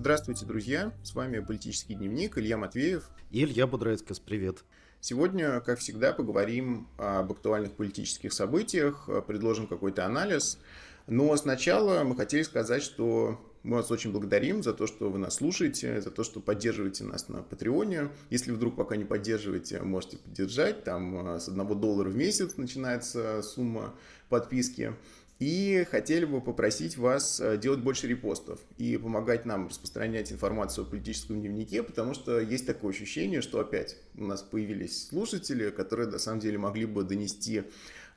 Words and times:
Здравствуйте, 0.00 0.46
друзья! 0.46 0.92
С 1.02 1.12
вами 1.12 1.40
«Политический 1.40 1.94
дневник» 1.96 2.38
Илья 2.38 2.56
Матвеев. 2.56 3.10
И 3.32 3.42
Илья 3.42 3.66
Будрайцкас. 3.66 4.20
Привет! 4.20 4.62
Сегодня, 5.00 5.58
как 5.58 5.80
всегда, 5.80 6.12
поговорим 6.12 6.86
об 6.98 7.32
актуальных 7.32 7.72
политических 7.72 8.32
событиях, 8.32 9.08
предложим 9.26 9.66
какой-то 9.66 10.06
анализ. 10.06 10.60
Но 11.08 11.36
сначала 11.36 12.04
мы 12.04 12.14
хотели 12.14 12.44
сказать, 12.44 12.84
что 12.84 13.40
мы 13.64 13.78
вас 13.78 13.90
очень 13.90 14.12
благодарим 14.12 14.62
за 14.62 14.72
то, 14.72 14.86
что 14.86 15.10
вы 15.10 15.18
нас 15.18 15.34
слушаете, 15.34 16.00
за 16.00 16.12
то, 16.12 16.22
что 16.22 16.40
поддерживаете 16.40 17.02
нас 17.02 17.28
на 17.28 17.42
Патреоне. 17.42 18.08
Если 18.30 18.52
вдруг 18.52 18.76
пока 18.76 18.94
не 18.96 19.04
поддерживаете, 19.04 19.82
можете 19.82 20.18
поддержать. 20.18 20.84
Там 20.84 21.26
э, 21.26 21.40
с 21.40 21.48
1 21.48 21.80
доллара 21.80 22.08
в 22.08 22.14
месяц 22.14 22.56
начинается 22.56 23.42
сумма 23.42 23.94
подписки. 24.28 24.94
И 25.38 25.86
хотели 25.88 26.24
бы 26.24 26.40
попросить 26.40 26.96
вас 26.96 27.38
э, 27.40 27.58
делать 27.58 27.78
больше 27.78 28.08
репостов 28.08 28.58
и 28.76 28.96
помогать 28.96 29.46
нам 29.46 29.68
распространять 29.68 30.32
информацию 30.32 30.84
о 30.84 30.90
политическом 30.90 31.40
дневнике, 31.40 31.84
потому 31.84 32.12
что 32.14 32.40
есть 32.40 32.66
такое 32.66 32.90
ощущение, 32.92 33.40
что 33.40 33.60
опять 33.60 33.96
у 34.16 34.24
нас 34.24 34.42
появились 34.42 35.06
слушатели, 35.06 35.70
которые 35.70 36.08
на 36.08 36.18
самом 36.18 36.40
деле 36.40 36.58
могли 36.58 36.86
бы 36.86 37.04
донести 37.04 37.62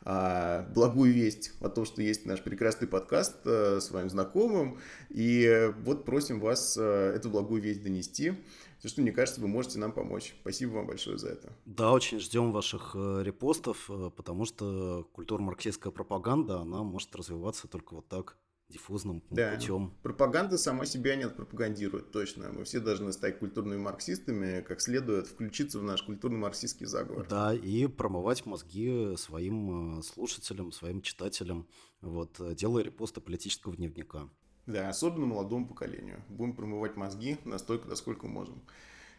а, 0.03 0.67
благую 0.73 1.13
весть 1.13 1.51
о 1.61 1.69
том, 1.69 1.85
что 1.85 2.01
есть 2.01 2.25
наш 2.25 2.41
прекрасный 2.41 2.87
подкаст 2.87 3.35
а, 3.45 3.77
своим 3.81 4.09
знакомым. 4.09 4.79
И 5.09 5.71
вот 5.83 6.05
просим 6.05 6.39
вас 6.39 6.75
эту 6.75 7.29
благую 7.29 7.61
весть 7.61 7.83
донести. 7.83 8.33
За 8.81 8.89
что, 8.89 9.01
мне 9.01 9.11
кажется, 9.11 9.39
вы 9.39 9.47
можете 9.47 9.77
нам 9.77 9.91
помочь. 9.91 10.35
Спасибо 10.41 10.71
вам 10.71 10.87
большое 10.87 11.17
за 11.19 11.29
это. 11.29 11.53
Да, 11.65 11.91
очень 11.91 12.19
ждем 12.19 12.51
ваших 12.51 12.95
э, 12.95 13.21
репостов, 13.23 13.89
э, 13.89 14.09
потому 14.15 14.45
что 14.45 15.07
культура-марксистская 15.13 15.91
пропаганда, 15.91 16.61
она 16.61 16.81
может 16.81 17.15
развиваться 17.15 17.67
только 17.67 17.93
вот 17.93 18.07
так 18.07 18.37
диффузным 18.69 19.21
да. 19.29 19.51
путем. 19.51 19.93
Пропаганда 20.01 20.57
сама 20.57 20.85
себя 20.85 21.15
не 21.15 21.29
пропагандирует, 21.29 22.11
точно. 22.11 22.51
Мы 22.51 22.63
все 22.63 22.79
должны 22.79 23.13
стать 23.13 23.37
культурными 23.37 23.77
марксистами, 23.77 24.61
как 24.61 24.81
следует 24.81 25.27
включиться 25.27 25.77
в 25.77 25.83
наш 25.83 26.01
культурно-марксистский 26.01 26.87
заговор. 26.87 27.27
Да, 27.27 27.53
и 27.53 27.85
промывать 27.85 28.47
мозги 28.47 29.15
своим 29.17 29.99
э, 29.99 30.01
слушателям, 30.01 30.71
своим 30.71 31.01
читателям, 31.01 31.67
вот, 32.01 32.41
делая 32.55 32.83
репосты 32.83 33.21
политического 33.21 33.75
дневника. 33.75 34.27
Да, 34.67 34.89
особенно 34.89 35.25
молодому 35.25 35.67
поколению. 35.67 36.21
Будем 36.29 36.53
промывать 36.53 36.95
мозги 36.95 37.37
настолько, 37.45 37.87
насколько 37.87 38.27
можем. 38.27 38.61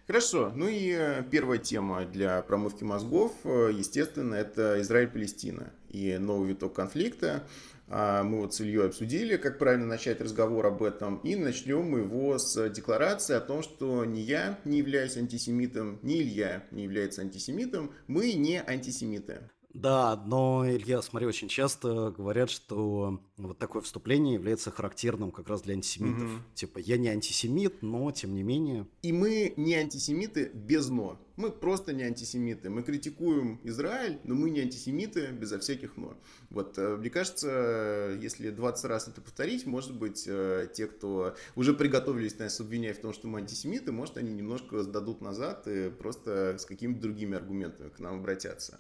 Хорошо, 0.07 0.53
ну 0.55 0.67
и 0.67 0.91
э, 0.91 1.23
первая 1.31 1.59
тема 1.59 2.05
для 2.05 2.43
промывки 2.43 2.83
мозгов, 2.83 3.33
э, 3.45 3.71
естественно, 3.73 4.35
это 4.35 4.81
Израиль-Палестина 4.81 5.73
и 5.91 6.19
новый 6.19 6.49
виток 6.49 6.75
конфликта. 6.75 7.47
А, 7.89 8.23
мы 8.25 8.41
вот 8.41 8.55
с 8.55 8.61
Ильей 8.61 8.87
обсудили, 8.87 9.37
как 9.37 9.59
правильно 9.59 9.87
начать 9.87 10.21
разговор 10.21 10.67
об 10.67 10.83
этом, 10.83 11.19
и 11.19 11.37
начнем 11.37 11.85
мы 11.85 12.01
его 12.01 12.39
с 12.39 12.69
декларации 12.71 13.35
о 13.35 13.41
том, 13.41 13.63
что 13.63 14.05
ни 14.05 14.21
я 14.21 14.59
не 14.65 14.79
являюсь 14.79 15.17
антисемитом, 15.17 15.99
ни 16.03 16.21
Илья 16.23 16.65
не 16.71 16.85
является 16.85 17.21
антисемитом, 17.21 17.93
мы 18.07 18.33
не 18.33 18.61
антисемиты. 18.61 19.51
Да, 19.75 20.23
но, 20.27 20.65
Илья, 20.69 21.01
смотри, 21.01 21.27
очень 21.27 21.49
часто 21.49 22.11
говорят, 22.17 22.51
что 22.51 23.21
вот 23.39 23.59
такое 23.59 23.81
вступление 23.83 24.35
является 24.35 24.71
характерным 24.71 25.31
как 25.31 25.49
раз 25.49 25.63
для 25.63 25.75
антисемитов. 25.75 26.25
Угу. 26.25 26.43
Типа, 26.55 26.79
я 26.79 26.99
не 26.99 27.09
антисемит, 27.09 27.83
но 27.83 28.11
тем 28.13 28.35
не 28.35 28.43
менее... 28.43 28.87
И 29.03 29.13
мы 29.13 29.55
не 29.57 29.75
антисемиты 29.75 30.51
без 30.53 30.89
«но». 30.89 31.19
Мы 31.37 31.51
просто 31.51 31.95
не 31.95 32.03
антисемиты. 32.03 32.69
Мы 32.69 32.83
критикуем 32.83 33.59
Израиль, 33.65 34.21
но 34.25 34.35
мы 34.35 34.51
не 34.51 34.61
антисемиты 34.61 35.29
безо 35.29 35.59
всяких 35.59 35.97
«но». 35.97 36.19
Вот, 36.51 36.77
э, 36.77 36.97
мне 36.97 37.09
кажется, 37.09 38.17
если 38.21 38.51
20 38.51 38.85
раз 38.85 39.09
это 39.09 39.23
повторить, 39.23 39.65
может 39.65 39.97
быть, 39.97 40.25
э, 40.27 40.69
те, 40.75 40.87
кто 40.87 41.35
уже 41.57 41.73
приготовились 41.73 42.39
нас 42.39 42.61
обвинять 42.61 42.99
в 42.99 43.01
том, 43.01 43.15
что 43.15 43.27
мы 43.29 43.39
антисемиты, 43.39 43.91
может, 43.93 44.19
они 44.19 44.33
немножко 44.35 44.83
сдадут 44.83 45.23
назад 45.23 45.67
и 45.67 45.89
просто 45.89 46.59
с 46.59 46.67
какими-то 46.67 47.01
другими 47.01 47.37
аргументами 47.37 47.89
к 47.89 47.99
нам 47.99 48.17
обратятся. 48.17 48.79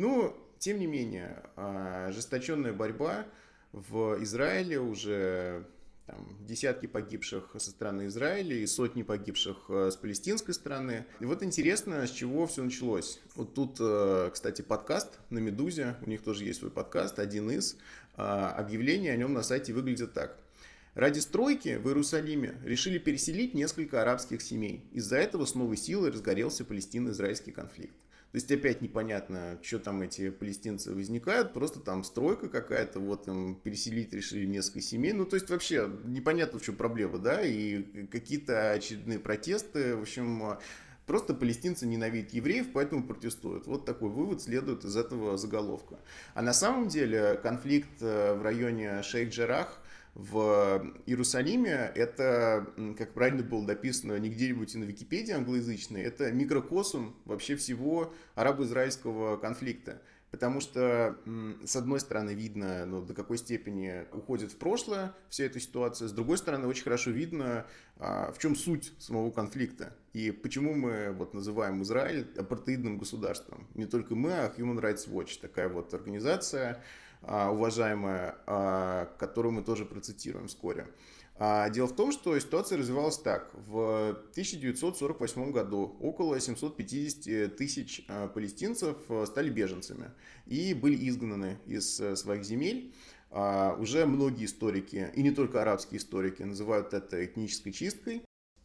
Ну, 0.00 0.34
тем 0.58 0.78
не 0.78 0.86
менее, 0.86 1.42
а, 1.56 2.06
ожесточенная 2.06 2.72
борьба 2.72 3.26
в 3.72 4.16
Израиле 4.22 4.80
уже 4.80 5.66
там, 6.06 6.26
десятки 6.46 6.86
погибших 6.86 7.54
со 7.58 7.70
стороны 7.70 8.06
Израиля 8.06 8.56
и 8.56 8.66
сотни 8.66 9.02
погибших 9.02 9.58
э, 9.68 9.90
с 9.92 9.96
палестинской 9.96 10.54
стороны. 10.54 11.04
И 11.20 11.26
вот 11.26 11.42
интересно, 11.42 12.06
с 12.06 12.10
чего 12.12 12.46
все 12.46 12.62
началось. 12.64 13.20
Вот 13.34 13.52
тут, 13.52 13.76
э, 13.78 14.30
кстати, 14.32 14.62
подкаст 14.62 15.18
на 15.28 15.38
«Медузе», 15.38 15.96
у 16.00 16.08
них 16.08 16.22
тоже 16.22 16.46
есть 16.46 16.60
свой 16.60 16.70
подкаст, 16.70 17.18
один 17.18 17.50
из. 17.50 17.76
А, 18.16 18.52
объявление 18.52 19.12
о 19.12 19.16
нем 19.18 19.34
на 19.34 19.42
сайте 19.42 19.74
выглядит 19.74 20.14
так. 20.14 20.38
Ради 20.94 21.18
стройки 21.18 21.76
в 21.76 21.86
Иерусалиме 21.88 22.54
решили 22.64 22.96
переселить 22.96 23.52
несколько 23.52 24.00
арабских 24.00 24.40
семей. 24.40 24.82
Из-за 24.92 25.18
этого 25.18 25.44
с 25.44 25.54
новой 25.54 25.76
силой 25.76 26.10
разгорелся 26.10 26.64
палестино-израильский 26.64 27.52
конфликт. 27.52 27.94
То 28.32 28.36
есть 28.36 28.50
опять 28.52 28.80
непонятно, 28.80 29.58
что 29.60 29.80
там 29.80 30.02
эти 30.02 30.30
палестинцы 30.30 30.94
возникают, 30.94 31.52
просто 31.52 31.80
там 31.80 32.04
стройка 32.04 32.48
какая-то, 32.48 33.00
вот 33.00 33.26
им 33.26 33.56
переселить 33.56 34.12
решили 34.12 34.46
несколько 34.46 34.80
семей. 34.80 35.12
Ну, 35.12 35.24
то 35.24 35.34
есть 35.34 35.50
вообще 35.50 35.90
непонятно, 36.04 36.60
в 36.60 36.62
чем 36.62 36.76
проблема, 36.76 37.18
да, 37.18 37.42
и 37.42 37.82
какие-то 38.06 38.72
очередные 38.72 39.18
протесты, 39.18 39.96
в 39.96 40.02
общем, 40.02 40.58
Просто 41.10 41.34
палестинцы 41.34 41.86
ненавидят 41.86 42.32
евреев, 42.34 42.68
поэтому 42.72 43.02
протестуют. 43.02 43.66
Вот 43.66 43.84
такой 43.84 44.10
вывод 44.10 44.42
следует 44.42 44.84
из 44.84 44.96
этого 44.96 45.36
заголовка. 45.36 45.98
А 46.34 46.42
на 46.42 46.52
самом 46.52 46.86
деле 46.86 47.34
конфликт 47.42 48.00
э, 48.00 48.34
в 48.34 48.42
районе 48.42 49.00
Шейх-Джарах 49.02 49.79
в 50.14 50.92
Иерусалиме, 51.06 51.92
это, 51.94 52.66
как 52.98 53.14
правильно 53.14 53.42
было 53.42 53.62
написано 53.62 54.18
не 54.18 54.28
где-нибудь 54.28 54.74
на 54.74 54.84
Википедии 54.84 55.32
англоязычной, 55.32 56.02
это 56.02 56.30
микрокосм 56.32 57.14
вообще 57.24 57.56
всего 57.56 58.12
арабо-израильского 58.34 59.36
конфликта. 59.36 60.02
Потому 60.30 60.60
что, 60.60 61.16
с 61.64 61.74
одной 61.74 61.98
стороны, 61.98 62.30
видно, 62.30 62.86
ну, 62.86 63.02
до 63.02 63.14
какой 63.14 63.36
степени 63.36 64.06
уходит 64.12 64.52
в 64.52 64.56
прошлое 64.56 65.12
вся 65.28 65.44
эта 65.44 65.58
ситуация, 65.58 66.06
с 66.06 66.12
другой 66.12 66.38
стороны, 66.38 66.68
очень 66.68 66.84
хорошо 66.84 67.10
видно, 67.10 67.66
а, 67.96 68.30
в 68.30 68.38
чем 68.38 68.54
суть 68.54 68.92
самого 68.98 69.32
конфликта 69.32 69.96
и 70.12 70.30
почему 70.30 70.74
мы 70.74 71.12
вот 71.12 71.34
называем 71.34 71.82
Израиль 71.82 72.26
апартеидным 72.36 72.98
государством. 72.98 73.66
Не 73.74 73.86
только 73.86 74.14
мы, 74.14 74.32
а 74.32 74.52
Human 74.56 74.80
Rights 74.80 75.08
Watch, 75.08 75.40
такая 75.40 75.68
вот 75.68 75.94
организация, 75.94 76.70
а, 76.74 76.80
уважаемая, 77.22 78.36
а, 78.46 79.06
которую 79.18 79.52
мы 79.52 79.62
тоже 79.62 79.84
процитируем 79.84 80.48
вскоре. 80.48 80.88
А, 81.36 81.68
дело 81.70 81.86
в 81.86 81.94
том, 81.94 82.12
что 82.12 82.38
ситуация 82.38 82.78
развивалась 82.78 83.18
так. 83.18 83.50
В 83.54 84.10
1948 84.32 85.52
году 85.52 85.96
около 86.00 86.38
750 86.38 87.56
тысяч 87.56 88.06
палестинцев 88.34 88.96
стали 89.26 89.50
беженцами 89.50 90.10
и 90.46 90.74
были 90.74 91.08
изгнаны 91.08 91.58
из 91.66 91.96
своих 92.18 92.44
земель. 92.44 92.94
Уже 93.30 94.06
многие 94.06 94.46
историки, 94.46 95.10
и 95.14 95.22
не 95.22 95.30
только 95.30 95.62
арабские 95.62 95.98
историки, 95.98 96.42
называют 96.42 96.92
это 96.94 97.24
этнической 97.24 97.72
чисткой. 97.72 98.22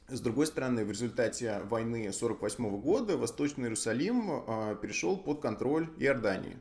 С 0.07 0.19
другой 0.21 0.47
стороны, 0.47 0.85
в 0.85 0.89
результате 0.89 1.61
войны 1.63 2.07
1948 2.07 2.81
года 2.81 3.15
Восточный 3.17 3.65
Иерусалим 3.65 4.77
перешел 4.81 5.17
под 5.17 5.41
контроль 5.41 5.89
Иордании. 5.97 6.57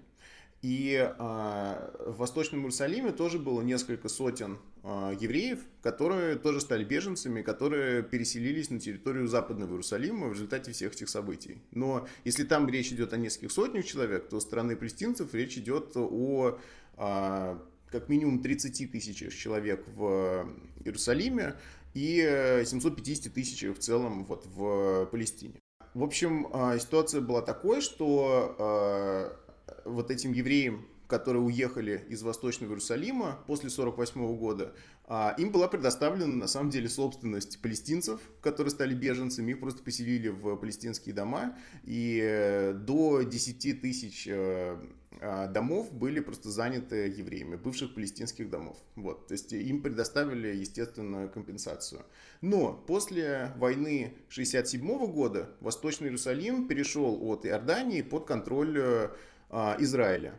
И 0.65 0.95
э, 0.97 1.91
в 2.07 2.17
Восточном 2.17 2.61
Иерусалиме 2.61 3.13
тоже 3.13 3.39
было 3.39 3.61
несколько 3.61 4.09
сотен 4.09 4.57
э, 4.83 5.15
евреев, 5.21 5.59
которые 5.83 6.37
тоже 6.37 6.63
стали 6.63 6.85
беженцами, 6.85 7.43
которые 7.43 8.03
переселились 8.03 8.71
на 8.71 8.81
территорию 8.81 9.29
Западного 9.29 9.73
Иерусалима 9.73 10.29
в 10.29 10.33
результате 10.33 10.73
всех 10.73 10.95
этих 10.95 11.11
событий. 11.11 11.59
Но 11.73 12.09
если 12.25 12.45
там 12.45 12.67
речь 12.67 12.91
идет 12.93 13.13
о 13.13 13.19
нескольких 13.19 13.53
сотнях 13.53 13.85
человек, 13.85 14.31
то 14.31 14.41
со 14.41 14.47
стороны 14.47 14.75
палестинцев 14.75 15.35
речь 15.35 15.59
идет 15.59 15.95
о 15.97 16.59
э, 16.97 17.59
как 17.89 18.09
минимум 18.09 18.41
30 18.41 18.91
тысячах 18.91 19.35
человек 19.35 19.85
в 19.95 20.49
Иерусалиме 20.83 21.57
и 21.93 22.63
750 22.65 23.35
тысяч 23.35 23.65
в 23.65 23.81
целом 23.81 24.25
вот 24.25 24.47
в 24.47 25.11
Палестине. 25.13 25.61
В 25.93 26.03
общем, 26.03 26.49
ситуация 26.81 27.21
была 27.21 27.43
такой, 27.43 27.83
что 27.83 29.37
вот 29.85 30.11
этим 30.11 30.33
евреям, 30.33 30.87
которые 31.07 31.43
уехали 31.43 32.05
из 32.09 32.23
Восточного 32.23 32.71
Иерусалима 32.71 33.39
после 33.47 33.69
1948 33.69 34.37
года, 34.37 34.75
а, 35.07 35.35
им 35.39 35.53
была 35.53 35.69
предоставлена 35.69 36.35
на 36.35 36.47
самом 36.47 36.71
деле 36.71 36.89
собственность 36.89 37.61
палестинцев, 37.61 38.21
которые 38.41 38.71
стали 38.71 38.95
беженцами, 38.95 39.53
их 39.53 39.61
просто 39.61 39.83
поселили 39.83 40.29
в 40.29 40.57
палестинские 40.57 41.15
дома, 41.15 41.57
и 41.85 42.21
э, 42.23 42.73
до 42.73 43.21
10 43.23 43.83
тысяч 43.83 44.27
э, 44.27 44.79
а, 45.21 45.47
домов 45.47 45.93
были 45.93 46.21
просто 46.21 46.51
заняты 46.51 47.09
евреями, 47.09 47.57
бывших 47.57 47.95
палестинских 47.95 48.51
домов. 48.51 48.79
Вот, 48.97 49.29
то 49.29 49.33
есть 49.33 49.53
им 49.53 49.83
предоставили, 49.83 50.57
естественно, 50.57 51.29
компенсацию. 51.29 52.03
Но 52.41 52.73
после 52.73 53.53
войны 53.57 54.15
1967 54.31 55.13
года 55.13 55.51
Восточный 55.61 56.09
Иерусалим 56.09 56.67
перешел 56.67 57.19
от 57.29 57.47
Иордании 57.47 58.03
под 58.03 58.27
контроль 58.27 58.77
э, 58.79 59.09
Израиля. 59.79 60.35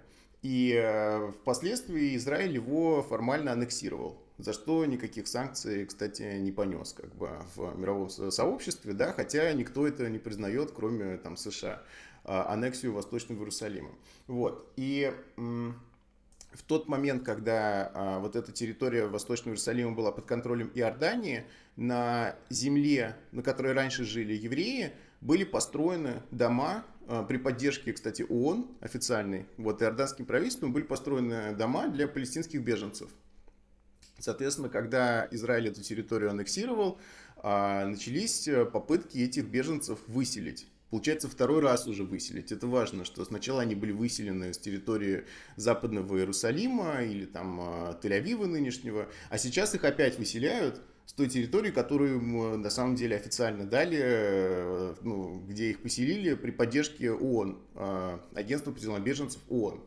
И 0.45 0.79
э, 0.79 1.31
впоследствии 1.41 2.15
Израиль 2.17 2.53
его 2.53 3.01
формально 3.01 3.51
аннексировал. 3.51 4.21
за 4.38 4.53
что 4.53 4.85
никаких 4.85 5.27
санкций, 5.27 5.85
кстати, 5.85 6.38
не 6.38 6.51
понес 6.51 6.94
как 6.94 7.15
бы 7.15 7.29
в 7.56 7.75
мировом 7.75 8.09
сообществе, 8.09 8.94
да, 8.94 9.12
хотя 9.12 9.51
никто 9.53 9.88
это 9.88 10.07
не 10.09 10.19
признает, 10.19 10.71
кроме 10.71 11.17
там 11.17 11.35
США, 11.35 11.81
а, 12.25 12.53
аннексию 12.53 12.94
Восточного 12.94 13.39
Иерусалима. 13.39 13.89
Вот. 14.27 14.71
И 14.75 15.12
в 15.38 16.63
тот 16.67 16.88
момент, 16.88 17.23
когда 17.23 17.91
а, 17.94 18.19
вот 18.19 18.35
эта 18.35 18.51
территория 18.51 19.07
Восточного 19.07 19.53
Иерусалима 19.53 19.94
была 19.94 20.12
под 20.12 20.25
контролем 20.25 20.71
Иордании, 20.75 21.45
на 21.75 22.35
земле, 22.50 23.17
на 23.31 23.41
которой 23.44 23.73
раньше 23.73 24.06
жили 24.06 24.33
евреи, 24.33 24.94
были 25.21 25.44
построены 25.44 26.21
дома 26.31 26.83
а, 27.07 27.23
при 27.23 27.38
поддержке, 27.38 27.94
кстати, 27.94 28.25
ООН 28.27 28.67
официальной, 28.81 29.45
вот 29.57 29.81
иорданским 29.81 30.25
правительством 30.25 30.73
были 30.73 30.83
построены 30.83 31.56
дома 31.56 31.88
для 31.88 32.07
палестинских 32.07 32.62
беженцев. 32.62 33.09
Соответственно, 34.19 34.69
когда 34.69 35.27
Израиль 35.31 35.67
эту 35.67 35.81
территорию 35.81 36.31
аннексировал, 36.31 37.00
а, 37.38 37.85
начались 37.85 38.47
э, 38.47 38.65
попытки 38.65 39.19
этих 39.19 39.45
беженцев 39.45 40.00
выселить. 40.07 40.67
Получается, 40.89 41.27
второй 41.27 41.62
раз 41.62 41.88
уже 41.88 42.03
выселить. 42.03 42.51
Это 42.51 42.67
важно, 42.67 43.06
что 43.06 43.25
сначала 43.25 43.62
они 43.62 43.75
были 43.75 43.91
выселены 43.91 44.53
с 44.53 44.57
территории 44.57 45.25
западного 45.57 46.17
Иерусалима 46.17 47.03
или 47.03 47.25
там 47.25 47.59
а, 47.59 48.00
Тель-Авива 48.01 48.45
нынешнего, 48.45 49.09
а 49.29 49.38
сейчас 49.38 49.75
их 49.75 49.83
опять 49.83 50.17
выселяют 50.17 50.81
с 51.05 51.13
той 51.13 51.27
территории, 51.27 51.71
которую 51.71 52.15
им 52.15 52.61
на 52.61 52.69
самом 52.69 52.95
деле 52.95 53.15
официально 53.15 53.65
дали, 53.65 53.99
э, 54.01 54.95
ну, 55.01 55.39
где 55.47 55.69
их 55.69 55.81
поселили 55.81 56.33
при 56.33 56.51
поддержке 56.51 57.11
ООН, 57.11 57.59
а, 57.75 58.19
Агентства 58.33 58.71
по 58.71 58.79
делам 58.79 59.03
беженцев 59.03 59.41
ООН. 59.49 59.81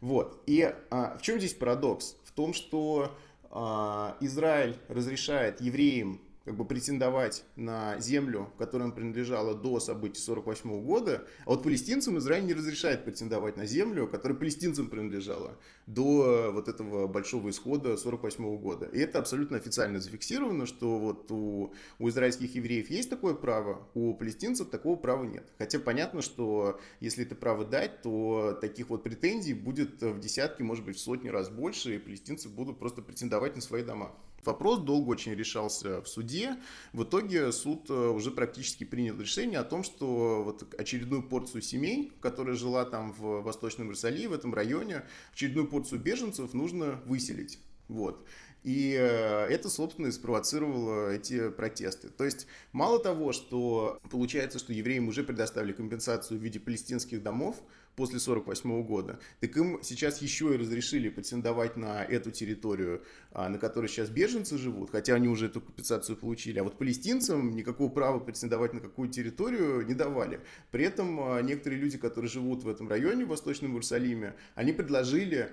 Вот. 0.00 0.42
И 0.46 0.72
а, 0.90 1.16
в 1.18 1.22
чем 1.22 1.38
здесь 1.38 1.54
парадокс? 1.54 2.16
В 2.24 2.32
том, 2.32 2.54
что 2.54 3.16
а, 3.50 4.16
Израиль 4.20 4.76
разрешает 4.88 5.60
евреям 5.60 6.20
как 6.44 6.56
бы 6.56 6.64
претендовать 6.64 7.44
на 7.56 7.98
землю, 8.00 8.50
которая 8.58 8.88
им 8.88 8.94
принадлежала 8.94 9.54
до 9.54 9.80
событий 9.80 10.20
48 10.20 10.82
года, 10.82 11.26
а 11.44 11.50
вот 11.50 11.62
палестинцам 11.62 12.18
Израиль 12.18 12.44
не 12.44 12.54
разрешает 12.54 13.04
претендовать 13.04 13.56
на 13.56 13.66
землю, 13.66 14.08
которая 14.08 14.38
палестинцам 14.38 14.88
принадлежала 14.88 15.56
до 15.86 16.50
вот 16.52 16.68
этого 16.68 17.06
большого 17.06 17.50
исхода 17.50 17.96
48 17.96 18.58
года. 18.58 18.86
И 18.86 18.98
это 18.98 19.18
абсолютно 19.18 19.56
официально 19.56 20.00
зафиксировано, 20.00 20.66
что 20.66 20.98
вот 20.98 21.30
у, 21.30 21.72
у 21.98 22.08
израильских 22.08 22.54
евреев 22.54 22.90
есть 22.90 23.10
такое 23.10 23.34
право, 23.34 23.86
у 23.94 24.14
палестинцев 24.14 24.68
такого 24.68 24.96
права 24.96 25.24
нет. 25.24 25.44
Хотя 25.58 25.78
понятно, 25.78 26.22
что 26.22 26.80
если 27.00 27.24
это 27.24 27.34
право 27.34 27.64
дать, 27.64 28.02
то 28.02 28.58
таких 28.60 28.90
вот 28.90 29.02
претензий 29.02 29.54
будет 29.54 30.02
в 30.02 30.18
десятки, 30.18 30.62
может 30.62 30.84
быть, 30.84 30.96
в 30.96 31.00
сотни 31.00 31.28
раз 31.28 31.48
больше, 31.50 31.96
и 31.96 31.98
палестинцы 31.98 32.48
будут 32.48 32.78
просто 32.78 33.02
претендовать 33.02 33.54
на 33.54 33.62
свои 33.62 33.82
дома. 33.82 34.12
Вопрос 34.44 34.80
долго 34.80 35.10
очень 35.10 35.34
решался 35.34 36.02
в 36.02 36.08
суде. 36.08 36.56
В 36.92 37.04
итоге 37.04 37.52
суд 37.52 37.88
э, 37.90 37.94
уже 37.94 38.32
практически 38.32 38.82
принял 38.82 39.16
решение 39.20 39.60
о 39.60 39.64
том, 39.64 39.84
что 39.84 40.42
вот 40.42 40.74
очередную 40.76 41.22
порцию 41.22 41.62
семей, 41.62 42.12
которая 42.20 42.56
жила 42.56 42.84
там 42.84 43.12
в 43.12 43.42
Восточном 43.42 43.86
Иерусалиме, 43.86 44.30
в 44.30 44.32
этом 44.32 44.52
районе, 44.52 45.04
очередную 45.32 45.68
порцию 45.68 46.00
беженцев 46.00 46.54
нужно 46.54 47.00
выселить. 47.06 47.60
Вот. 47.86 48.26
И 48.64 48.96
э, 48.98 49.46
это, 49.46 49.68
собственно, 49.68 50.08
и 50.08 50.12
спровоцировало 50.12 51.10
эти 51.10 51.48
протесты. 51.50 52.08
То 52.08 52.24
есть, 52.24 52.48
мало 52.72 52.98
того, 52.98 53.32
что 53.32 54.00
получается, 54.10 54.58
что 54.58 54.72
евреям 54.72 55.06
уже 55.06 55.22
предоставили 55.22 55.72
компенсацию 55.72 56.40
в 56.40 56.42
виде 56.42 56.58
палестинских 56.58 57.22
домов, 57.22 57.62
после 57.96 58.16
1948 58.16 58.82
года, 58.84 59.20
так 59.40 59.56
им 59.56 59.82
сейчас 59.82 60.22
еще 60.22 60.54
и 60.54 60.56
разрешили 60.56 61.08
претендовать 61.08 61.76
на 61.76 62.02
эту 62.02 62.30
территорию, 62.30 63.02
а, 63.32 63.48
на 63.48 63.58
которой 63.58 63.86
сейчас 63.86 64.08
беженцы 64.08 64.56
живут, 64.56 64.90
хотя 64.90 65.14
они 65.14 65.28
уже 65.28 65.46
эту 65.46 65.60
компенсацию 65.60 66.16
получили, 66.16 66.58
а 66.58 66.64
вот 66.64 66.78
палестинцам 66.78 67.54
никакого 67.54 67.90
права 67.90 68.18
претендовать 68.18 68.72
на 68.72 68.80
какую 68.80 69.08
территорию 69.08 69.86
не 69.86 69.94
давали. 69.94 70.40
При 70.70 70.84
этом 70.84 71.20
а, 71.20 71.42
некоторые 71.42 71.80
люди, 71.80 71.98
которые 71.98 72.30
живут 72.30 72.64
в 72.64 72.68
этом 72.68 72.88
районе, 72.88 73.24
в 73.24 73.28
Восточном 73.28 73.72
Иерусалиме, 73.72 74.34
они 74.54 74.72
предложили 74.72 75.50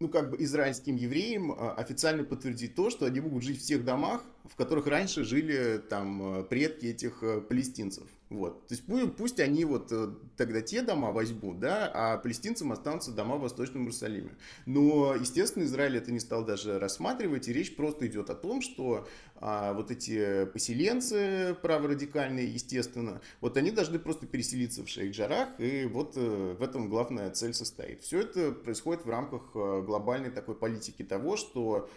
ну, 0.00 0.08
как 0.08 0.30
бы 0.30 0.42
израильским 0.42 0.96
евреям 0.96 1.52
а, 1.52 1.74
официально 1.74 2.24
подтвердить 2.24 2.74
то, 2.74 2.88
что 2.88 3.04
они 3.04 3.20
могут 3.20 3.42
жить 3.42 3.60
в 3.60 3.66
тех 3.66 3.84
домах, 3.84 4.24
в 4.44 4.56
которых 4.56 4.86
раньше 4.86 5.24
жили 5.24 5.82
там 5.88 6.46
предки 6.48 6.86
этих 6.86 7.22
палестинцев. 7.48 8.08
Вот. 8.34 8.66
То 8.66 8.74
есть 8.74 8.84
пусть, 8.84 9.14
пусть 9.14 9.38
они 9.38 9.64
вот 9.64 9.92
э, 9.92 10.08
тогда 10.36 10.60
те 10.60 10.82
дома 10.82 11.12
возьмут, 11.12 11.60
да, 11.60 11.88
а 11.94 12.18
палестинцам 12.18 12.72
останутся 12.72 13.12
дома 13.12 13.36
в 13.36 13.42
Восточном 13.42 13.82
Иерусалиме. 13.82 14.36
Но, 14.66 15.14
естественно, 15.14 15.62
Израиль 15.62 15.96
это 15.98 16.10
не 16.10 16.18
стал 16.18 16.44
даже 16.44 16.80
рассматривать, 16.80 17.46
и 17.46 17.52
речь 17.52 17.76
просто 17.76 18.08
идет 18.08 18.30
о 18.30 18.34
том, 18.34 18.60
что 18.60 19.06
а, 19.36 19.72
вот 19.72 19.92
эти 19.92 20.46
поселенцы 20.46 21.56
праворадикальные, 21.62 22.52
естественно, 22.52 23.20
вот 23.40 23.56
они 23.56 23.70
должны 23.70 24.00
просто 24.00 24.26
переселиться 24.26 24.82
в 24.82 24.88
Шейх-Джарах, 24.88 25.50
и 25.58 25.86
вот 25.86 26.14
э, 26.16 26.56
в 26.58 26.62
этом 26.62 26.88
главная 26.88 27.30
цель 27.30 27.54
состоит. 27.54 28.02
Все 28.02 28.22
это 28.22 28.50
происходит 28.50 29.04
в 29.04 29.10
рамках 29.10 29.42
э, 29.54 29.82
глобальной 29.86 30.30
такой 30.30 30.56
политики 30.56 31.04
того, 31.04 31.36
что 31.36 31.88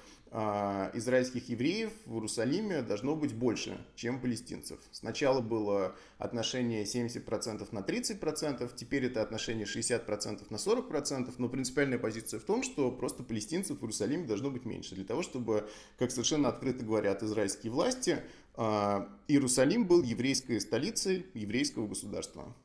израильских 0.93 1.49
евреев 1.49 1.91
в 2.05 2.13
Иерусалиме 2.13 2.81
должно 2.81 3.15
быть 3.15 3.33
больше, 3.33 3.83
чем 3.95 4.19
палестинцев. 4.21 4.79
Сначала 4.91 5.41
было 5.41 5.95
отношение 6.19 6.83
70% 6.83 7.67
на 7.71 7.79
30%, 7.79 8.69
теперь 8.75 9.05
это 9.05 9.21
отношение 9.21 9.65
60% 9.65 10.45
на 10.49 10.55
40%, 10.57 11.33
но 11.37 11.49
принципиальная 11.49 11.97
позиция 11.97 12.39
в 12.39 12.43
том, 12.43 12.61
что 12.61 12.91
просто 12.91 13.23
палестинцев 13.23 13.79
в 13.79 13.81
Иерусалиме 13.81 14.25
должно 14.25 14.51
быть 14.51 14.65
меньше, 14.65 14.95
для 14.95 15.05
того, 15.05 15.23
чтобы, 15.23 15.67
как 15.97 16.11
совершенно 16.11 16.49
открыто 16.49 16.85
говорят 16.85 17.23
израильские 17.23 17.71
власти, 17.71 18.19
а, 18.55 19.09
Иерусалим 19.27 19.87
был 19.87 20.03
еврейской 20.03 20.59
столицей 20.61 21.25
еврейского 21.33 21.87
государства. 21.87 22.55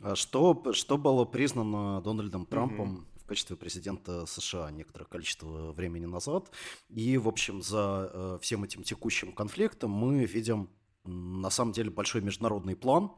А 0.00 0.16
что, 0.16 0.72
что 0.72 0.98
было 0.98 1.24
признано 1.24 2.02
Дональдом 2.02 2.44
Трампом 2.44 2.94
угу 2.94 3.04
качестве 3.26 3.56
президента 3.56 4.26
США 4.26 4.70
некоторое 4.70 5.06
количество 5.06 5.72
времени 5.72 6.06
назад. 6.06 6.50
И, 6.88 7.16
в 7.18 7.28
общем, 7.28 7.62
за 7.62 8.10
э, 8.12 8.38
всем 8.40 8.64
этим 8.64 8.82
текущим 8.82 9.32
конфликтом 9.32 9.90
мы 9.90 10.24
видим 10.24 10.70
на 11.04 11.50
самом 11.50 11.72
деле 11.72 11.90
большой 11.90 12.22
международный 12.22 12.76
план, 12.76 13.12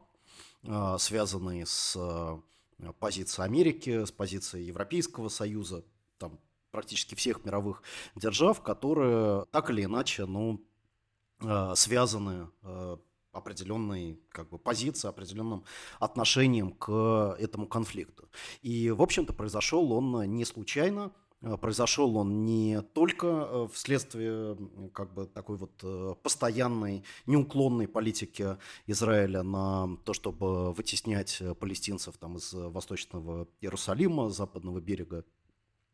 э, 0.63 0.95
связанный 0.99 1.65
с 1.65 1.95
э, 1.95 2.91
позицией 2.99 3.45
Америки, 3.45 4.05
с 4.05 4.11
позицией 4.11 4.65
Европейского 4.65 5.29
Союза, 5.29 5.83
там 6.17 6.39
практически 6.71 7.15
всех 7.15 7.43
мировых 7.45 7.81
держав, 8.15 8.61
которые 8.61 9.45
так 9.51 9.69
или 9.69 9.83
иначе, 9.83 10.25
ну, 10.25 10.63
связаны 11.75 12.49
определенной 13.37 14.19
как 14.29 14.49
бы, 14.49 14.57
позиции, 14.57 15.07
определенным 15.07 15.63
отношением 15.99 16.71
к 16.71 17.35
этому 17.39 17.67
конфликту. 17.67 18.29
И, 18.61 18.91
в 18.91 19.01
общем-то, 19.01 19.33
произошел 19.33 19.91
он 19.93 20.35
не 20.35 20.45
случайно, 20.45 21.11
э, 21.41 21.57
Произошел 21.57 22.17
он 22.17 22.45
не 22.45 22.81
только 22.81 23.27
э, 23.27 23.67
вследствие 23.71 24.57
как 24.93 25.13
бы, 25.13 25.27
такой 25.27 25.57
вот 25.57 25.71
э, 25.83 26.15
постоянной, 26.23 27.03
неуклонной 27.25 27.87
политики 27.87 28.57
Израиля 28.87 29.43
на 29.43 29.97
то, 30.03 30.13
чтобы 30.13 30.73
вытеснять 30.73 31.41
палестинцев 31.59 32.17
там, 32.17 32.37
из 32.37 32.53
Восточного 32.53 33.47
Иерусалима, 33.61 34.29
Западного 34.29 34.79
берега 34.79 35.23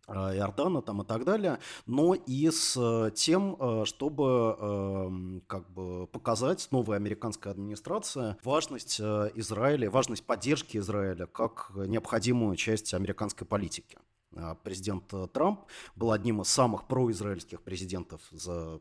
Иордана 0.07 0.81
там 0.81 1.01
и 1.01 1.05
так 1.05 1.23
далее, 1.23 1.59
но 1.85 2.13
и 2.13 2.49
с 2.49 2.75
э, 2.77 3.11
тем, 3.15 3.55
э, 3.57 3.85
чтобы 3.85 4.57
эм, 4.59 5.43
как 5.47 5.69
бы 5.71 6.07
показать 6.07 6.67
новой 6.71 6.97
американской 6.97 7.51
администрации 7.51 8.35
важность 8.43 8.99
Израиля, 8.99 9.89
важность 9.89 10.25
поддержки 10.25 10.77
Израиля 10.77 11.25
как 11.25 11.71
необходимую 11.75 12.55
часть 12.57 12.93
американской 12.93 13.47
политики. 13.47 13.97
Президент 14.63 15.13
Трамп 15.31 15.61
был 15.95 16.11
одним 16.11 16.41
из 16.41 16.47
самых 16.47 16.87
произраильских 16.87 17.61
президентов 17.61 18.21
за 18.31 18.79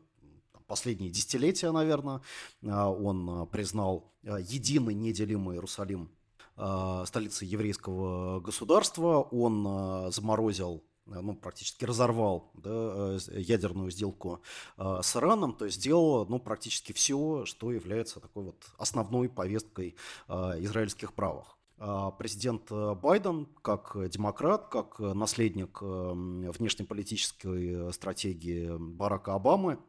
последние 0.65 1.11
десятилетия, 1.11 1.71
наверное. 1.71 2.21
Он 2.63 3.47
признал 3.47 4.11
единый 4.23 4.95
неделимый 4.95 5.57
Иерусалим 5.57 6.09
столицей 7.05 7.47
еврейского 7.47 8.39
государства. 8.39 9.21
Он 9.21 10.11
заморозил 10.11 10.83
Э, 10.83 10.92
ну, 11.05 11.35
практически 11.35 11.85
разорвал 11.85 12.51
да, 12.53 12.69
э, 12.69 13.17
ядерную 13.39 13.89
сделку 13.91 14.41
э, 14.77 14.99
с 15.01 15.15
Ираном, 15.15 15.53
то 15.53 15.65
есть 15.65 15.77
сделал 15.77 16.25
ну, 16.27 16.39
практически 16.39 16.93
все, 16.93 17.45
что 17.45 17.71
является 17.71 18.19
такой 18.19 18.43
вот 18.43 18.63
основной 18.77 19.29
повесткой 19.29 19.95
израильских 20.27 21.13
правах. 21.13 21.57
Президент 22.17 22.71
Байден, 22.71 23.47
как 23.61 23.97
демократ, 24.09 24.67
как 24.67 24.99
наследник 24.99 25.81
внешнеполитической 25.81 27.91
стратегии 27.91 28.71
Барака 28.77 29.33
Обамы, 29.33 29.79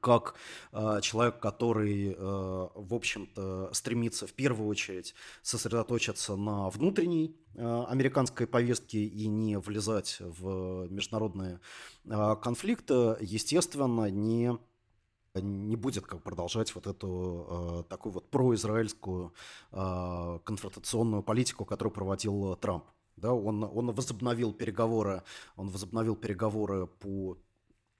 как 0.00 0.34
э, 0.72 1.00
человек, 1.02 1.40
который, 1.40 2.12
э, 2.12 2.16
в 2.18 2.94
общем-то, 2.94 3.70
стремится 3.72 4.26
в 4.26 4.32
первую 4.32 4.68
очередь 4.68 5.14
сосредоточиться 5.42 6.36
на 6.36 6.68
внутренней 6.70 7.36
э, 7.54 7.84
американской 7.88 8.46
повестке 8.46 9.04
и 9.04 9.26
не 9.26 9.58
влезать 9.58 10.18
в 10.20 10.88
международные 10.90 11.60
э, 12.04 12.36
конфликты, 12.42 13.16
естественно, 13.20 14.10
не 14.10 14.58
не 15.34 15.76
будет 15.76 16.04
как 16.04 16.22
продолжать 16.22 16.74
вот 16.74 16.88
эту 16.88 17.46
э, 17.48 17.84
такую 17.88 18.12
вот 18.12 18.30
произраильскую 18.30 19.32
э, 19.70 20.38
конфронтационную 20.42 21.22
политику, 21.22 21.64
которую 21.64 21.92
проводил 21.92 22.56
Трамп. 22.56 22.84
Да, 23.16 23.32
он, 23.32 23.62
он 23.64 23.92
возобновил 23.92 24.52
переговоры, 24.52 25.22
он 25.56 25.68
возобновил 25.68 26.16
переговоры 26.16 26.86
по 26.86 27.36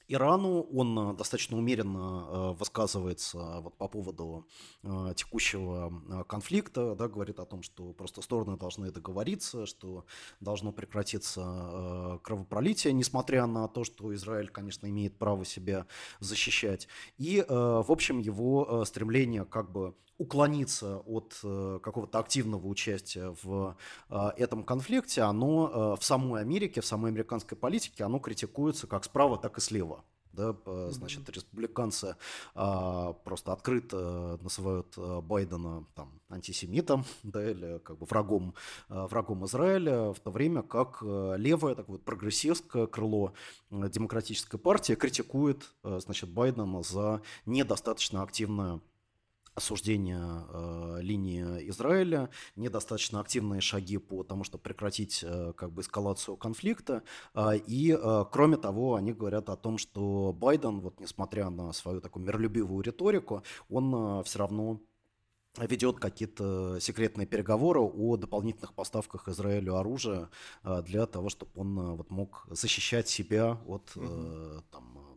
Ирану. 0.09 0.63
Он 0.73 0.99
э, 0.99 1.17
достаточно 1.17 1.57
умеренно 1.57 2.27
э, 2.29 2.53
высказывается 2.59 3.61
вот 3.61 3.77
по 3.77 3.89
поводу 3.89 4.49
э, 4.83 5.13
текущего 5.15 6.25
конфликта, 6.25 6.95
да, 6.95 7.09
говорит 7.09 7.39
о 7.39 7.45
том, 7.45 7.63
что 7.63 7.93
просто 7.93 8.23
стороны 8.23 8.57
должны 8.57 8.91
договориться, 8.91 9.67
что 9.67 10.07
должно 10.41 10.73
прекратиться 10.73 12.19
кровопролитие, 12.23 12.93
несмотря 12.93 13.47
на 13.47 13.69
то, 13.69 13.85
что 13.85 14.15
Израиль, 14.15 14.49
конечно, 14.49 14.87
имеет 14.87 15.19
право 15.19 15.45
себя 15.45 15.87
защищать. 16.21 16.89
И, 17.19 17.45
в 17.49 17.93
общем, 17.93 18.19
его 18.19 18.85
стремление 18.85 19.45
как 19.45 19.71
бы 19.71 19.95
уклониться 20.19 20.99
от 20.99 21.35
какого-то 21.83 22.19
активного 22.19 22.67
участия 22.67 23.35
в 23.43 23.77
этом 24.09 24.65
конфликте, 24.65 25.23
оно 25.23 25.97
в 25.97 26.05
самой 26.05 26.43
Америке, 26.43 26.81
в 26.81 26.87
самой 26.87 27.11
американской 27.11 27.57
политике, 27.57 28.05
оно 28.05 28.19
критикуется 28.19 28.87
как 28.87 29.05
справа, 29.05 29.39
так 29.39 29.59
и 29.59 29.61
слева. 29.61 30.05
Да, 30.33 30.55
значит, 30.91 31.29
республиканцы 31.31 32.17
а, 32.55 33.13
просто 33.13 33.53
открыто 33.53 34.39
называют 34.41 34.97
Байдена 35.25 35.85
там 35.97 36.21
антисемитом, 36.29 37.05
да, 37.25 37.51
или 37.51 37.79
как 37.79 37.99
бы 37.99 38.07
врагом, 38.07 38.55
врагом 38.89 39.45
Израиля, 39.47 40.13
в 40.13 40.21
то 40.21 40.31
время 40.31 40.63
как 40.63 41.03
левое, 41.03 41.75
так 41.75 41.89
вот, 41.89 42.05
прогрессивское 42.05 42.87
крыло 42.87 43.33
демократической 43.71 44.59
партии 44.59 44.95
критикует, 44.95 45.75
значит, 45.83 46.31
Байдена 46.31 46.83
за 46.83 47.21
недостаточно 47.45 48.23
активное 48.23 48.81
осуждения 49.59 50.45
э, 50.49 50.99
линии 51.03 51.69
Израиля, 51.71 52.31
недостаточно 52.57 53.21
активные 53.21 53.61
шаги 53.61 53.99
по 53.99 54.25
тому, 54.25 54.45
чтобы 54.45 54.63
прекратить 54.63 55.23
э, 55.23 55.53
как 55.57 55.71
бы 55.73 55.83
эскалацию 55.83 56.37
конфликта. 56.37 57.03
Э, 57.35 57.57
и, 57.57 57.93
э, 57.93 58.25
кроме 58.33 58.57
того, 58.57 58.95
они 58.95 59.13
говорят 59.13 59.51
о 59.51 59.57
том, 59.57 59.79
что 59.79 60.33
Байден, 60.33 60.81
вот 60.81 61.01
несмотря 61.01 61.51
на 61.51 61.73
свою 61.73 62.01
такую 62.01 62.25
миролюбивую 62.25 62.83
риторику, 62.83 63.43
он 63.69 63.95
э, 63.95 64.25
все 64.25 64.39
равно 64.39 64.81
ведет 65.57 65.99
какие-то 65.99 66.79
секретные 66.81 67.27
переговоры 67.27 67.81
о 67.81 68.17
дополнительных 68.17 68.75
поставках 68.75 69.29
Израилю 69.29 69.77
оружия 69.77 70.31
э, 70.63 70.83
для 70.83 71.07
того, 71.07 71.29
чтобы 71.29 71.51
он 71.57 71.79
э, 71.79 71.95
вот 71.97 72.11
мог 72.11 72.47
защищать 72.51 73.09
себя 73.09 73.59
от 73.67 73.91
э, 73.97 74.61
там, 74.71 75.08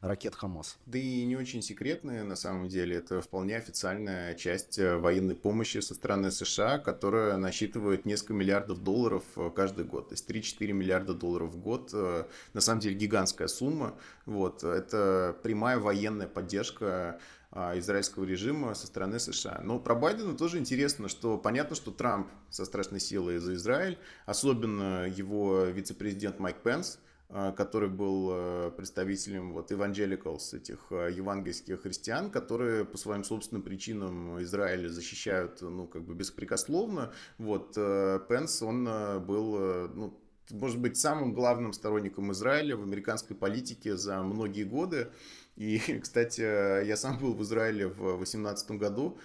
ракет 0.00 0.34
Хамас. 0.34 0.78
Да 0.86 0.98
и 0.98 1.24
не 1.24 1.36
очень 1.36 1.62
секретная 1.62 2.24
на 2.24 2.36
самом 2.36 2.68
деле. 2.68 2.96
Это 2.96 3.20
вполне 3.20 3.56
официальная 3.56 4.34
часть 4.34 4.78
э, 4.78 4.96
военной 4.96 5.34
помощи 5.34 5.78
со 5.78 5.94
стороны 5.94 6.30
США, 6.30 6.78
которая 6.78 7.36
насчитывает 7.36 8.04
несколько 8.04 8.34
миллиардов 8.34 8.82
долларов 8.82 9.22
э, 9.36 9.50
каждый 9.54 9.84
год. 9.84 10.08
То 10.08 10.14
есть 10.14 10.28
3-4 10.28 10.72
миллиарда 10.72 11.14
долларов 11.14 11.50
в 11.50 11.58
год. 11.58 11.90
Э, 11.92 12.24
на 12.52 12.60
самом 12.60 12.80
деле 12.80 12.96
гигантская 12.96 13.48
сумма. 13.48 13.94
Вот. 14.26 14.64
Это 14.64 15.36
прямая 15.42 15.78
военная 15.78 16.28
поддержка 16.28 17.20
израильского 17.50 18.24
режима 18.24 18.74
со 18.74 18.86
стороны 18.86 19.18
США. 19.18 19.62
Но 19.64 19.78
про 19.78 19.94
Байдена 19.94 20.36
тоже 20.36 20.58
интересно, 20.58 21.08
что 21.08 21.38
понятно, 21.38 21.76
что 21.76 21.90
Трамп 21.90 22.28
со 22.50 22.66
страшной 22.66 23.00
силой 23.00 23.38
за 23.38 23.54
Израиль, 23.54 23.98
особенно 24.26 25.08
его 25.08 25.64
вице-президент 25.64 26.38
Майк 26.40 26.58
Пенс, 26.58 26.98
который 27.28 27.90
был 27.90 28.30
э, 28.32 28.70
представителем 28.76 29.52
вот 29.52 29.70
evangelicals, 29.70 30.56
этих 30.56 30.78
э, 30.90 31.10
евангельских 31.12 31.82
христиан, 31.82 32.30
которые 32.30 32.84
по 32.86 32.96
своим 32.96 33.22
собственным 33.22 33.62
причинам 33.62 34.42
Израиля 34.42 34.88
защищают, 34.88 35.60
ну, 35.60 35.86
как 35.86 36.04
бы 36.04 36.14
беспрекословно. 36.14 37.12
Вот 37.36 37.74
Пенс, 37.74 38.62
он 38.62 38.84
был, 39.26 39.88
ну, 39.94 40.18
может 40.50 40.78
быть, 40.78 40.96
самым 40.96 41.34
главным 41.34 41.72
сторонником 41.74 42.32
Израиля 42.32 42.76
в 42.76 42.82
американской 42.82 43.36
политике 43.36 43.96
за 43.96 44.22
многие 44.22 44.64
годы. 44.64 45.08
И, 45.56 45.78
кстати, 46.02 46.40
я 46.86 46.96
сам 46.96 47.18
был 47.18 47.34
в 47.34 47.42
Израиле 47.42 47.88
в 47.88 48.16
2018 48.16 48.70
году. 48.72 49.18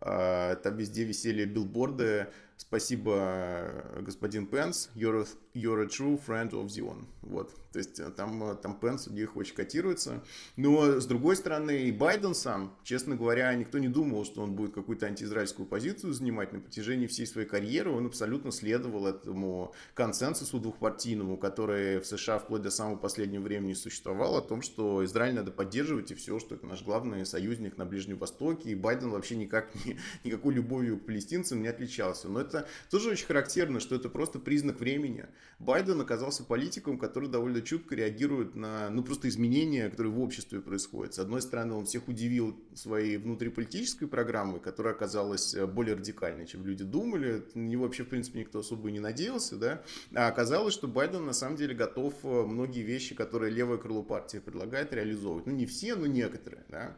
А, 0.00 0.56
там 0.56 0.76
везде 0.76 1.04
висели 1.04 1.44
билборды 1.44 2.28
«Спасибо, 2.60 3.72
господин 4.02 4.46
Пенс, 4.46 4.90
you're 4.94 5.22
a, 5.22 5.26
you're 5.54 5.82
a 5.82 5.86
true 5.86 6.20
friend 6.26 6.50
of 6.50 6.66
Zion». 6.66 7.06
Вот. 7.22 7.54
То 7.72 7.78
есть 7.78 8.00
э, 8.00 8.10
там, 8.10 8.42
э, 8.42 8.54
там 8.56 8.78
Пенс 8.78 9.06
у 9.08 9.12
них 9.12 9.36
очень 9.36 9.54
котируется. 9.54 10.22
Но 10.56 11.00
с 11.00 11.06
другой 11.06 11.36
стороны, 11.36 11.84
и 11.84 11.92
Байден 11.92 12.34
сам, 12.34 12.76
честно 12.82 13.16
говоря, 13.16 13.54
никто 13.54 13.78
не 13.78 13.88
думал, 13.88 14.24
что 14.24 14.42
он 14.42 14.54
будет 14.54 14.74
какую-то 14.74 15.06
антиизраильскую 15.06 15.66
позицию 15.66 16.12
занимать 16.12 16.52
на 16.52 16.60
протяжении 16.60 17.06
всей 17.06 17.26
своей 17.26 17.46
карьеры. 17.46 17.92
Он 17.92 18.06
абсолютно 18.06 18.50
следовал 18.50 19.06
этому 19.06 19.72
консенсусу 19.94 20.58
двухпартийному, 20.58 21.36
который 21.36 22.00
в 22.00 22.06
США 22.06 22.38
вплоть 22.38 22.62
до 22.62 22.70
самого 22.70 22.96
последнего 22.96 23.42
времени 23.42 23.74
существовал, 23.74 24.36
о 24.36 24.42
том, 24.42 24.62
что 24.62 25.04
Израиль 25.04 25.34
надо 25.34 25.52
поддерживать 25.52 26.10
и 26.10 26.14
все, 26.14 26.40
что 26.40 26.56
это 26.56 26.66
наш 26.66 26.82
главный 26.82 27.24
союзник 27.24 27.76
на 27.76 27.86
Ближнем 27.86 28.18
Востоке. 28.18 28.70
И 28.70 28.74
Байден 28.74 29.10
вообще 29.10 29.36
никак 29.36 29.72
не, 29.84 29.96
никакой 30.24 30.54
любовью 30.54 30.98
к 30.98 31.06
палестинцам 31.06 31.62
не 31.62 31.68
отличался. 31.68 32.28
Но 32.28 32.40
это 32.40 32.49
тоже 32.90 33.10
очень 33.10 33.26
характерно, 33.26 33.80
что 33.80 33.94
это 33.94 34.08
просто 34.08 34.38
признак 34.38 34.80
времени. 34.80 35.26
Байден 35.58 36.00
оказался 36.00 36.44
политиком, 36.44 36.98
который 36.98 37.28
довольно 37.28 37.62
чутко 37.62 37.94
реагирует 37.94 38.54
на, 38.54 38.90
ну, 38.90 39.02
просто 39.02 39.28
изменения, 39.28 39.88
которые 39.90 40.12
в 40.12 40.20
обществе 40.20 40.60
происходят. 40.60 41.14
С 41.14 41.18
одной 41.18 41.42
стороны, 41.42 41.74
он 41.74 41.86
всех 41.86 42.08
удивил 42.08 42.56
своей 42.74 43.16
внутриполитической 43.16 44.08
программой, 44.08 44.60
которая 44.60 44.94
оказалась 44.94 45.54
э, 45.54 45.66
более 45.66 45.96
радикальной, 45.96 46.46
чем 46.46 46.64
люди 46.64 46.84
думали. 46.84 47.44
Него 47.54 47.84
вообще, 47.84 48.04
в 48.04 48.08
принципе, 48.08 48.40
никто 48.40 48.60
особо 48.60 48.88
и 48.88 48.92
не 48.92 49.00
надеялся, 49.00 49.56
да. 49.56 49.82
А 50.14 50.28
оказалось, 50.28 50.74
что 50.74 50.88
Байден 50.88 51.24
на 51.26 51.32
самом 51.32 51.56
деле 51.56 51.74
готов 51.74 52.14
э, 52.22 52.42
многие 52.46 52.82
вещи, 52.82 53.14
которые 53.14 53.52
левое 53.52 53.78
крыло 53.78 54.02
партии 54.02 54.38
предлагает, 54.38 54.92
реализовывать. 54.92 55.46
Ну, 55.46 55.52
не 55.52 55.66
все, 55.66 55.94
но 55.94 56.06
некоторые, 56.06 56.64
да. 56.68 56.96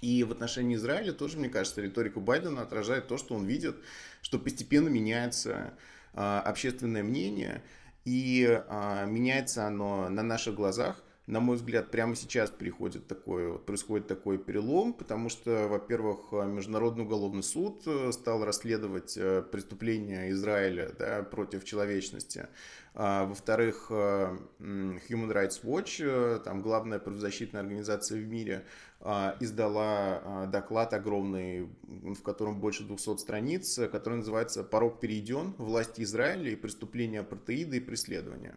И 0.00 0.24
в 0.24 0.32
отношении 0.32 0.76
Израиля 0.76 1.12
тоже, 1.12 1.38
мне 1.38 1.48
кажется, 1.48 1.80
риторика 1.80 2.20
Байдена 2.20 2.62
отражает 2.62 3.08
то, 3.08 3.18
что 3.18 3.34
он 3.34 3.46
видит, 3.46 3.76
что 4.22 4.38
постепенно 4.38 4.88
меняется 4.88 5.74
э, 6.14 6.20
общественное 6.44 7.02
мнение, 7.02 7.62
и 8.04 8.46
а, 8.68 9.04
меняется 9.04 9.66
оно 9.66 10.08
на 10.08 10.22
наших 10.22 10.54
глазах. 10.54 11.02
На 11.28 11.40
мой 11.40 11.56
взгляд, 11.56 11.90
прямо 11.90 12.16
сейчас 12.16 12.48
приходит 12.48 13.06
такой, 13.06 13.58
происходит 13.58 14.06
такой 14.06 14.38
перелом, 14.38 14.94
потому 14.94 15.28
что, 15.28 15.68
во-первых, 15.68 16.32
Международный 16.32 17.04
уголовный 17.04 17.42
суд 17.42 17.82
э, 17.84 18.12
стал 18.12 18.46
расследовать 18.46 19.14
э, 19.18 19.42
преступления 19.42 20.30
Израиля 20.30 20.90
да, 20.98 21.22
против 21.22 21.66
человечности. 21.66 22.48
А, 22.94 23.26
во-вторых, 23.26 23.88
э, 23.90 24.38
Human 24.58 25.30
Rights 25.30 25.62
Watch, 25.62 26.42
там 26.44 26.62
главная 26.62 26.98
правозащитная 26.98 27.60
организация 27.60 28.18
в 28.18 28.26
мире, 28.26 28.64
а, 29.00 29.36
издала 29.38 30.22
а, 30.24 30.46
доклад 30.46 30.94
огромный, 30.94 31.68
в 31.82 32.22
котором 32.22 32.58
больше 32.58 32.84
200 32.84 33.18
страниц, 33.18 33.78
который 33.92 34.20
называется 34.20 34.64
«Порог 34.64 34.98
перейден. 34.98 35.52
Власти 35.58 36.00
Израиля 36.04 36.52
и 36.52 36.56
преступления 36.56 37.20
апартеида 37.20 37.76
и 37.76 37.80
преследования». 37.80 38.56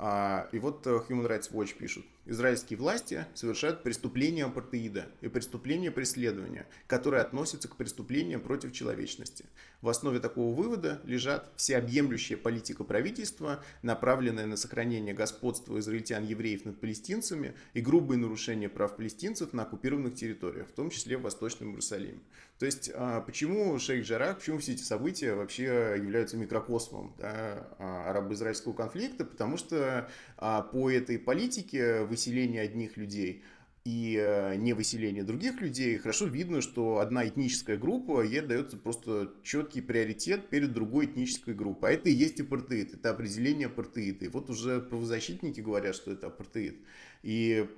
А, 0.00 0.48
и 0.52 0.60
вот 0.60 0.86
э, 0.86 0.90
Human 0.90 1.26
Rights 1.26 1.50
Watch 1.50 1.76
пишут. 1.76 2.06
Израильские 2.24 2.78
власти 2.78 3.26
совершают 3.34 3.82
преступления 3.82 4.44
апартеида 4.44 5.06
и 5.22 5.28
преступления 5.28 5.90
преследования, 5.90 6.68
которые 6.86 7.22
относятся 7.22 7.66
к 7.66 7.74
преступлениям 7.74 8.40
против 8.40 8.72
человечности. 8.72 9.46
В 9.80 9.88
основе 9.88 10.20
такого 10.20 10.54
вывода 10.54 11.00
лежат 11.04 11.50
всеобъемлющая 11.56 12.36
политика 12.36 12.84
правительства, 12.84 13.64
направленная 13.82 14.46
на 14.46 14.56
сохранение 14.56 15.14
господства 15.14 15.78
израильтян-евреев 15.80 16.64
над 16.64 16.80
палестинцами 16.80 17.54
и 17.74 17.80
грубые 17.80 18.18
нарушения 18.18 18.68
прав 18.68 18.94
палестинцев 18.94 19.52
на 19.52 19.62
оккупированных 19.62 20.14
территориях, 20.14 20.68
в 20.68 20.72
том 20.72 20.90
числе 20.90 21.16
в 21.16 21.22
Восточном 21.22 21.70
Иерусалиме. 21.70 22.20
То 22.58 22.66
есть, 22.66 22.90
а, 22.92 23.20
почему 23.20 23.78
шейх 23.78 24.04
Джарах, 24.04 24.38
почему 24.38 24.58
все 24.58 24.72
эти 24.72 24.82
события 24.82 25.34
вообще 25.34 25.94
являются 25.96 26.36
микрокосмом 26.36 27.14
да, 27.18 27.68
а, 27.78 28.10
арабо-израильского 28.10 28.72
конфликта? 28.72 29.24
Потому 29.24 29.56
что 29.56 30.10
а, 30.36 30.62
по 30.62 30.90
этой 30.90 31.20
политике 31.20 32.02
выселения 32.02 32.60
одних 32.62 32.96
людей 32.96 33.44
и 33.84 34.54
не 34.58 34.74
выселение 34.74 35.22
других 35.22 35.62
людей, 35.62 35.96
хорошо 35.96 36.26
видно, 36.26 36.60
что 36.60 36.98
одна 36.98 37.26
этническая 37.26 37.78
группа, 37.78 38.20
ей 38.22 38.42
дается 38.42 38.76
просто 38.76 39.32
четкий 39.42 39.80
приоритет 39.80 40.48
перед 40.50 40.74
другой 40.74 41.06
этнической 41.06 41.54
группой. 41.54 41.90
А 41.90 41.92
это 41.94 42.10
и 42.10 42.12
есть 42.12 42.38
апартеид, 42.38 42.92
это 42.92 43.10
определение 43.10 43.68
апартеида. 43.68 44.26
И 44.26 44.28
вот 44.28 44.50
уже 44.50 44.80
правозащитники 44.80 45.60
говорят, 45.60 45.94
что 45.94 46.12
это 46.12 46.26
апартеид. 46.26 46.76
И 47.22 47.68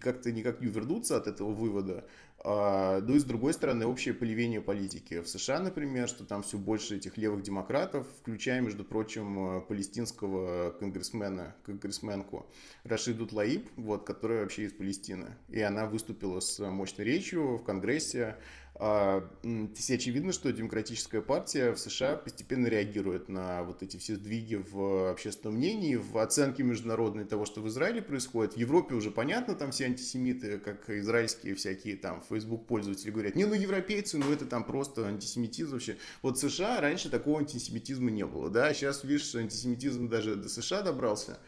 как-то 0.00 0.32
никак 0.32 0.60
не 0.60 0.68
увернуться 0.68 1.16
от 1.16 1.26
этого 1.26 1.52
вывода. 1.52 2.04
А, 2.48 3.00
ну 3.00 3.16
и 3.16 3.18
с 3.18 3.24
другой 3.24 3.52
стороны, 3.54 3.86
общее 3.86 4.14
поливение 4.14 4.60
политики. 4.60 5.20
В 5.20 5.28
США, 5.28 5.58
например, 5.58 6.08
что 6.08 6.24
там 6.24 6.42
все 6.42 6.58
больше 6.58 6.96
этих 6.96 7.16
левых 7.16 7.42
демократов, 7.42 8.06
включая, 8.20 8.60
между 8.60 8.84
прочим, 8.84 9.64
палестинского 9.66 10.70
конгрессмена, 10.78 11.56
конгрессменку 11.64 12.46
Рашиду 12.84 13.26
Тлаиб, 13.26 13.68
вот, 13.76 14.06
которая 14.06 14.42
вообще 14.42 14.64
из 14.64 14.72
Палестины. 14.72 15.36
И 15.48 15.60
она 15.60 15.86
выступила 15.86 16.40
с 16.40 16.58
мощной 16.70 17.04
речью 17.04 17.56
в 17.56 17.64
Конгрессе, 17.64 18.36
Здесь 18.78 19.90
очевидно, 19.90 20.32
что 20.32 20.52
демократическая 20.52 21.22
партия 21.22 21.72
в 21.72 21.78
США 21.78 22.16
постепенно 22.16 22.66
реагирует 22.66 23.30
на 23.30 23.62
вот 23.62 23.82
эти 23.82 23.96
все 23.96 24.16
сдвиги 24.16 24.56
в 24.56 25.10
общественном 25.10 25.56
мнении, 25.56 25.96
в 25.96 26.18
оценке 26.18 26.62
международной 26.62 27.24
того, 27.24 27.46
что 27.46 27.62
в 27.62 27.68
Израиле 27.68 28.02
происходит. 28.02 28.54
В 28.54 28.58
Европе 28.58 28.94
уже 28.94 29.10
понятно, 29.10 29.54
там 29.54 29.70
все 29.70 29.86
антисемиты, 29.86 30.58
как 30.58 30.90
израильские 30.90 31.54
всякие 31.54 31.96
там 31.96 32.22
Facebook 32.28 32.66
пользователи 32.66 33.10
говорят, 33.10 33.34
не, 33.34 33.46
ну 33.46 33.54
европейцы, 33.54 34.18
ну 34.18 34.30
это 34.30 34.44
там 34.44 34.62
просто 34.62 35.06
антисемитизм 35.06 35.72
вообще. 35.72 35.96
Вот 36.20 36.36
в 36.36 36.40
США 36.40 36.80
раньше 36.82 37.08
такого 37.08 37.38
антисемитизма 37.38 38.10
не 38.10 38.26
было, 38.26 38.50
да, 38.50 38.74
сейчас, 38.74 39.04
видишь, 39.04 39.34
антисемитизм 39.34 40.08
даже 40.10 40.36
до 40.36 40.50
США 40.50 40.82
добрался. 40.82 41.38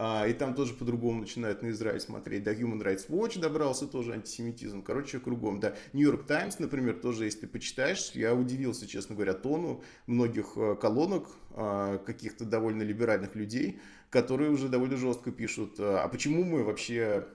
А, 0.00 0.28
и 0.28 0.32
там 0.32 0.54
тоже 0.54 0.74
по-другому 0.74 1.22
начинают 1.22 1.60
на 1.60 1.70
Израиль 1.70 1.98
смотреть. 1.98 2.44
Да, 2.44 2.54
Human 2.54 2.80
Rights 2.80 3.08
Watch 3.08 3.40
добрался, 3.40 3.88
тоже 3.88 4.12
антисемитизм. 4.12 4.80
Короче, 4.80 5.18
кругом. 5.18 5.58
Да, 5.58 5.74
New 5.92 6.08
York 6.08 6.24
Times, 6.24 6.60
например, 6.60 7.00
тоже, 7.00 7.24
если 7.24 7.46
почитаешь, 7.46 8.12
я 8.14 8.32
удивился, 8.32 8.86
честно 8.86 9.16
говоря, 9.16 9.34
тону 9.34 9.82
многих 10.06 10.52
э, 10.54 10.76
колонок 10.80 11.26
а, 11.50 11.98
каких-то 11.98 12.44
довольно 12.44 12.82
либеральных 12.82 13.34
людей, 13.34 13.80
которые 14.08 14.52
уже 14.52 14.68
довольно 14.68 14.96
жестко 14.96 15.32
пишут, 15.32 15.74
а 15.80 16.06
почему 16.06 16.44
мы 16.44 16.62
вообще 16.62 17.26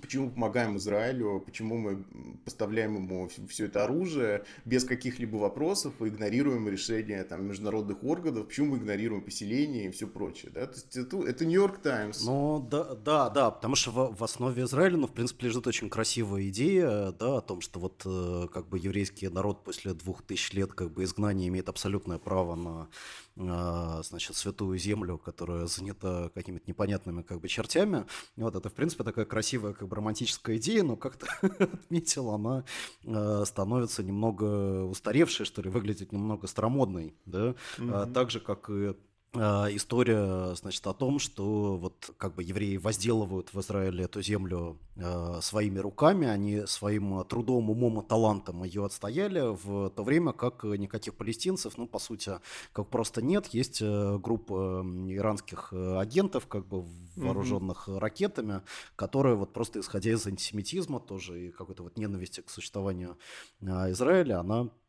Почему 0.00 0.30
помогаем 0.30 0.76
Израилю, 0.78 1.42
почему 1.44 1.76
мы 1.76 2.04
поставляем 2.44 2.96
ему 2.96 3.28
все 3.48 3.66
это 3.66 3.84
оружие 3.84 4.44
без 4.64 4.84
каких-либо 4.84 5.36
вопросов 5.36 5.92
и 6.00 6.08
игнорируем 6.08 6.68
решения 6.68 7.22
там, 7.24 7.46
международных 7.46 8.02
органов, 8.02 8.48
почему 8.48 8.72
мы 8.72 8.78
игнорируем 8.78 9.22
поселение 9.22 9.88
и 9.88 9.90
все 9.90 10.06
прочее. 10.06 10.50
Да? 10.54 10.66
То 10.66 10.74
есть 10.74 10.96
это, 10.96 11.22
это 11.26 11.44
Нью-Йорк 11.44 11.78
Таймс. 11.78 12.24
Ну 12.24 12.66
да, 12.70 12.94
да, 12.94 13.28
да, 13.28 13.50
потому 13.50 13.74
что 13.74 13.90
в, 13.90 14.16
в 14.16 14.24
основе 14.24 14.62
Израиля, 14.62 14.96
ну, 14.96 15.06
в 15.06 15.12
принципе, 15.12 15.46
лежит 15.46 15.66
очень 15.66 15.90
красивая 15.90 16.48
идея, 16.48 17.12
да, 17.12 17.38
о 17.38 17.40
том, 17.40 17.60
что 17.60 17.78
вот 17.78 18.02
э, 18.06 18.48
как 18.52 18.68
бы 18.68 18.78
еврейский 18.78 19.28
народ 19.28 19.62
после 19.62 19.92
двух 19.92 20.22
тысяч 20.22 20.52
лет 20.52 20.72
как 20.72 20.90
бы 20.90 21.04
изгнания 21.04 21.48
имеет 21.48 21.68
абсолютное 21.68 22.18
право 22.18 22.54
на 22.54 22.88
значит, 23.34 24.36
святую 24.36 24.78
землю, 24.78 25.18
которая 25.18 25.66
занята 25.66 26.30
какими-то 26.34 26.64
непонятными 26.66 27.22
как 27.22 27.40
бы 27.40 27.48
чертями. 27.48 28.06
Вот 28.36 28.54
это, 28.54 28.68
в 28.68 28.74
принципе, 28.74 29.04
такая 29.04 29.24
красивая 29.24 29.72
как 29.72 29.88
бы 29.88 29.96
романтическая 29.96 30.56
идея, 30.56 30.82
но 30.82 30.96
как-то 30.96 31.26
отметил, 31.42 32.30
она 32.30 32.64
а, 33.06 33.44
становится 33.44 34.02
немного 34.02 34.84
устаревшей, 34.84 35.46
что 35.46 35.62
ли, 35.62 35.70
выглядит 35.70 36.12
немного 36.12 36.46
старомодной, 36.46 37.14
да, 37.26 37.54
mm-hmm. 37.78 38.12
так 38.12 38.30
же, 38.30 38.40
как 38.40 38.68
и 38.68 38.72
а, 38.72 38.96
история, 39.34 40.54
значит, 40.54 40.86
о 40.86 40.92
том, 40.92 41.18
что 41.18 41.76
вот 41.76 42.10
как 42.18 42.34
бы 42.34 42.42
евреи 42.42 42.76
возделывают 42.76 43.54
в 43.54 43.60
Израиле 43.60 44.04
эту 44.04 44.20
землю 44.20 44.78
э, 44.96 45.38
своими 45.40 45.78
руками, 45.78 46.26
они 46.26 46.66
своим 46.66 47.24
трудом, 47.24 47.70
умом 47.70 48.00
и 48.00 48.06
талантом 48.06 48.62
ее 48.62 48.84
отстояли, 48.84 49.56
в 49.64 49.90
то 49.90 50.02
время 50.02 50.32
как 50.32 50.64
никаких 50.64 51.14
палестинцев, 51.14 51.78
ну, 51.78 51.86
по 51.86 51.98
сути, 51.98 52.32
как 52.72 52.88
просто 52.88 53.22
нет. 53.22 53.46
Есть 53.48 53.80
э, 53.80 54.18
группа 54.18 54.84
иранских 55.08 55.72
агентов, 55.72 56.46
как 56.46 56.66
бы 56.66 56.84
вооруженных 57.16 57.88
mm-hmm. 57.88 57.98
ракетами, 57.98 58.62
которые 58.96 59.36
вот 59.36 59.52
просто 59.52 59.80
исходя 59.80 60.10
из 60.10 60.26
антисемитизма 60.26 61.00
тоже 61.00 61.48
и 61.48 61.50
какой-то 61.50 61.84
вот 61.84 61.96
ненависти 61.96 62.42
к 62.42 62.50
существованию 62.50 63.16
э, 63.60 63.92
Израиля, 63.92 64.40
она 64.40 64.68
Э, 64.68 64.81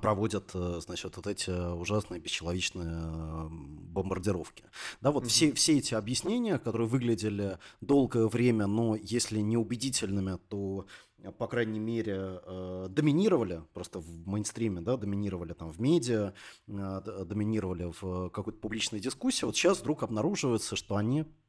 проводят, 0.00 0.50
э, 0.54 0.80
значит, 0.80 1.16
вот 1.16 1.26
эти 1.26 1.50
ужасные 1.50 2.20
бесчеловечные 2.20 3.48
бомбардировки. 3.50 4.64
Да, 5.00 5.10
вот 5.10 5.24
mm-hmm. 5.24 5.28
все, 5.28 5.52
все 5.52 5.78
эти 5.78 5.94
объяснения, 5.94 6.58
которые 6.58 6.88
выглядели 6.88 7.58
долгое 7.80 8.28
время, 8.28 8.66
но 8.66 8.94
если 8.96 9.40
не 9.40 9.56
убедительными, 9.56 10.38
то 10.48 10.86
э, 11.18 11.32
по 11.32 11.48
крайней 11.48 11.80
мере, 11.80 12.40
доминировали 12.88 13.62
просто 13.72 13.98
в 13.98 14.26
мейнстриме, 14.28 14.80
да, 14.80 14.96
доминировали 14.96 15.54
там 15.54 15.72
в 15.72 15.80
медиа, 15.80 16.34
доминировали 16.66 17.92
в 18.00 18.28
какой-то 18.30 18.58
публичной 18.58 19.00
дискуссии. 19.00 19.44
Вот 19.44 19.56
сейчас 19.56 19.80
вдруг 19.80 20.02
обнаруживается, 20.02 20.76
что 20.76 20.96
они 20.96 21.24
Э, 21.24 21.43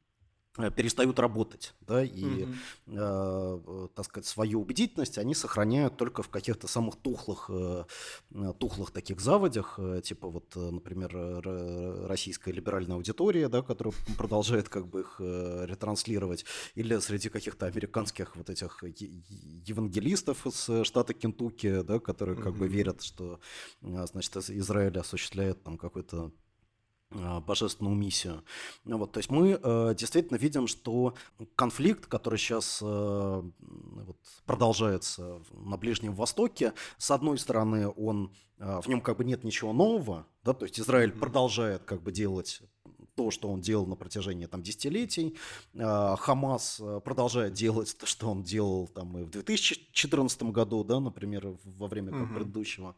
перестают 0.76 1.18
работать, 1.18 1.74
да, 1.80 2.02
и, 2.02 2.24
mm 2.24 2.56
э, 2.88 3.88
так 3.94 4.04
сказать, 4.04 4.26
свою 4.26 4.60
убедительность 4.60 5.18
они 5.18 5.34
сохраняют 5.34 5.96
только 5.96 6.22
в 6.22 6.28
каких-то 6.28 6.68
самых 6.68 6.96
тухлых, 6.96 7.50
э, 7.50 7.84
тухлых 8.58 8.90
таких 8.90 9.20
заводях, 9.20 9.78
э, 9.78 10.00
типа 10.02 10.28
вот, 10.28 10.56
э, 10.56 10.70
например, 10.70 11.10
российская 12.08 12.52
либеральная 12.52 12.96
аудитория, 12.96 13.48
да, 13.48 13.62
которая 13.62 13.94
продолжает 14.18 14.68
как 14.68 14.86
бы 14.86 15.00
их 15.00 15.16
э, 15.18 15.66
ретранслировать, 15.66 16.44
или 16.74 16.98
среди 16.98 17.28
каких-то 17.28 17.66
американских 17.66 18.36
вот 18.36 18.50
этих 18.50 18.82
евангелистов 18.82 20.46
из 20.46 20.86
штата 20.86 21.14
Кентукки, 21.14 21.82
да, 21.82 21.98
которые 21.98 22.36
как 22.36 22.54
mm 22.54 22.58
бы 22.58 22.68
верят, 22.68 23.02
что, 23.02 23.38
значит, 23.82 24.36
Израиль 24.36 24.98
осуществляет 24.98 25.62
там 25.62 25.76
какой-то 25.76 26.32
божественную 27.10 27.94
миссию. 27.94 28.42
Вот, 28.84 29.12
то 29.12 29.18
есть 29.18 29.30
мы 29.30 29.60
э, 29.62 29.94
действительно 29.96 30.36
видим, 30.36 30.66
что 30.66 31.14
конфликт, 31.54 32.06
который 32.06 32.38
сейчас 32.38 32.80
э, 32.82 32.84
вот, 32.84 34.18
продолжается 34.44 35.40
на 35.52 35.76
Ближнем 35.76 36.14
Востоке, 36.14 36.72
с 36.98 37.10
одной 37.10 37.38
стороны, 37.38 37.88
он 37.88 38.32
э, 38.58 38.80
в 38.82 38.88
нем 38.88 39.00
как 39.00 39.18
бы 39.18 39.24
нет 39.24 39.44
ничего 39.44 39.72
нового, 39.72 40.26
да, 40.42 40.52
то 40.52 40.64
есть 40.64 40.80
Израиль 40.80 41.12
продолжает 41.12 41.84
как 41.84 42.02
бы 42.02 42.10
делать 42.10 42.60
то, 43.16 43.30
что 43.30 43.48
он 43.48 43.60
делал 43.60 43.86
на 43.86 43.96
протяжении 43.96 44.46
там, 44.46 44.62
десятилетий. 44.62 45.36
А, 45.76 46.16
Хамас 46.16 46.78
э, 46.80 47.00
продолжает 47.02 47.54
делать 47.54 47.96
то, 47.98 48.06
что 48.06 48.30
он 48.30 48.42
делал 48.42 48.86
там, 48.88 49.18
и 49.18 49.22
в 49.24 49.30
2014 49.30 50.42
году, 50.44 50.84
да, 50.84 51.00
например, 51.00 51.56
во 51.64 51.88
время 51.88 52.14
угу. 52.14 52.34
предыдущего 52.34 52.94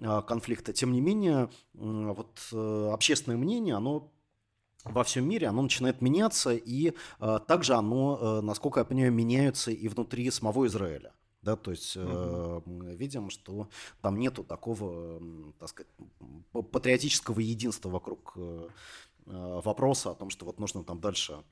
а, 0.00 0.22
конфликта. 0.22 0.72
Тем 0.72 0.92
не 0.92 1.00
менее, 1.00 1.48
вот 1.72 2.40
э, 2.52 2.90
общественное 2.92 3.38
мнение, 3.38 3.76
оно 3.76 4.12
во 4.84 5.04
всем 5.04 5.28
мире, 5.28 5.46
оно 5.46 5.62
начинает 5.62 6.00
меняться, 6.02 6.52
и 6.52 6.92
э, 7.20 7.38
также 7.46 7.74
оно, 7.74 8.40
насколько 8.42 8.80
я 8.80 8.84
понимаю, 8.84 9.12
меняется 9.12 9.70
и 9.70 9.88
внутри 9.88 10.30
самого 10.30 10.66
Израиля. 10.66 11.12
Да, 11.42 11.56
то 11.56 11.70
есть 11.70 11.94
э, 11.96 12.60
мы 12.66 12.94
видим, 12.96 13.30
что 13.30 13.68
там 14.02 14.18
нету 14.18 14.44
такого, 14.44 15.20
так 15.58 15.68
сказать, 15.70 15.90
патриотического 16.52 17.40
единства 17.40 17.88
вокруг 17.88 18.36
Э, 18.36 18.68
вопроса 19.26 20.10
о 20.10 20.14
том, 20.14 20.30
что 20.30 20.44
вот 20.44 20.60
нужно 20.60 20.84
там 20.84 21.00
дальше 21.00 21.42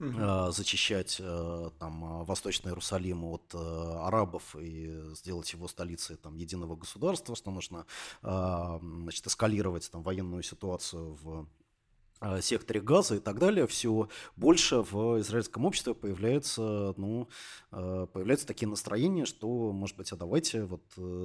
Uh-huh. 0.00 0.52
зачищать 0.52 1.16
э, 1.18 1.70
там 1.80 2.24
Восточный 2.24 2.70
Иерусалим 2.70 3.24
от 3.24 3.52
арабов 3.52 4.54
и 4.54 5.12
сделать 5.16 5.52
его 5.52 5.66
столицей 5.66 6.14
там 6.14 6.36
единого 6.36 6.76
государства, 6.76 7.34
что 7.34 7.50
нужно 7.50 7.84
значит, 8.22 9.26
эскалировать 9.26 9.90
там 9.90 10.04
военную 10.04 10.44
ситуацию 10.44 11.18
в 11.20 11.48
секторе 12.40 12.80
газа 12.80 13.16
и 13.16 13.18
так 13.18 13.40
далее, 13.40 13.66
все 13.66 14.08
больше 14.36 14.82
в 14.82 15.18
израильском 15.18 15.64
обществе 15.64 15.94
появляется, 15.94 16.94
ну, 16.96 17.28
появляются 17.70 18.46
такие 18.46 18.68
настроения, 18.68 19.24
что, 19.24 19.72
может 19.72 19.96
быть, 19.96 20.12
а 20.12 20.16
давайте 20.16 20.64
вот 20.64 20.82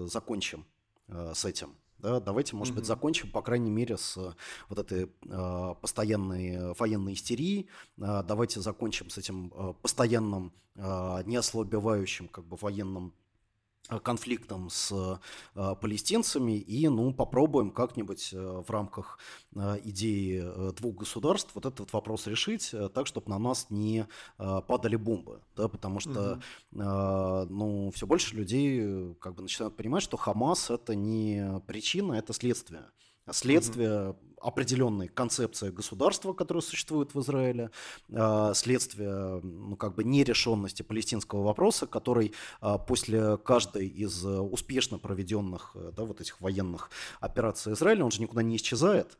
закончим 0.10 0.65
с 1.08 1.46
этим. 1.46 1.76
Да, 2.04 2.20
давайте, 2.20 2.58
может 2.58 2.74
mm-hmm. 2.74 2.78
быть, 2.78 2.86
закончим, 2.86 3.32
по 3.32 3.42
крайней 3.42 3.72
мере, 3.72 3.96
с 3.98 4.18
э, 4.18 4.34
вот 4.68 4.78
этой 4.78 5.10
э, 5.26 5.76
постоянной 5.80 6.74
военной 6.74 7.13
истерией. 7.13 7.70
Э, 7.98 8.24
давайте 8.28 8.60
закончим 8.60 9.10
с 9.10 9.18
этим 9.18 9.54
э, 9.56 9.74
постоянным, 9.82 10.52
э, 10.76 11.24
неослабевающим 11.26 12.28
как 12.28 12.44
бы 12.44 12.58
военным 12.58 13.13
конфликтом 14.02 14.69
с 14.69 15.19
э, 15.56 15.76
палестинцами 15.82 16.58
и 16.58 16.88
ну, 16.88 17.13
попробуем 17.13 17.72
как-нибудь 17.72 18.32
э, 18.34 18.63
в 18.65 18.69
рамках 18.69 19.19
э, 19.56 19.80
идеи 19.84 20.41
э, 20.43 20.72
двух 20.74 20.96
государств 20.96 21.52
вот 21.54 21.65
этот 21.65 21.91
вопрос 21.91 22.28
решить 22.28 22.74
э, 22.74 22.89
так, 22.89 23.08
чтобы 23.08 23.30
на 23.30 23.39
нас 23.39 23.67
не 23.69 24.08
э, 24.39 24.62
падали 24.67 24.96
бомбы. 24.96 25.41
Да, 25.56 25.67
потому 25.67 26.00
что 26.00 26.39
угу. 26.72 26.82
э, 26.82 27.46
ну, 27.50 27.91
все 27.93 28.08
больше 28.08 28.36
людей 28.36 29.15
как 29.19 29.36
бы 29.36 29.41
начинают 29.41 29.76
понимать, 29.76 30.04
что 30.04 30.17
Хамас 30.17 30.69
это 30.69 30.96
не 30.96 31.62
причина, 31.67 32.13
это 32.13 32.34
следствие. 32.34 32.86
Следствие 33.32 34.10
угу. 34.10 34.18
определенной 34.42 35.08
концепции 35.08 35.70
государства, 35.70 36.34
которое 36.34 36.62
существует 36.62 37.14
в 37.14 37.22
Израиле, 37.22 37.72
а, 38.12 38.54
следствие 38.54 39.40
ну, 39.42 39.76
как 39.76 39.96
бы 39.96 40.04
нерешенности 40.04 40.82
палестинского 40.84 41.44
вопроса, 41.44 41.88
который 41.88 42.34
а, 42.62 42.78
после 42.78 43.38
каждой 43.38 43.88
из 43.88 44.26
успешно 44.26 44.98
проведенных 44.98 45.76
да, 45.96 46.04
вот 46.04 46.22
этих 46.22 46.42
военных 46.42 46.90
операций 47.20 47.74
Израиля, 47.74 48.06
он 48.06 48.12
же 48.12 48.22
никуда 48.22 48.44
не 48.44 48.58
исчезает. 48.58 49.18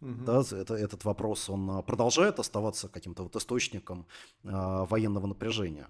Угу. 0.00 0.24
Да, 0.26 0.42
это, 0.50 0.74
этот 0.74 1.04
вопрос, 1.04 1.48
он 1.48 1.82
продолжает 1.82 2.38
оставаться 2.38 2.88
каким-то 2.88 3.22
вот 3.22 3.34
источником 3.36 4.06
военного 4.42 5.26
напряжения. 5.26 5.88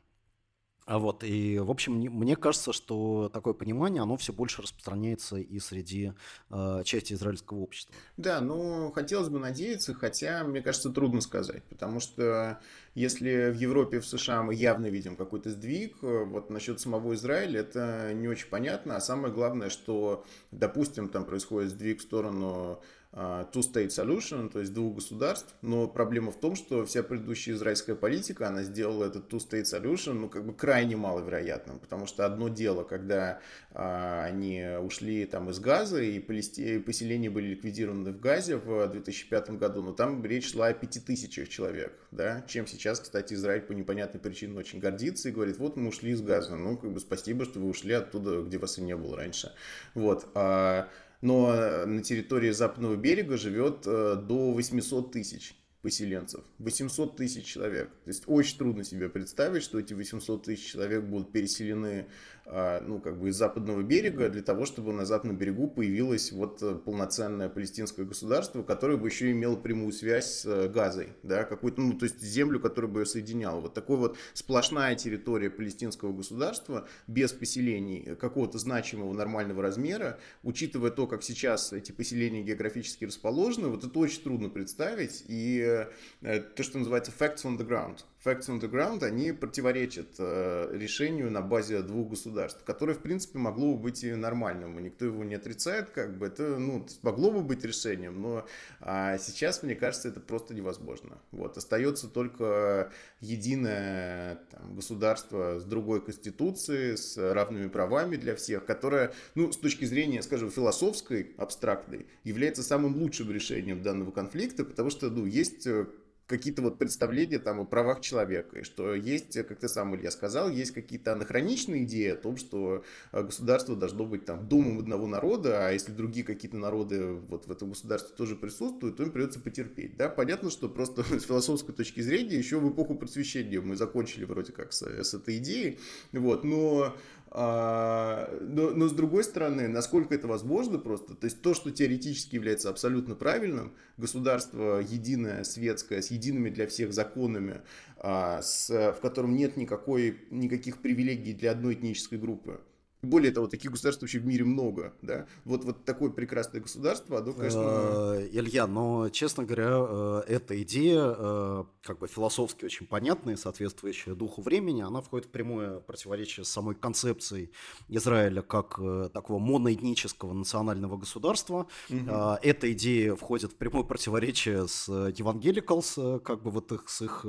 А 0.87 1.01
вот, 1.01 1.25
и, 1.25 1.59
в 1.59 1.69
общем, 1.69 1.95
мне 1.95 2.37
кажется, 2.37 2.73
что 2.73 3.29
такое 3.33 3.55
понимание, 3.55 4.03
оно 4.03 4.17
все 4.17 4.33
больше 4.33 4.63
распространяется 4.63 5.37
и 5.37 5.59
среди 5.59 6.13
э, 6.49 6.83
части 6.85 7.13
израильского 7.13 7.59
общества. 7.59 7.93
Да, 8.17 8.41
ну, 8.41 8.93
хотелось 8.93 9.29
бы 9.29 9.41
надеяться, 9.41 9.95
хотя, 9.95 10.45
мне 10.45 10.63
кажется, 10.63 10.91
трудно 10.91 11.21
сказать, 11.23 11.65
потому 11.65 11.99
что 11.99 12.61
если 12.95 13.51
в 13.51 13.57
Европе, 13.57 13.99
в 13.99 14.07
США 14.07 14.45
мы 14.45 14.55
явно 14.55 14.87
видим 14.87 15.17
какой-то 15.17 15.51
сдвиг, 15.51 15.97
вот 16.03 16.51
насчет 16.51 16.79
самого 16.79 17.15
Израиля 17.15 17.61
это 17.61 18.13
не 18.15 18.29
очень 18.29 18.49
понятно, 18.49 18.95
а 18.95 19.01
самое 19.01 19.35
главное, 19.35 19.71
что, 19.71 20.25
допустим, 20.53 21.09
там 21.09 21.25
происходит 21.25 21.71
сдвиг 21.71 21.99
в 21.99 22.03
сторону 22.03 22.81
two-state 23.17 23.89
solution, 23.89 24.51
то 24.51 24.61
есть 24.61 24.75
двух 24.75 24.97
государств, 24.97 25.55
но 25.63 25.89
проблема 25.89 26.31
в 26.31 26.39
том, 26.39 26.55
что 26.55 26.85
вся 26.85 27.03
предыдущая 27.03 27.55
израильская 27.55 27.95
политика, 27.95 28.47
она 28.47 28.63
сделала 28.63 29.07
этот 29.07 29.33
two-state 29.33 29.63
solution, 29.63 30.13
ну, 30.13 30.29
как 30.29 30.45
бы 30.45 30.53
крайне 30.53 30.97
маловероятным, 30.97 31.79
потому 31.79 32.07
что 32.07 32.27
одно 32.27 32.51
дело, 32.51 32.85
когда 32.85 33.41
а, 33.73 34.25
они 34.25 34.63
ушли 34.83 35.25
там 35.25 35.49
из 35.49 35.61
Газа, 35.61 36.03
и 36.03 36.19
поселения 36.21 37.31
были 37.31 37.49
ликвидированы 37.49 38.13
в 38.13 38.21
Газе 38.21 38.57
в 38.57 38.87
2005 38.89 39.51
году, 39.53 39.83
но 39.83 39.93
там 39.93 40.23
речь 40.23 40.53
шла 40.53 40.67
о 40.67 40.75
пяти 40.75 41.01
тысячах 41.01 41.49
человек, 41.49 41.99
да, 42.11 42.45
чем 42.47 42.67
сейчас, 42.67 43.01
кстати, 43.01 43.33
Израиль 43.33 43.63
по 43.63 43.73
непонятной 43.73 44.21
причине 44.21 44.59
очень 44.59 44.79
гордится 44.79 45.31
и 45.31 45.33
говорит, 45.33 45.57
вот 45.57 45.77
мы 45.77 45.89
ушли 45.89 46.13
из 46.13 46.21
Газа, 46.21 46.57
ну, 46.57 46.77
как 46.77 46.93
бы 46.93 47.01
спасибо, 47.01 47.47
что 47.47 47.61
вы 47.61 47.71
ушли 47.71 47.95
оттуда, 47.95 48.43
где 48.43 48.59
вас 48.59 48.77
и 48.77 48.83
не 48.83 48.95
было 48.95 49.17
раньше, 49.17 49.53
вот, 49.95 50.27
а 50.35 50.91
но 51.27 51.53
э, 51.53 51.87
на 51.87 52.03
территории 52.03 52.53
западного 52.53 52.95
берега 52.95 53.37
живет 53.37 53.85
э, 53.85 54.17
до 54.17 54.53
800 54.53 55.11
тысяч 55.11 55.57
поселенцев. 55.83 56.45
800 56.59 57.17
тысяч 57.17 57.45
человек. 57.45 57.91
То 58.05 58.11
есть 58.11 58.23
очень 58.27 58.57
трудно 58.57 58.85
себе 58.85 59.09
представить, 59.09 59.65
что 59.65 59.81
эти 59.81 59.93
800 59.93 60.45
тысяч 60.45 60.73
человек 60.73 61.03
будут 61.03 61.33
переселены 61.33 62.07
ну, 62.49 63.01
как 63.01 63.19
бы 63.19 63.31
из 63.31 63.37
западного 63.37 63.83
берега 63.83 64.29
для 64.29 64.43
того, 64.43 64.67
чтобы 64.67 64.93
на 64.93 65.05
западном 65.05 65.37
берегу 65.37 65.67
появилось 65.67 66.31
вот 66.31 66.63
э, 66.63 66.77
полноценное 66.77 67.49
палестинское 67.49 68.07
государство, 68.07 68.63
которое 68.63 68.97
бы 68.97 69.09
еще 69.09 69.33
имело 69.33 69.57
прямую 69.57 69.93
связь 69.93 70.27
с 70.27 70.47
э, 70.47 70.69
Газой, 70.69 71.09
да, 71.25 71.43
какую-то, 71.43 71.81
ну, 71.81 71.95
то 71.95 72.05
есть 72.05 72.21
землю, 72.23 72.61
которая 72.61 72.89
бы 72.89 73.01
ее 73.01 73.07
соединяла. 73.07 73.61
Вот 73.61 73.75
такой 73.75 73.97
вот 73.97 74.17
сплошная 74.33 74.95
территория 74.95 75.51
палестинского 75.51 76.13
государства 76.13 76.87
без 77.09 77.33
поселений 77.33 78.15
какого-то 78.15 78.59
значимого 78.59 79.13
нормального 79.13 79.61
размера, 79.61 80.21
учитывая 80.45 80.93
то, 80.93 81.09
как 81.09 81.25
сейчас 81.25 81.73
эти 81.73 81.91
поселения 81.91 82.45
географически 82.45 83.07
расположены, 83.07 83.69
вот 83.69 83.83
это 83.83 83.99
очень 83.99 84.23
трудно 84.23 84.51
представить, 84.51 85.25
и 85.27 85.87
э, 86.23 86.41
то, 86.41 86.63
что 86.63 86.79
называется 86.79 87.13
facts 87.19 87.43
on 87.45 87.59
the 87.59 87.67
ground, 87.67 88.05
Facts 88.27 88.49
on 88.49 88.61
the 88.61 88.69
Ground, 88.69 89.05
они 89.05 89.31
противоречат 89.31 90.09
э, 90.19 90.71
решению 90.73 91.31
на 91.31 91.43
базе 91.43 91.81
двух 91.83 92.11
государств, 92.11 92.65
которое, 92.65 92.95
в 92.95 92.99
принципе, 92.99 93.39
могло 93.39 93.75
бы 93.75 93.85
быть 93.85 94.03
и 94.03 94.13
нормальным, 94.15 94.79
и 94.79 94.83
никто 94.83 95.05
его 95.05 95.23
не 95.23 95.37
отрицает, 95.37 95.91
как 95.91 96.19
бы 96.19 96.27
это, 96.27 96.59
ну, 96.59 96.85
могло 97.03 97.31
бы 97.31 97.43
быть 97.43 97.65
решением, 97.65 98.21
но 98.21 98.45
а 98.81 99.17
сейчас, 99.19 99.63
мне 99.63 99.77
кажется, 99.77 100.09
это 100.09 100.19
просто 100.19 100.55
невозможно. 100.55 101.19
Вот, 101.31 101.57
остается 101.57 102.09
только 102.09 102.91
единое 103.21 104.41
там, 104.51 104.75
государство 104.75 105.61
с 105.61 105.65
другой 105.65 106.05
конституцией, 106.05 106.97
с 106.97 107.17
равными 107.17 107.69
правами 107.69 108.17
для 108.17 108.35
всех, 108.35 108.65
которое, 108.65 109.13
ну, 109.37 109.53
с 109.53 109.57
точки 109.57 109.85
зрения, 109.85 110.21
скажем, 110.23 110.51
философской, 110.51 111.33
абстрактной, 111.37 112.07
является 112.25 112.65
самым 112.65 112.97
лучшим 112.97 113.31
решением 113.31 113.83
данного 113.83 114.11
конфликта, 114.11 114.65
потому 114.65 114.91
что, 114.91 115.11
ну, 115.11 115.27
есть 115.27 115.69
э, 115.69 115.87
какие-то 116.27 116.63
вот 116.63 116.79
представления 116.79 117.39
там 117.39 117.61
о 117.61 117.65
правах 117.65 118.01
человека, 118.01 118.59
и 118.59 118.63
что 118.63 118.95
есть, 118.95 119.35
как 119.47 119.59
ты 119.59 119.69
сам, 119.69 119.95
Илья, 119.95 120.11
сказал, 120.11 120.51
есть 120.51 120.73
какие-то 120.73 121.13
анахроничные 121.13 121.85
идеи 121.85 122.09
о 122.09 122.17
том, 122.17 122.37
что 122.37 122.85
э, 123.13 123.23
государство 123.23 123.77
должно 123.77 124.05
быть 124.05 124.25
там 124.25 124.49
домом 124.49 124.79
одного 124.81 125.07
народа, 125.07 125.69
а 125.69 125.71
если 125.71 125.93
другие 125.93 126.25
какие-то 126.27 126.57
народы 126.57 127.13
вот 127.13 127.47
в 127.47 127.53
этом 127.53 127.71
государстве 127.71 128.15
тоже 128.17 128.35
присутствуют, 128.35 128.97
то 128.97 129.05
им 129.05 129.13
придется 129.13 129.41
потерпеть, 129.41 129.97
да, 129.97 130.09
понятно, 130.09 130.51
что 130.51 130.69
просто 130.69 131.03
с 131.19 131.25
философской 131.25 131.75
точки 131.75 132.01
зрения 132.01 132.37
еще 132.37 132.59
в 132.59 132.73
эпоху 132.73 132.97
просвещения 132.97 133.61
мы 133.61 133.77
закончили 133.77 134.25
вроде 134.25 134.53
как 134.53 134.73
с, 134.73 134.83
с 134.83 135.15
этой 135.15 135.39
идеей, 135.39 135.79
вот, 136.13 136.43
но 136.43 136.97
а, 137.39 138.35
но, 138.41 138.71
но 138.71 138.89
с 138.89 138.93
другой 138.93 139.23
стороны, 139.23 139.69
насколько 139.69 140.15
это 140.15 140.27
возможно 140.27 140.79
просто, 140.79 141.15
то 141.15 141.27
есть 141.27 141.43
то, 141.43 141.53
что 141.53 141.71
теоретически 141.71 142.35
является 142.35 142.71
абсолютно 142.71 143.15
правильным, 143.15 143.75
государство 143.99 144.79
единое, 144.79 145.45
светское, 145.45 146.01
с 146.01 146.11
едиными 146.11 146.49
для 146.49 146.67
всех 146.67 146.95
законами, 146.95 147.61
а, 147.99 148.41
с, 148.41 148.71
в 148.71 149.01
котором 149.03 149.37
нет 149.37 149.59
никакой, 149.59 150.19
никаких 150.31 150.79
привилегий 150.79 151.35
для 151.35 151.51
одной 151.51 151.75
этнической 151.75 152.19
группы, 152.19 152.59
более 153.03 153.31
того, 153.31 153.47
таких 153.47 153.71
государств 153.71 154.03
вообще 154.03 154.19
в 154.19 154.27
мире 154.27 154.45
много, 154.45 154.95
да. 155.03 155.27
Вот, 155.45 155.65
вот 155.65 155.85
такое 155.85 156.11
прекрасное 156.11 156.61
государство, 156.61 157.19
оно, 157.19 157.33
конечно... 157.33 157.61
Э, 157.61 158.29
Илья, 158.33 158.67
но, 158.67 159.09
честно 159.11 159.45
говоря, 159.45 159.77
э, 159.79 160.23
эта 160.29 160.61
идея, 160.63 161.15
э, 161.17 161.65
как 161.83 161.99
бы 161.99 162.09
философски 162.09 162.65
очень 162.65 162.87
понятная, 162.87 163.37
соответствующая 163.37 164.15
духу 164.15 164.43
времени, 164.43 164.83
она 164.83 165.01
входит 165.01 165.27
в 165.27 165.31
прямое 165.31 165.81
противоречие 165.81 166.45
с 166.45 166.49
самой 166.49 166.75
концепцией 166.75 167.53
Израиля 167.89 168.43
как 168.43 168.81
такого 169.13 169.39
моноэтнического 169.39 170.33
национального 170.33 170.97
государства. 170.97 171.67
Угу. 171.91 172.11
Эта 172.43 172.73
идея 172.73 173.15
входит 173.15 173.53
в 173.53 173.57
прямое 173.57 173.85
противоречие 173.85 174.67
с 174.67 174.89
Евангеликалс, 174.89 175.99
как 176.25 176.43
бы 176.43 176.51
вот 176.51 176.73
их, 176.73 176.89
с 176.89 177.03
их 177.03 177.25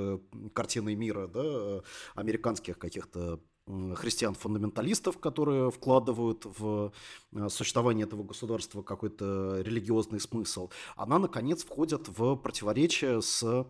картиной 0.54 0.96
мира, 0.96 1.28
да, 1.28 1.84
американских 2.16 2.78
каких-то 2.78 3.40
христиан-фундаменталистов, 3.68 5.18
которые 5.20 5.72
вкладывают 5.72 6.46
в 6.46 6.92
э, 7.34 7.50
существование 7.50 8.06
этого 8.06 8.24
государства 8.24 8.82
какой-то 8.82 9.62
религиозный 9.62 10.20
смысл, 10.20 10.70
она, 10.96 11.20
наконец, 11.20 11.64
входит 11.64 12.08
в 12.08 12.36
противоречие 12.36 13.22
с 13.22 13.68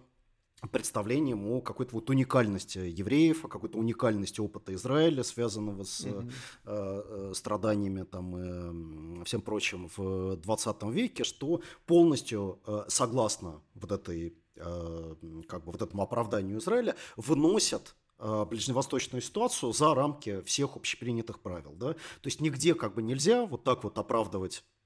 представлением 0.72 1.46
о 1.52 1.62
какой-то 1.62 1.94
вот 1.94 2.10
уникальности 2.10 2.80
евреев, 2.80 3.46
о 3.46 3.48
какой-то 3.48 3.78
уникальности 3.78 4.42
опыта 4.42 4.74
Израиля, 4.74 5.24
связанного 5.24 5.84
с 5.84 6.06
mm-hmm. 6.06 6.32
э, 6.66 7.32
страданиями 7.36 8.04
там 8.04 9.22
и 9.22 9.24
всем 9.24 9.42
прочим 9.42 9.90
в 9.96 10.36
20 10.38 10.84
веке, 10.84 11.24
что 11.24 11.62
полностью 11.86 12.60
э, 12.66 12.86
согласно 12.88 13.62
вот 13.76 13.92
этой 13.92 14.36
э, 14.56 15.16
как 15.48 15.64
бы 15.64 15.72
вот 15.72 15.82
этому 15.82 16.02
оправданию 16.02 16.58
Израиля 16.58 16.96
выносят 17.18 17.96
ближневосточную 18.20 19.22
ситуацию 19.22 19.74
за 19.74 19.94
рамки 19.94 20.42
всех 20.42 20.76
общепринятых 20.76 21.40
правил. 21.40 21.74
Да? 21.74 21.94
То 21.94 22.26
есть 22.26 22.42
нигде 22.42 22.74
как 22.74 22.96
бы 22.96 23.02
нельзя 23.02 23.46
вот 23.46 23.64
так 23.64 23.84
вот 23.84 23.98
оправдывать 23.98 24.64
а, 24.64 24.77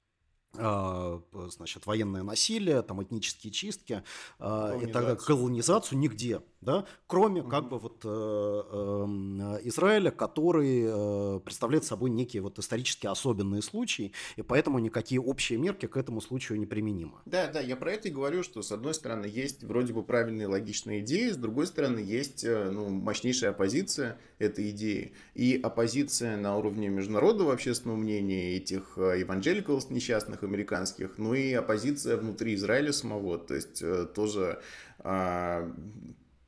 значит, 0.54 1.86
военное 1.86 2.22
насилие, 2.22 2.82
там, 2.82 3.02
этнические 3.02 3.52
чистки 3.52 4.02
а, 4.38 4.78
и 4.78 4.86
так 4.86 5.24
колонизацию 5.24 5.98
нигде, 5.98 6.42
да, 6.60 6.86
кроме 7.06 7.40
угу. 7.40 7.50
как 7.50 7.68
бы 7.68 7.78
вот 7.78 8.02
э, 8.04 8.08
э, 8.08 9.58
Израиля, 9.64 10.10
который 10.10 10.84
э, 10.86 11.40
представляет 11.40 11.84
собой 11.84 12.10
некие 12.10 12.42
вот 12.42 12.58
исторически 12.58 13.06
особенные 13.06 13.62
случаи, 13.62 14.12
и 14.36 14.42
поэтому 14.42 14.78
никакие 14.78 15.20
общие 15.20 15.58
мерки 15.58 15.86
к 15.86 15.96
этому 15.96 16.20
случаю 16.20 16.58
не 16.60 16.66
применимы. 16.66 17.18
Да, 17.26 17.48
да, 17.48 17.60
я 17.60 17.76
про 17.76 17.92
это 17.92 18.08
и 18.08 18.10
говорю, 18.12 18.42
что 18.42 18.62
с 18.62 18.70
одной 18.70 18.94
стороны 18.94 19.26
есть 19.26 19.64
вроде 19.64 19.92
бы 19.92 20.02
правильные 20.04 20.46
логичные 20.46 21.00
идеи, 21.00 21.30
с 21.30 21.36
другой 21.36 21.66
стороны 21.66 21.98
есть 21.98 22.44
ну, 22.46 22.88
мощнейшая 22.90 23.50
оппозиция 23.50 24.18
этой 24.38 24.70
идеи, 24.70 25.14
и 25.34 25.58
оппозиция 25.60 26.36
на 26.36 26.56
уровне 26.56 26.88
международного 26.88 27.52
общественного 27.52 27.96
мнения 27.96 28.54
этих 28.56 28.96
евангеликалов 28.96 29.90
несчастных 29.90 30.41
политиках 30.42 30.48
американских, 30.48 31.18
ну 31.18 31.34
и 31.34 31.52
оппозиция 31.52 32.16
внутри 32.16 32.54
Израиля 32.54 32.92
самого, 32.92 33.38
то 33.38 33.54
есть 33.54 33.82
э, 33.82 34.06
тоже 34.14 34.58
а, 34.98 35.70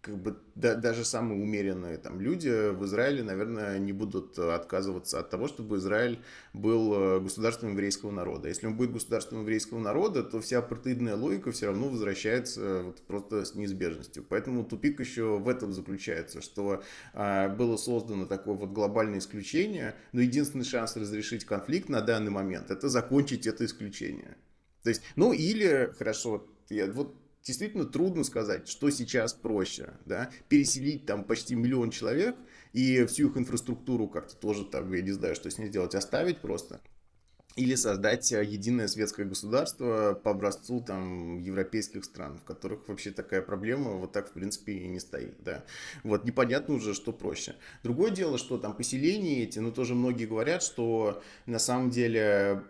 как 0.05 0.19
бы 0.19 0.37
да, 0.55 0.75
даже 0.75 1.03
самые 1.03 1.43
умеренные 1.43 1.97
там 1.97 2.21
люди 2.21 2.71
в 2.71 2.85
Израиле, 2.85 3.23
наверное, 3.23 3.79
не 3.79 3.93
будут 3.93 4.39
отказываться 4.39 5.19
от 5.19 5.31
того, 5.31 5.49
чтобы 5.49 5.79
Израиль 5.79 6.19
был 6.53 6.93
э, 6.95 7.21
государством 7.21 7.71
еврейского 7.71 8.11
народа. 8.11 8.49
Если 8.49 8.67
он 8.67 8.77
будет 8.77 8.93
государством 8.93 9.41
еврейского 9.41 9.79
народа, 9.79 10.23
то 10.23 10.43
вся 10.43 10.59
апартеидная 10.59 11.17
логика 11.17 11.53
все 11.53 11.67
равно 11.67 11.89
возвращается 11.89 12.61
э, 12.61 12.83
вот 12.83 13.01
просто 13.03 13.47
с 13.47 13.55
неизбежностью. 13.55 14.23
Поэтому 14.29 14.65
тупик 14.65 15.01
еще 15.01 15.39
в 15.39 15.49
этом 15.49 15.73
заключается, 15.73 16.43
что 16.43 16.83
а, 17.15 17.49
было 17.49 17.79
создано 17.79 18.27
такое 18.27 18.55
вот 18.55 18.73
глобальное 18.73 19.21
исключение, 19.21 19.97
но 20.13 20.21
единственный 20.21 20.65
шанс 20.65 20.97
разрешить 20.97 21.47
конфликт 21.47 21.89
на 21.89 22.03
данный 22.03 22.31
момент 22.31 22.71
это 22.71 22.91
закончить 22.91 23.47
это 23.47 23.65
исключение. 23.65 24.37
То 24.83 24.91
есть, 24.91 25.03
ну 25.17 25.33
или, 25.33 25.95
хорошо, 25.97 26.47
я, 26.69 26.91
вот 26.93 27.24
действительно 27.45 27.85
трудно 27.85 28.25
сказать, 28.25 28.69
что 28.69 28.91
сейчас 28.91 29.35
проще, 29.35 29.95
да, 30.07 30.31
переселить 30.49 31.07
там 31.07 31.25
почти 31.25 31.55
миллион 31.55 31.91
человек 31.91 32.37
и 32.73 33.05
всю 33.05 33.29
их 33.29 33.37
инфраструктуру 33.37 34.09
как-то 34.09 34.35
тоже 34.37 34.65
там, 34.65 34.93
я 34.93 35.03
не 35.03 35.13
знаю, 35.13 35.35
что 35.35 35.51
с 35.51 35.59
ней 35.59 35.69
сделать, 35.69 35.95
оставить 35.95 36.39
просто 36.39 36.81
или 37.57 37.77
создать 37.77 38.33
э, 38.33 38.45
единое 38.45 38.89
светское 38.89 39.25
государство 39.27 40.19
по 40.23 40.33
образцу 40.33 40.81
там 40.81 41.39
европейских 41.39 42.05
стран, 42.05 42.39
в 42.39 42.45
которых 42.45 42.89
вообще 42.89 43.11
такая 43.13 43.43
проблема 43.43 43.93
вот 43.93 44.13
так 44.13 44.31
в 44.31 44.33
принципе 44.33 44.73
и 44.73 44.89
не 44.89 44.99
стоит, 44.99 45.37
да. 45.45 45.65
Вот 46.03 46.25
непонятно 46.25 46.75
уже, 46.75 46.95
что 46.95 47.13
проще. 47.13 47.55
Другое 47.85 48.11
дело, 48.11 48.39
что 48.39 48.59
там 48.59 48.75
поселения 48.75 49.45
эти, 49.45 49.61
ну 49.61 49.71
тоже 49.71 49.95
многие 49.95 50.27
говорят, 50.27 50.63
что 50.63 51.23
на 51.47 51.59
самом 51.59 51.91
деле 51.91 52.65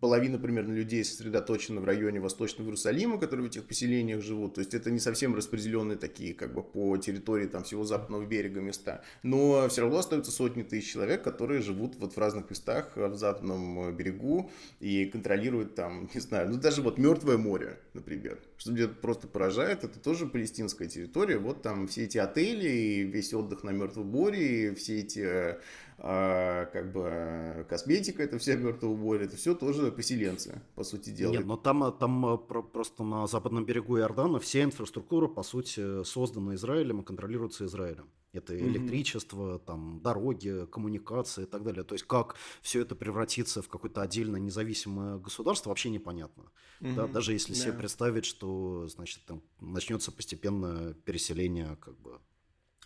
половина 0.00 0.38
примерно 0.38 0.72
людей 0.72 1.04
сосредоточена 1.04 1.80
в 1.80 1.84
районе 1.84 2.18
Восточного 2.18 2.68
Иерусалима, 2.68 3.18
которые 3.18 3.46
в 3.46 3.50
этих 3.50 3.66
поселениях 3.66 4.20
живут, 4.20 4.54
то 4.54 4.60
есть 4.60 4.74
это 4.74 4.90
не 4.90 4.98
совсем 4.98 5.34
распределенные 5.34 5.96
такие 5.96 6.34
как 6.34 6.52
бы 6.54 6.62
по 6.62 6.96
территории 6.96 7.46
там 7.46 7.62
всего 7.62 7.84
западного 7.84 8.24
берега 8.26 8.60
места, 8.60 9.04
но 9.22 9.68
все 9.68 9.82
равно 9.82 9.98
остаются 9.98 10.32
сотни 10.32 10.62
тысяч 10.62 10.92
человек, 10.92 11.22
которые 11.22 11.62
живут 11.62 11.94
вот 11.98 12.14
в 12.14 12.18
разных 12.18 12.50
местах 12.50 12.92
э, 12.96 13.06
в 13.06 13.16
западном 13.16 13.94
берегу 13.94 14.23
берегу 14.24 14.50
и 14.80 15.06
контролирует 15.06 15.74
там, 15.74 16.08
не 16.14 16.20
знаю, 16.20 16.50
ну 16.50 16.56
даже 16.58 16.82
вот 16.82 16.98
Мертвое 16.98 17.36
море, 17.36 17.78
например. 17.92 18.38
Что 18.56 18.72
меня 18.72 18.88
просто 18.88 19.26
поражает, 19.26 19.84
это 19.84 19.98
тоже 19.98 20.26
палестинская 20.26 20.88
территория. 20.88 21.38
Вот 21.38 21.62
там 21.62 21.86
все 21.86 22.04
эти 22.04 22.18
отели, 22.18 22.68
и 22.68 23.02
весь 23.02 23.34
отдых 23.34 23.64
на 23.64 23.70
Мертвом 23.70 24.06
море, 24.06 24.68
и 24.68 24.74
все 24.74 25.00
эти 25.00 25.58
а, 25.98 26.66
как 26.66 26.92
бы 26.92 27.66
косметика, 27.68 28.22
это 28.22 28.38
все 28.38 28.56
Мертвого 28.56 28.96
моря, 28.96 29.24
это 29.24 29.36
все 29.36 29.54
тоже 29.54 29.92
поселенцы, 29.92 30.60
по 30.74 30.84
сути 30.84 31.10
дела. 31.10 31.32
Нет, 31.32 31.46
но 31.46 31.56
там, 31.56 31.96
там 31.98 32.38
просто 32.72 33.04
на 33.04 33.26
западном 33.26 33.64
берегу 33.64 33.98
Иордана 33.98 34.38
вся 34.38 34.62
инфраструктура, 34.62 35.28
по 35.28 35.42
сути, 35.42 36.04
создана 36.04 36.54
Израилем 36.54 37.00
и 37.00 37.04
контролируется 37.04 37.66
Израилем. 37.66 38.08
Это 38.34 38.58
электричество, 38.58 39.58
там, 39.58 40.00
дороги, 40.02 40.66
коммуникации 40.70 41.44
и 41.44 41.46
так 41.46 41.62
далее. 41.62 41.84
То 41.84 41.94
есть 41.94 42.04
как 42.06 42.36
все 42.62 42.82
это 42.82 42.94
превратится 42.94 43.62
в 43.62 43.68
какое-то 43.68 44.02
отдельное 44.02 44.40
независимое 44.40 45.18
государство, 45.18 45.70
вообще 45.70 45.90
непонятно. 45.90 46.44
Mm-hmm. 46.80 46.94
Да, 46.94 47.06
даже 47.06 47.32
если 47.32 47.54
да. 47.54 47.60
себе 47.60 47.72
представить, 47.72 48.24
что 48.24 48.86
значит, 48.88 49.24
там 49.26 49.42
начнется 49.60 50.12
постепенное 50.12 50.94
переселение 50.94 51.76
как 51.80 51.98
бы 52.00 52.20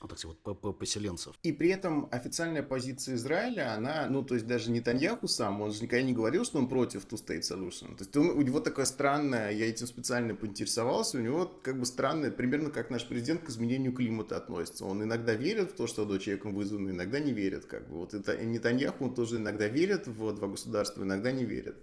вот 0.00 0.12
эти 0.12 0.26
вот 0.26 0.78
поселенцев. 0.78 1.34
И 1.42 1.52
при 1.52 1.70
этом 1.70 2.08
официальная 2.10 2.62
позиция 2.62 3.16
Израиля, 3.16 3.74
она, 3.74 4.06
ну, 4.08 4.22
то 4.22 4.34
есть 4.34 4.46
даже 4.46 4.70
не 4.70 4.80
Таньяху 4.80 5.28
сам, 5.28 5.60
он 5.60 5.72
же 5.72 5.82
никогда 5.82 6.04
не 6.04 6.12
говорил, 6.12 6.44
что 6.44 6.58
он 6.58 6.68
против 6.68 7.06
Two-State 7.06 7.40
Solution. 7.40 7.96
То 7.96 8.04
есть 8.04 8.16
он, 8.16 8.30
у 8.30 8.42
него 8.42 8.60
такое 8.60 8.84
странное, 8.84 9.50
я 9.50 9.68
этим 9.68 9.86
специально 9.86 10.34
поинтересовался, 10.34 11.18
у 11.18 11.20
него 11.20 11.46
как 11.62 11.78
бы 11.78 11.86
странное, 11.86 12.30
примерно 12.30 12.70
как 12.70 12.90
наш 12.90 13.06
президент 13.06 13.42
к 13.42 13.50
изменению 13.50 13.92
климата 13.92 14.36
относится. 14.36 14.84
Он 14.84 15.02
иногда 15.02 15.34
верит 15.34 15.72
в 15.72 15.74
то, 15.74 15.86
что 15.86 16.04
до 16.04 16.18
человеком 16.18 16.54
вызвано, 16.54 16.90
иногда 16.90 17.18
не 17.20 17.32
верит. 17.32 17.66
Как 17.66 17.88
бы. 17.88 17.96
Вот 17.96 18.14
это 18.14 18.36
Нетаньяху, 18.44 19.04
он 19.04 19.14
тоже 19.14 19.36
иногда 19.36 19.68
верит 19.68 20.06
в 20.06 20.32
два 20.34 20.48
государства, 20.48 21.02
иногда 21.02 21.32
не 21.32 21.44
верит. 21.44 21.76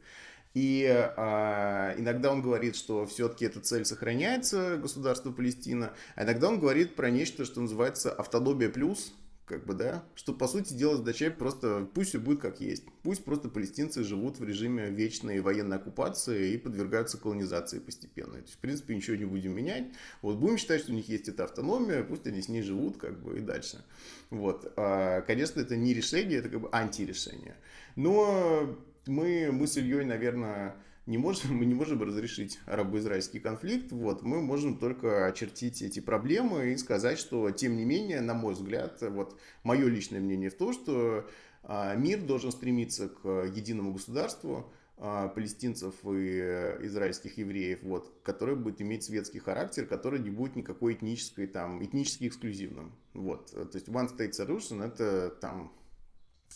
И 0.56 0.88
а, 0.88 1.94
иногда 1.98 2.32
он 2.32 2.42
говорит, 2.42 2.78
что 2.78 3.06
все-таки 3.06 3.46
эта 3.46 3.60
цель 3.60 3.84
сохраняется, 3.84 4.78
государство 4.78 5.32
Палестина, 5.32 5.94
а 6.16 6.24
иногда 6.24 6.48
он 6.48 6.60
говорит 6.60 6.96
про 6.96 7.10
нечто, 7.10 7.44
что 7.44 7.60
называется 7.60 8.12
автономия 8.12 8.70
плюс, 8.70 9.14
как 9.46 9.66
бы, 9.66 9.74
да, 9.74 10.04
что, 10.16 10.34
по 10.34 10.48
сути 10.48 10.74
дела, 10.74 10.96
задача 10.96 11.30
просто 11.30 11.88
пусть 11.94 12.10
все 12.10 12.20
будет 12.20 12.40
как 12.40 12.62
есть. 12.62 12.84
Пусть 13.04 13.24
просто 13.24 13.50
палестинцы 13.50 14.04
живут 14.04 14.40
в 14.40 14.44
режиме 14.44 14.90
вечной 14.90 15.40
военной 15.42 15.78
оккупации 15.78 16.54
и 16.54 16.58
подвергаются 16.58 17.18
колонизации 17.18 17.80
постепенно. 17.80 18.34
То 18.34 18.40
есть, 18.40 18.54
в 18.54 18.58
принципе, 18.58 18.96
ничего 18.96 19.18
не 19.18 19.26
будем 19.26 19.56
менять. 19.56 19.86
Вот 20.22 20.38
будем 20.38 20.58
считать, 20.58 20.82
что 20.82 20.94
у 20.94 20.96
них 20.96 21.08
есть 21.10 21.28
эта 21.28 21.44
автономия, 21.44 22.02
пусть 22.04 22.26
они 22.26 22.42
с 22.42 22.50
ней 22.50 22.64
живут, 22.64 22.98
как 22.98 23.22
бы, 23.22 23.38
и 23.38 23.42
дальше. 23.42 23.84
Вот. 24.32 24.72
А, 24.78 25.22
конечно, 25.22 25.60
это 25.60 25.76
не 25.76 25.94
решение, 25.94 26.40
это 26.40 26.50
как 26.50 26.62
бы 26.62 26.70
антирешение. 26.72 27.56
Но 27.96 28.76
мы, 29.08 29.50
мы 29.52 29.68
с 29.68 29.78
Ильей, 29.78 30.06
наверное, 30.06 30.76
не 31.06 31.18
можем, 31.18 31.56
мы 31.58 31.66
не 31.66 31.74
можем 31.74 32.02
разрешить 32.02 32.60
арабо-израильский 32.66 33.40
конфликт, 33.40 33.92
вот, 33.92 34.24
мы 34.24 34.42
можем 34.42 34.78
только 34.78 35.28
очертить 35.28 35.82
эти 35.82 36.00
проблемы 36.00 36.74
и 36.74 36.78
сказать, 36.78 37.20
что, 37.20 37.52
тем 37.52 37.76
не 37.78 37.86
менее, 37.86 38.22
на 38.22 38.34
мой 38.34 38.54
взгляд, 38.54 39.02
вот, 39.02 39.40
мое 39.64 39.88
личное 39.88 40.20
мнение 40.20 40.50
в 40.50 40.56
том, 40.56 40.74
что 40.74 41.28
а, 41.64 41.96
мир 41.96 42.22
должен 42.22 42.52
стремиться 42.52 43.10
к 43.10 43.46
единому 43.46 43.94
государству, 43.94 44.72
а, 44.98 45.28
палестинцев 45.28 45.94
и 46.06 46.40
израильских 46.86 47.38
евреев, 47.38 47.84
вот, 47.84 48.14
который 48.24 48.56
будет 48.56 48.82
иметь 48.82 49.04
светский 49.04 49.40
характер, 49.40 49.86
который 49.86 50.20
не 50.20 50.30
будет 50.30 50.56
никакой 50.56 50.94
этнической, 50.94 51.48
там, 51.48 51.84
этнически 51.84 52.28
эксклюзивным. 52.28 52.94
Вот. 53.14 53.52
То 53.52 53.70
есть 53.74 53.90
One 53.90 54.16
State 54.16 54.32
Solution 54.32 54.86
это 54.86 55.30
там 55.42 55.74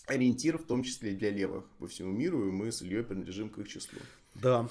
ориентир, 0.07 0.57
в 0.57 0.65
том 0.65 0.83
числе 0.83 1.13
для 1.13 1.31
левых 1.31 1.65
по 1.79 1.87
всему 1.87 2.11
миру, 2.11 2.47
и 2.47 2.51
мы 2.51 2.71
с 2.71 2.81
Ильей 2.81 3.03
принадлежим 3.03 3.49
к 3.49 3.57
их 3.59 3.67
числу. 3.67 3.99
Да. 4.35 4.69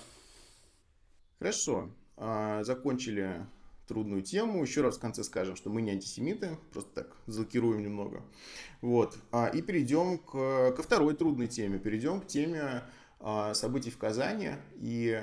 Хорошо. 1.38 1.90
А, 2.16 2.64
закончили 2.64 3.46
трудную 3.86 4.22
тему. 4.22 4.62
Еще 4.62 4.82
раз 4.82 4.96
в 4.96 5.00
конце 5.00 5.22
скажем, 5.24 5.56
что 5.56 5.70
мы 5.70 5.82
не 5.82 5.90
антисемиты, 5.90 6.58
просто 6.72 6.90
так 7.02 7.16
залокируем 7.26 7.82
немного. 7.82 8.22
Вот. 8.80 9.16
А, 9.30 9.46
и 9.46 9.62
перейдем 9.62 10.18
к, 10.18 10.72
ко 10.72 10.82
второй 10.82 11.14
трудной 11.14 11.46
теме. 11.46 11.78
Перейдем 11.78 12.20
к 12.20 12.26
теме 12.26 12.82
а, 13.20 13.54
событий 13.54 13.90
в 13.90 13.98
Казани 13.98 14.50
и 14.76 15.22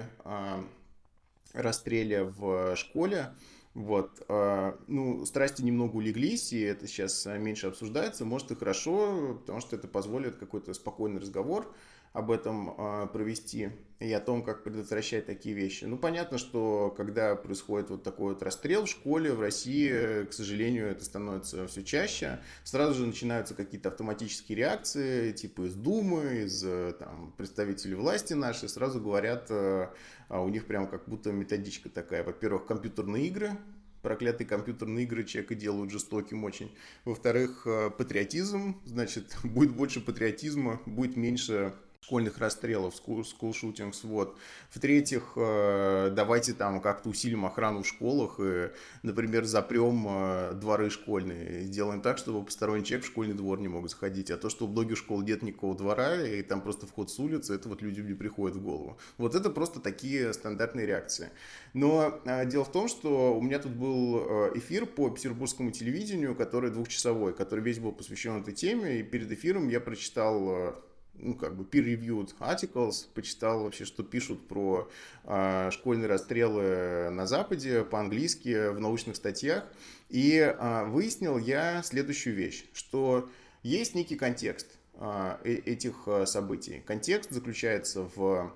расстреле 1.53 2.23
в 2.23 2.75
школе. 2.75 3.33
Вот, 3.75 4.23
э, 4.29 4.73
ну, 4.88 5.25
страсти 5.25 5.61
немного 5.61 5.97
улеглись, 5.97 6.53
и 6.53 6.61
это 6.61 6.88
сейчас 6.88 7.25
меньше 7.25 7.67
обсуждается. 7.67 8.23
Может 8.23 8.51
и 8.51 8.55
хорошо, 8.55 9.38
потому 9.41 9.59
что 9.59 9.75
это 9.75 9.89
позволит 9.89 10.38
какой-то 10.38 10.73
спокойный 10.73 11.19
разговор 11.19 11.75
об 12.15 12.32
этом 12.32 12.73
э, 12.78 13.08
провести 13.12 13.71
и 13.99 14.12
о 14.13 14.19
том, 14.19 14.43
как 14.43 14.63
предотвращать 14.63 15.25
такие 15.25 15.54
вещи. 15.54 15.86
Ну, 15.86 15.97
понятно, 15.97 16.38
что 16.38 16.93
когда 16.95 17.36
происходит 17.36 17.89
вот 17.89 18.04
такой 18.04 18.34
вот 18.34 18.43
расстрел 18.43 18.86
в 18.86 18.89
школе, 18.89 19.34
в 19.34 19.41
России, 19.41 20.23
к 20.23 20.32
сожалению, 20.32 20.88
это 20.88 21.04
становится 21.04 21.67
все 21.67 21.84
чаще. 21.84 22.39
Сразу 22.63 22.93
же 22.93 23.06
начинаются 23.06 23.54
какие-то 23.54 23.89
автоматические 23.89 24.58
реакции, 24.58 25.34
типа 25.34 25.67
из 25.67 25.75
Думы, 25.75 26.43
из 26.45 26.62
там, 26.97 27.34
представителей 27.38 27.95
власти 27.95 28.34
нашей, 28.34 28.69
сразу 28.69 29.01
говорят, 29.01 29.47
э, 29.49 29.89
а 30.30 30.41
у 30.41 30.49
них 30.49 30.67
прям 30.67 30.88
как 30.88 31.08
будто 31.08 31.32
методичка 31.34 31.89
такая. 31.89 32.23
Во-первых, 32.23 32.65
компьютерные 32.65 33.28
игры, 33.28 33.58
проклятые 34.01 34.47
компьютерные 34.47 35.04
игры 35.04 35.23
человека 35.23 35.56
делают 35.56 35.91
жестоким 35.91 36.43
очень. 36.43 36.71
Во-вторых, 37.06 37.63
э, 37.65 37.89
патриотизм, 37.89 38.80
значит, 38.86 39.36
будет 39.43 39.75
больше 39.75 39.99
патриотизма, 39.99 40.80
будет 40.86 41.15
меньше 41.17 41.73
школьных 42.05 42.37
расстрелов, 42.37 42.93
shootings, 43.07 43.99
вот. 44.03 44.37
В-третьих, 44.69 45.33
э, 45.35 46.11
давайте 46.15 46.53
там 46.53 46.79
как-то 46.79 47.09
усилим 47.09 47.45
охрану 47.45 47.81
в 47.81 47.87
школах 47.87 48.39
и, 48.39 48.69
например, 49.01 49.45
запрем 49.45 50.05
э, 50.07 50.53
дворы 50.53 50.91
школьные, 50.91 51.63
сделаем 51.63 52.01
так, 52.01 52.19
чтобы 52.19 52.45
посторонний 52.45 52.85
человек 52.85 53.05
в 53.05 53.07
школьный 53.09 53.33
двор 53.33 53.59
не 53.59 53.67
мог 53.67 53.89
заходить, 53.89 54.29
а 54.29 54.37
то, 54.37 54.49
что 54.49 54.65
у 54.65 54.67
многих 54.67 54.97
школ 54.97 55.21
нет 55.21 55.41
никакого 55.41 55.75
двора, 55.75 56.21
и 56.23 56.43
там 56.43 56.61
просто 56.61 56.85
вход 56.85 57.09
с 57.09 57.17
улицы, 57.17 57.55
это 57.55 57.69
вот 57.69 57.81
людям 57.81 58.07
не 58.07 58.13
приходит 58.13 58.57
в 58.57 58.61
голову. 58.61 58.97
Вот 59.17 59.33
это 59.33 59.49
просто 59.49 59.79
такие 59.79 60.31
стандартные 60.33 60.85
реакции. 60.85 61.29
Но 61.73 62.21
э, 62.25 62.45
дело 62.45 62.65
в 62.65 62.71
том, 62.71 62.87
что 62.87 63.35
у 63.35 63.41
меня 63.41 63.57
тут 63.57 63.71
был 63.71 64.19
эфир 64.55 64.85
по 64.85 65.09
петербургскому 65.09 65.71
телевидению, 65.71 66.35
который 66.35 66.69
двухчасовой, 66.69 67.33
который 67.33 67.61
весь 67.61 67.79
был 67.79 67.91
посвящен 67.91 68.41
этой 68.41 68.53
теме, 68.53 68.99
и 68.99 69.03
перед 69.03 69.31
эфиром 69.31 69.69
я 69.69 69.79
прочитал 69.79 70.75
ну, 71.19 71.36
как 71.36 71.56
бы 71.56 71.63
peer-reviewed 71.63 72.34
articles, 72.39 73.08
почитал 73.13 73.63
вообще, 73.63 73.86
что 73.86 74.04
пишут 74.04 74.47
про 74.47 74.89
э, 75.23 75.69
школьные 75.71 76.08
расстрелы 76.08 77.10
на 77.10 77.25
Западе 77.28 77.84
по-английски 77.84 78.69
в 78.69 78.80
научных 78.80 79.15
статьях. 79.15 79.65
И 80.10 80.38
э, 80.38 80.86
выяснил 80.86 81.38
я 81.38 81.82
следующую 81.84 82.36
вещь, 82.36 82.65
что 82.73 83.30
есть 83.63 83.95
некий 83.95 84.15
контекст 84.15 84.67
э, 84.93 85.38
этих 85.43 86.08
э, 86.08 86.25
событий. 86.25 86.84
Контекст 86.86 87.32
заключается 87.32 88.08
в 88.15 88.54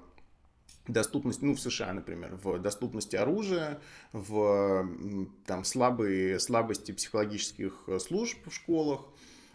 доступности, 0.88 1.44
ну, 1.44 1.56
в 1.56 1.60
США, 1.60 1.94
например, 1.94 2.40
в 2.42 2.60
доступности 2.60 3.16
оружия, 3.16 3.80
в 4.12 4.88
там, 5.46 5.64
слабые, 5.64 6.40
слабости 6.40 6.92
психологических 6.92 7.90
служб 8.00 8.38
в 8.48 8.54
школах, 8.54 9.02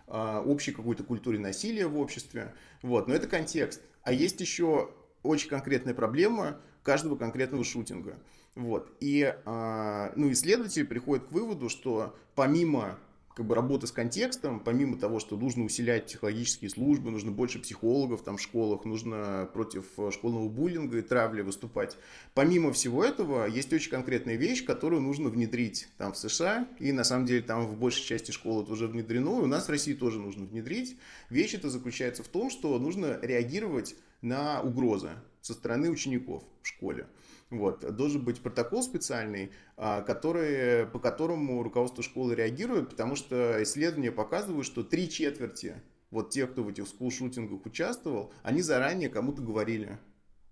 общей 0.07 0.73
какой-то 0.73 1.03
культуре 1.03 1.39
насилия 1.39 1.87
в 1.87 1.99
обществе. 1.99 2.55
Вот, 2.83 3.09
но 3.09 3.15
это 3.15 3.27
контекст. 3.27 3.83
А 4.03 4.13
есть 4.13 4.41
еще 4.41 4.91
очень 5.23 5.49
конкретная 5.49 5.95
проблема 5.95 6.61
каждого 6.83 7.17
конкретного 7.17 7.65
шутинга. 7.65 8.19
Вот. 8.55 8.93
И 9.01 9.23
э, 9.23 10.13
ну, 10.15 10.31
исследователи 10.31 10.85
приходят 10.85 11.27
к 11.27 11.33
выводу, 11.33 11.69
что 11.69 12.17
помимо 12.35 12.99
как 13.35 13.47
бы 13.47 13.55
работа 13.55 13.87
с 13.87 13.93
контекстом, 13.93 14.61
помимо 14.61 14.97
того, 14.97 15.19
что 15.19 15.37
нужно 15.37 15.65
усилять 15.65 16.07
психологические 16.07 16.71
службы, 16.71 17.11
нужно 17.11 17.33
больше 17.33 17.59
психологов 17.59 18.23
там 18.23 18.37
в 18.37 18.41
школах, 18.41 18.85
нужно 18.85 19.49
против 19.53 19.87
школьного 20.13 20.49
буллинга 20.49 20.99
и 20.99 21.03
травли 21.03 21.43
выступать. 21.43 21.97
Помимо 22.35 22.73
всего 22.73 23.05
этого, 23.05 23.47
есть 23.47 23.73
очень 23.73 23.91
конкретная 23.91 24.37
вещь, 24.37 24.65
которую 24.65 25.03
нужно 25.03 25.31
внедрить 25.31 25.89
там 25.99 26.13
в 26.13 26.17
США, 26.17 26.69
и 26.79 26.93
на 26.93 27.03
самом 27.03 27.27
деле 27.27 27.43
там 27.43 27.67
в 27.67 27.77
большей 27.77 28.05
части 28.05 28.31
школ 28.31 28.63
это 28.63 28.73
уже 28.73 28.87
внедрено, 28.87 29.41
и 29.41 29.45
у 29.45 29.47
нас 29.47 29.67
в 29.67 29.71
России 29.71 29.95
тоже 29.95 30.21
нужно 30.21 30.45
внедрить. 30.45 30.97
Вещь 31.29 31.55
это 31.55 31.71
заключается 31.71 32.23
в 32.23 32.29
том, 32.29 32.51
что 32.51 32.79
нужно 32.79 33.19
реагировать 33.21 33.97
на 34.23 34.63
угрозы 34.63 35.11
со 35.43 35.55
стороны 35.55 35.91
учеников 35.91 36.45
в 36.63 36.69
школе. 36.69 37.07
Вот. 37.51 37.81
Должен 37.95 38.25
быть 38.25 38.41
протокол 38.41 38.83
специальный, 38.83 39.53
а, 39.77 40.03
который, 40.03 40.87
по 40.87 40.99
которому 40.99 41.63
руководство 41.63 42.03
школы 42.03 42.35
реагирует, 42.35 42.91
потому 42.91 43.17
что 43.17 43.63
исследования 43.63 44.13
показывают, 44.13 44.67
что 44.67 44.83
три 44.83 45.09
четверти 45.09 45.83
вот 46.11 46.31
тех, 46.31 46.53
кто 46.53 46.63
в 46.63 46.69
этих 46.69 46.89
скул-шутингах 46.89 47.67
участвовал, 47.67 48.33
они 48.43 48.63
заранее 48.63 49.09
кому-то 49.09 49.43
говорили, 49.43 49.99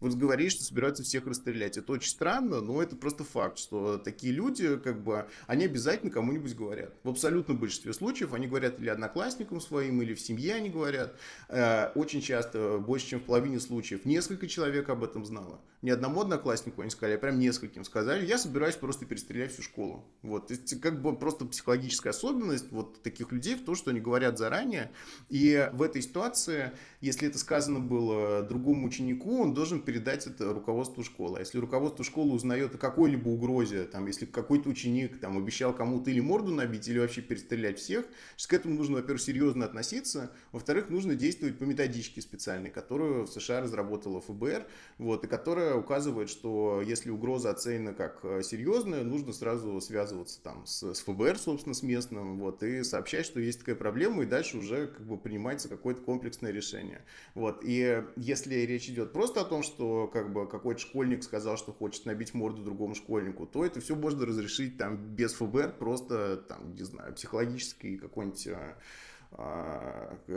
вот 0.03 0.15
говоришь, 0.15 0.53
что 0.53 0.65
собираются 0.65 1.05
всех 1.05 1.27
расстрелять. 1.27 1.79
Это 1.79 1.93
очень 1.93 2.11
странно, 2.11 2.61
но 2.61 2.83
это 2.83 2.97
просто 2.97 3.23
факт, 3.23 3.59
что 3.59 3.99
такие 3.99 4.33
люди, 4.33 4.77
как 4.77 5.03
бы, 5.03 5.27
они 5.47 5.65
обязательно 5.65 6.11
кому-нибудь 6.11 6.57
говорят. 6.57 6.93
В 7.05 7.11
абсолютном 7.11 7.59
большинстве 7.59 7.93
случаев 7.93 8.35
они 8.35 8.49
говорят 8.49 8.81
или 8.81 8.89
одноклассникам 8.89 9.61
своим, 9.61 10.03
или 10.03 10.15
в 10.15 10.21
семье 10.21 10.55
они 10.55 10.71
говорят. 10.71 11.15
Э, 11.49 11.93
очень 11.95 12.21
часто, 12.21 12.79
больше 12.79 13.07
чем 13.07 13.21
в 13.21 13.25
половине 13.25 13.61
случаев, 13.61 14.05
несколько 14.05 14.49
человек 14.49 14.89
об 14.89 15.05
этом 15.05 15.25
знало. 15.25 15.61
Ни 15.83 15.91
одному 15.91 16.21
однокласснику 16.21 16.83
они 16.83 16.91
сказали, 16.91 17.17
а 17.17 17.19
прям 17.19 17.39
нескольким 17.39 17.85
сказали, 17.85 18.25
я 18.25 18.39
собираюсь 18.39 18.77
просто 18.77 19.05
перестрелять 19.05 19.53
всю 19.53 19.63
школу. 19.63 20.05
Вот, 20.23 20.49
то 20.49 20.77
как 20.81 21.01
бы 21.03 21.17
просто 21.17 21.45
психологическая 21.45 22.13
особенность 22.13 22.71
вот 22.71 23.03
таких 23.03 23.33
людей 23.33 23.57
в 23.57 23.65
том, 23.65 23.75
что 23.75 23.91
они 23.91 24.01
говорят 24.01 24.39
заранее, 24.39 24.93
и 25.29 25.69
в 25.73 25.83
этой 25.83 26.03
ситуации, 26.03 26.73
если 27.01 27.29
это 27.29 27.39
сказано 27.39 27.81
было 27.81 28.43
другому 28.43 28.87
ученику, 28.87 29.43
он 29.43 29.55
должен 29.55 29.83
передать 29.93 30.27
это 30.27 30.55
руководству 30.55 31.05
школы. 31.05 31.37
А 31.37 31.41
если 31.41 31.59
руководство 31.59 32.03
школы 32.03 32.33
узнает 32.33 32.75
о 32.75 32.79
какой-либо 32.79 33.29
угрозе, 33.29 33.85
там, 33.85 34.07
если 34.07 34.25
какой-то 34.25 34.71
ученик 34.71 35.21
там, 35.21 35.37
обещал 35.37 35.75
кому-то 35.75 36.11
или 36.11 36.21
морду 36.21 36.51
набить, 36.51 36.89
или 36.89 36.99
вообще 36.99 37.21
перестрелять 37.21 37.79
всех, 37.79 38.07
к 38.49 38.53
этому 38.55 38.75
нужно, 38.75 38.97
во-первых, 38.97 39.21
серьезно 39.21 39.67
относиться, 39.67 40.33
во-вторых, 40.51 40.89
нужно 40.89 41.15
действовать 41.15 41.59
по 41.59 41.65
методичке 41.65 42.23
специальной, 42.23 42.71
которую 42.71 43.27
в 43.27 43.31
США 43.31 43.61
разработала 43.61 44.23
ФБР, 44.23 44.67
вот, 44.97 45.25
и 45.25 45.27
которая 45.27 45.75
указывает, 45.75 46.31
что 46.31 46.83
если 46.85 47.11
угроза 47.11 47.51
оценена 47.51 47.93
как 47.93 48.21
э, 48.23 48.43
серьезная, 48.43 49.05
нужно 49.05 49.35
сразу 49.35 49.79
связываться 49.83 50.41
там 50.43 50.65
с, 50.65 50.95
с 50.95 51.01
ФБР, 51.01 51.39
собственно, 51.39 51.75
с 51.75 51.83
местным, 51.83 52.39
вот, 52.39 52.63
и 52.63 52.83
сообщать, 52.83 53.27
что 53.27 53.41
есть 53.41 53.59
такая 53.59 53.77
проблема, 53.77 54.23
и 54.23 54.27
дальше 54.27 54.57
уже 54.57 54.87
как 54.87 55.07
бы 55.07 55.19
принимается 55.19 55.69
какое-то 55.69 56.01
комплексное 56.01 56.51
решение. 56.51 57.05
Вот, 57.35 57.61
и 57.63 58.03
если 58.17 58.55
речь 58.55 58.89
идет 58.89 59.13
просто 59.13 59.43
о 59.43 59.45
том, 59.45 59.63
что 59.63 59.82
что 59.83 60.07
как 60.07 60.33
бы 60.33 60.47
какой-то 60.47 60.81
школьник 60.81 61.25
сказал, 61.25 61.57
что 61.57 61.73
хочет 61.73 62.07
набить 62.07 62.35
морду 62.35 62.63
другому 62.63 62.95
школьнику, 62.95 63.47
то 63.47 63.65
это 63.65 63.81
все 63.81 63.97
можно 63.97 64.25
разрешить 64.25 64.79
там 64.79 64.97
без 64.97 65.35
ФБР, 65.35 65.77
просто 65.79 66.37
там, 66.37 66.75
не 66.77 66.85
знаю, 66.85 67.13
психологический 67.15 67.97
какой-нибудь 67.97 68.47
а, 68.47 68.77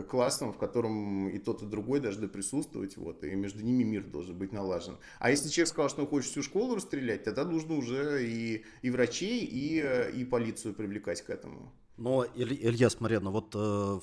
классом, 0.09 0.53
в 0.53 0.57
котором 0.57 1.29
и 1.29 1.37
тот, 1.37 1.61
и 1.61 1.65
другой 1.65 1.99
должны 1.99 2.27
присутствовать, 2.27 2.97
вот, 2.97 3.23
и 3.23 3.35
между 3.35 3.63
ними 3.63 3.83
мир 3.83 4.03
должен 4.03 4.37
быть 4.37 4.51
налажен. 4.51 4.97
А 5.19 5.31
если 5.31 5.49
человек 5.49 5.69
сказал, 5.69 5.89
что 5.89 6.01
он 6.01 6.07
хочет 6.07 6.31
всю 6.31 6.43
школу 6.43 6.75
расстрелять, 6.75 7.23
тогда 7.23 7.45
нужно 7.45 7.75
уже 7.75 8.25
и, 8.25 8.63
и 8.81 8.89
врачей, 8.89 9.43
и, 9.43 10.19
и 10.19 10.25
полицию 10.25 10.73
привлекать 10.73 11.21
к 11.21 11.29
этому. 11.29 11.71
Но, 11.97 12.25
Илья, 12.35 12.89
смотри, 12.89 13.19
ну 13.19 13.31
вот 13.31 13.55
э, 13.55 13.57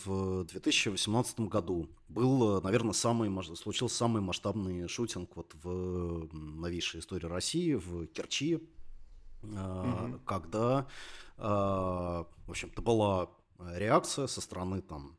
в 0.04 0.44
2018 0.44 1.40
году 1.40 1.90
был, 2.08 2.58
э, 2.58 2.60
наверное, 2.62 2.94
самый, 2.94 3.30
случился 3.54 3.96
самый 3.96 4.22
масштабный 4.22 4.88
шутинг 4.88 5.36
вот 5.36 5.54
в 5.62 6.28
новейшей 6.32 7.00
истории 7.00 7.26
России, 7.26 7.74
в 7.74 8.06
Керчи, 8.06 8.66
угу. 9.42 10.20
когда, 10.24 10.86
в 11.36 12.26
общем-то, 12.48 12.80
была 12.80 13.28
реакция 13.76 14.26
со 14.26 14.40
стороны 14.40 14.82
там 14.82 15.16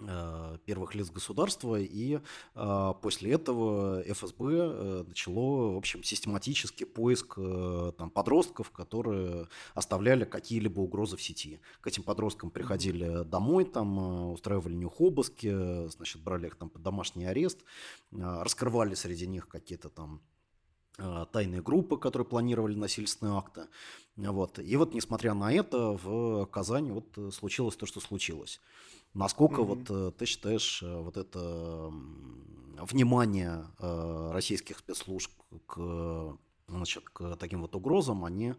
Э, 0.00 0.58
первых 0.64 0.94
лиц 0.94 1.10
государства, 1.10 1.76
и 1.78 2.18
э, 2.54 2.92
после 3.02 3.32
этого 3.32 4.02
ФСБ 4.02 4.44
э, 4.50 5.04
начало, 5.06 5.74
в 5.74 5.76
общем, 5.76 6.02
систематический 6.02 6.86
поиск 6.86 7.34
там, 7.98 8.10
подростков, 8.10 8.70
которые 8.70 9.48
оставляли 9.74 10.24
какие-либо 10.24 10.80
угрозы 10.80 11.16
в 11.16 11.22
сети. 11.22 11.60
К 11.80 11.86
этим 11.88 12.02
подросткам 12.02 12.50
приходили 12.50 13.22
домой, 13.24 13.64
там 13.64 14.32
устраивали 14.32 14.74
них 14.74 15.00
обыски, 15.00 15.88
значит, 15.88 16.22
брали 16.22 16.46
их 16.46 16.56
там 16.56 16.70
под 16.70 16.82
домашний 16.82 17.26
арест, 17.26 17.60
раскрывали 18.10 18.94
среди 18.94 19.26
них 19.26 19.48
какие-то 19.48 19.88
там 19.88 20.22
тайные 21.32 21.62
группы, 21.62 21.96
которые 21.96 22.26
планировали 22.26 22.74
насильственные 22.74 23.36
акты. 23.36 23.68
Вот. 24.16 24.58
И 24.58 24.76
вот, 24.76 24.94
несмотря 24.94 25.34
на 25.34 25.52
это, 25.52 25.98
в 26.02 26.46
Казани 26.46 26.90
вот 26.90 27.34
случилось 27.34 27.76
то, 27.76 27.86
что 27.86 28.00
случилось. 28.00 28.60
Насколько 29.14 29.60
mm-hmm. 29.60 29.64
вот 29.64 29.90
э, 29.90 30.12
ты 30.18 30.26
считаешь 30.26 30.82
э, 30.82 31.00
вот 31.00 31.16
это 31.16 31.92
внимание 32.80 33.66
э, 33.78 34.30
российских 34.32 34.78
спецслужб 34.78 35.30
к, 35.66 36.38
значит, 36.66 37.04
к 37.10 37.36
таким 37.36 37.60
вот 37.60 37.76
угрозам, 37.76 38.24
они 38.24 38.54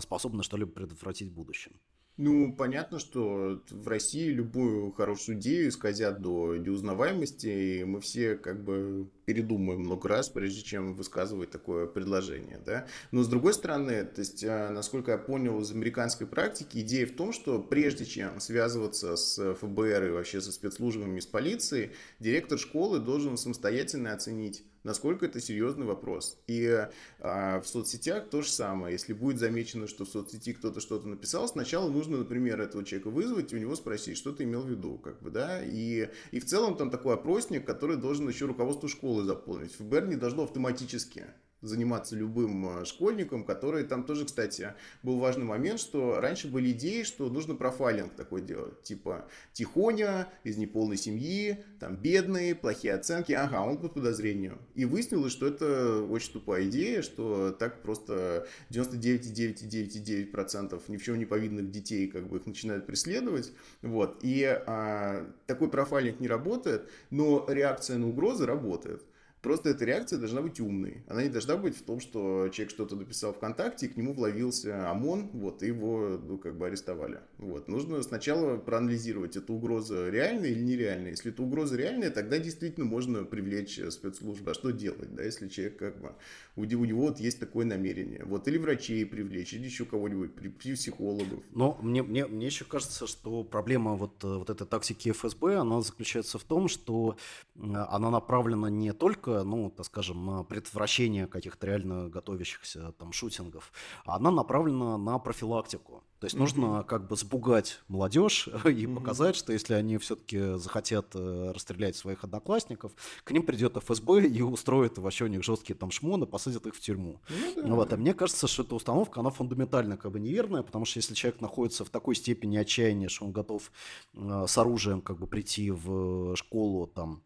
способны 0.00 0.44
что-либо 0.44 0.70
предотвратить 0.70 1.30
в 1.30 1.34
будущем? 1.34 1.72
Ну, 2.16 2.54
понятно, 2.54 2.98
что 2.98 3.62
в 3.70 3.88
России 3.88 4.28
любую 4.28 4.92
хорошую 4.92 5.38
идею 5.38 5.70
исказят 5.70 6.20
до 6.20 6.56
неузнаваемости, 6.56 7.46
и 7.46 7.84
мы 7.84 8.00
все 8.00 8.36
как 8.36 8.62
бы 8.62 9.10
передумаем 9.30 9.82
много 9.82 10.08
раз, 10.08 10.28
прежде 10.28 10.62
чем 10.62 10.94
высказывать 10.94 11.50
такое 11.50 11.86
предложение, 11.86 12.60
да. 12.66 12.86
Но 13.12 13.22
с 13.22 13.28
другой 13.28 13.54
стороны, 13.54 14.04
то 14.04 14.20
есть, 14.20 14.44
а, 14.44 14.70
насколько 14.70 15.12
я 15.12 15.18
понял 15.18 15.60
из 15.60 15.70
американской 15.70 16.26
практики, 16.26 16.78
идея 16.78 17.06
в 17.06 17.12
том, 17.12 17.32
что 17.32 17.60
прежде 17.60 18.04
чем 18.06 18.40
связываться 18.40 19.14
с 19.14 19.54
ФБР 19.54 20.06
и 20.06 20.10
вообще 20.10 20.40
со 20.40 20.50
спецслужбами, 20.50 21.20
с 21.20 21.26
полицией, 21.26 21.92
директор 22.18 22.58
школы 22.58 22.98
должен 22.98 23.36
самостоятельно 23.36 24.12
оценить 24.12 24.64
насколько 24.84 25.26
это 25.26 25.40
серьезный 25.40 25.86
вопрос. 25.86 26.38
И 26.46 26.88
а, 27.20 27.60
в 27.60 27.66
соцсетях 27.66 28.28
то 28.30 28.42
же 28.42 28.50
самое. 28.50 28.92
Если 28.92 29.12
будет 29.12 29.38
замечено, 29.38 29.86
что 29.86 30.04
в 30.04 30.08
соцсети 30.08 30.52
кто-то 30.52 30.80
что-то 30.80 31.08
написал, 31.08 31.46
сначала 31.48 31.90
нужно, 31.90 32.18
например, 32.18 32.60
этого 32.60 32.84
человека 32.84 33.10
вызвать 33.10 33.52
и 33.52 33.56
у 33.56 33.58
него 33.58 33.76
спросить, 33.76 34.16
что 34.16 34.32
ты 34.32 34.44
имел 34.44 34.62
в 34.62 34.70
виду, 34.70 34.98
как 34.98 35.20
бы, 35.20 35.30
да, 35.30 35.62
и, 35.62 36.08
и 36.30 36.40
в 36.40 36.46
целом 36.46 36.76
там 36.76 36.90
такой 36.90 37.14
опросник, 37.14 37.66
который 37.66 37.96
должен 37.96 38.28
еще 38.28 38.46
руководство 38.46 38.88
школы 38.88 39.19
заполнить. 39.24 39.74
ФБР 39.74 40.06
не 40.06 40.16
должно 40.16 40.44
автоматически 40.44 41.26
заниматься 41.62 42.16
любым 42.16 42.80
э, 42.80 42.84
школьником, 42.84 43.44
который 43.44 43.84
там 43.84 44.02
тоже, 44.04 44.24
кстати, 44.24 44.74
был 45.02 45.18
важный 45.18 45.44
момент, 45.44 45.78
что 45.80 46.20
раньше 46.20 46.48
были 46.48 46.72
идеи, 46.72 47.02
что 47.02 47.28
нужно 47.28 47.54
профайлинг 47.54 48.14
такой 48.14 48.40
делать, 48.42 48.82
типа 48.82 49.28
тихоня, 49.52 50.28
из 50.44 50.56
неполной 50.56 50.96
семьи, 50.96 51.62
там 51.78 51.96
бедные, 51.96 52.54
плохие 52.54 52.94
оценки, 52.94 53.32
ага, 53.32 53.62
он 53.62 53.78
под 53.78 53.94
подозрением. 53.94 54.60
И 54.74 54.84
выяснилось, 54.84 55.32
что 55.32 55.46
это 55.46 56.02
очень 56.02 56.32
тупая 56.32 56.66
идея, 56.66 57.02
что 57.02 57.52
так 57.52 57.82
просто 57.82 58.46
99,9,9% 58.70 60.82
ни 60.88 60.96
в 60.96 61.02
чем 61.02 61.18
не 61.18 61.26
повинных 61.26 61.70
детей 61.70 62.08
как 62.08 62.28
бы 62.28 62.38
их 62.38 62.46
начинают 62.46 62.86
преследовать, 62.86 63.52
вот, 63.82 64.20
и 64.22 64.44
а, 64.44 65.30
такой 65.46 65.68
профайлинг 65.68 66.20
не 66.20 66.28
работает, 66.28 66.88
но 67.10 67.44
реакция 67.48 67.98
на 67.98 68.08
угрозы 68.08 68.46
работает. 68.46 69.02
Просто 69.42 69.70
эта 69.70 69.86
реакция 69.86 70.18
должна 70.18 70.42
быть 70.42 70.60
умной. 70.60 71.02
Она 71.08 71.22
не 71.22 71.30
должна 71.30 71.56
быть 71.56 71.76
в 71.76 71.82
том, 71.82 72.00
что 72.00 72.48
человек 72.50 72.70
что-то 72.70 72.94
написал 72.94 73.32
ВКонтакте, 73.32 73.86
и 73.86 73.88
к 73.88 73.96
нему 73.96 74.12
вловился 74.12 74.90
ОМОН, 74.90 75.30
вот, 75.32 75.62
и 75.62 75.68
его, 75.68 76.20
ну, 76.22 76.36
как 76.36 76.56
бы 76.58 76.66
арестовали. 76.66 77.20
Вот. 77.38 77.68
Нужно 77.68 78.02
сначала 78.02 78.58
проанализировать, 78.58 79.36
это 79.36 79.52
угроза 79.52 80.10
реальная 80.10 80.50
или 80.50 80.60
нереальная. 80.62 81.10
Если 81.10 81.32
это 81.32 81.42
угроза 81.42 81.76
реальная, 81.76 82.10
тогда 82.10 82.38
действительно 82.38 82.84
можно 82.84 83.24
привлечь 83.24 83.80
спецслужбы. 83.90 84.50
А 84.50 84.54
что 84.54 84.70
делать, 84.70 85.14
да, 85.14 85.22
если 85.22 85.48
человек, 85.48 85.78
как 85.78 86.00
бы, 86.00 86.12
у, 86.56 86.62
у 86.62 86.84
него 86.84 87.02
вот 87.08 87.18
есть 87.18 87.40
такое 87.40 87.64
намерение. 87.64 88.22
Вот, 88.26 88.46
или 88.46 88.58
врачей 88.58 89.06
привлечь, 89.06 89.54
или 89.54 89.64
еще 89.64 89.86
кого-нибудь, 89.86 90.32
психологов. 90.58 91.40
Но 91.52 91.78
мне, 91.80 92.02
мне, 92.02 92.26
мне 92.26 92.46
еще 92.46 92.64
кажется, 92.64 93.06
что 93.06 93.42
проблема 93.44 93.94
вот, 93.94 94.22
вот 94.22 94.50
этой 94.50 94.66
тактики 94.66 95.12
ФСБ, 95.12 95.56
она 95.56 95.80
заключается 95.80 96.38
в 96.38 96.44
том, 96.44 96.68
что 96.68 97.16
она 97.56 98.10
направлена 98.10 98.68
не 98.68 98.92
только 98.92 99.29
только, 99.30 99.44
ну, 99.44 99.70
так 99.70 99.86
скажем, 99.86 100.24
на 100.26 100.44
предотвращение 100.44 101.26
каких-то 101.26 101.66
реально 101.66 102.08
готовящихся 102.08 102.92
там 102.98 103.12
шутингов, 103.12 103.72
а 104.04 104.16
она 104.16 104.30
направлена 104.30 104.98
на 104.98 105.18
профилактику. 105.18 106.02
То 106.18 106.26
есть 106.26 106.36
нужно 106.36 106.84
как 106.84 107.08
бы 107.08 107.16
сбугать 107.16 107.80
молодежь 107.88 108.48
и 108.66 108.86
показать, 108.86 109.36
что 109.36 109.52
если 109.52 109.74
они 109.74 109.96
все-таки 109.96 110.58
захотят 110.58 111.14
э, 111.14 111.52
расстрелять 111.54 111.96
своих 111.96 112.24
одноклассников, 112.24 112.92
к 113.24 113.30
ним 113.30 113.42
придет 113.42 113.76
ФСБ 113.78 114.26
и 114.26 114.42
устроит 114.42 114.98
вообще 114.98 115.24
у 115.24 115.28
них 115.28 115.42
жесткие 115.42 115.76
там 115.78 115.90
шмоны, 115.90 116.26
посадят 116.26 116.66
их 116.66 116.74
в 116.74 116.80
тюрьму. 116.80 117.20
Да. 117.56 117.74
Вот. 117.74 117.92
А 117.92 117.96
мне 117.96 118.12
кажется, 118.12 118.48
что 118.48 118.64
эта 118.64 118.74
установка, 118.74 119.20
она 119.20 119.30
фундаментально 119.30 119.96
как 119.96 120.12
бы 120.12 120.20
неверная, 120.20 120.62
потому 120.62 120.84
что 120.84 120.98
если 120.98 121.14
человек 121.14 121.40
находится 121.40 121.86
в 121.86 121.90
такой 121.90 122.14
степени 122.14 122.58
отчаяния, 122.58 123.08
что 123.08 123.24
он 123.24 123.32
готов 123.32 123.72
э, 124.12 124.44
с 124.46 124.58
оружием 124.58 125.00
как 125.00 125.18
бы 125.18 125.26
прийти 125.26 125.70
в 125.70 126.36
школу 126.36 126.86
там 126.86 127.22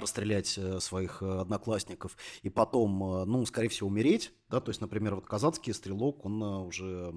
расстрелять 0.00 0.56
э, 0.58 0.80
своих 0.80 1.22
одноклассников 1.22 2.16
и 2.42 2.50
потом, 2.50 3.24
ну, 3.26 3.44
скорее 3.46 3.68
всего, 3.68 3.88
умереть, 3.88 4.32
да, 4.48 4.60
то 4.60 4.70
есть, 4.70 4.80
например, 4.80 5.14
вот 5.14 5.26
казацкий 5.26 5.72
стрелок, 5.72 6.24
он 6.24 6.42
уже 6.42 7.12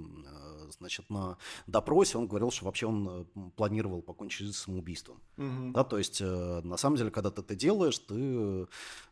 значит, 0.72 1.10
на 1.10 1.38
допросе 1.68 2.18
он 2.18 2.28
говорил, 2.28 2.52
что 2.52 2.66
вообще 2.66 2.88
он 2.88 3.08
э, 3.10 3.50
планировал 3.56 4.02
покончить 4.02 4.40
жизнь 4.40 4.54
самоубийством. 4.54 5.22
Угу. 5.38 5.72
Да, 5.74 5.84
то 5.84 5.98
есть, 5.98 6.22
э, 6.22 6.62
на 6.64 6.78
самом 6.78 6.98
деле, 6.98 7.12
когда 7.12 7.32
ты 7.32 7.42
это 7.42 7.56
делаешь, 7.56 7.98
ты, 8.00 8.68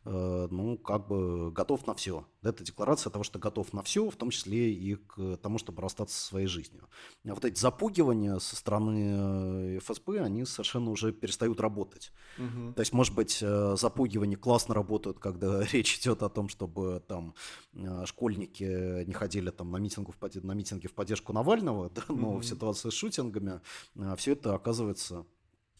э, 0.05 0.47
ну, 0.49 0.77
как 0.77 1.07
бы 1.07 1.51
готов 1.51 1.85
на 1.87 1.93
все. 1.93 2.25
Да, 2.43 2.49
это 2.49 2.63
декларация 2.63 3.09
того, 3.09 3.23
что 3.23 3.39
готов 3.39 3.71
на 3.71 3.81
все, 3.81 4.09
в 4.09 4.15
том 4.17 4.29
числе 4.29 4.73
и 4.73 4.95
к 4.95 5.37
тому, 5.37 5.57
чтобы 5.57 5.81
расстаться 5.81 6.19
со 6.19 6.27
своей 6.27 6.47
жизнью. 6.47 6.89
А 7.25 7.33
вот 7.33 7.45
эти 7.45 7.57
запугивания 7.57 8.37
со 8.39 8.57
стороны 8.57 9.77
ФСБ, 9.79 10.19
они 10.19 10.43
совершенно 10.45 10.91
уже 10.91 11.13
перестают 11.13 11.61
работать. 11.61 12.11
Угу. 12.37 12.73
То 12.73 12.81
есть, 12.81 12.91
может 12.91 13.15
быть, 13.15 13.37
запугивания 13.39 14.37
классно 14.37 14.75
работают, 14.75 15.19
когда 15.19 15.63
речь 15.71 15.97
идет 15.99 16.21
о 16.21 16.29
том, 16.29 16.49
чтобы 16.49 17.01
там 17.07 17.33
школьники 18.05 19.05
не 19.05 19.13
ходили 19.13 19.49
там 19.49 19.71
на, 19.71 19.77
митингу, 19.77 20.13
на 20.19 20.51
митинги 20.51 20.87
в 20.87 20.93
поддержку 20.93 21.31
Навального, 21.31 21.89
да, 21.95 22.03
но 22.09 22.35
mm-hmm. 22.35 22.39
в 22.41 22.45
ситуации 22.45 22.89
с 22.89 22.93
шутингами 22.93 23.61
все 24.17 24.33
это 24.33 24.53
оказывается 24.53 25.25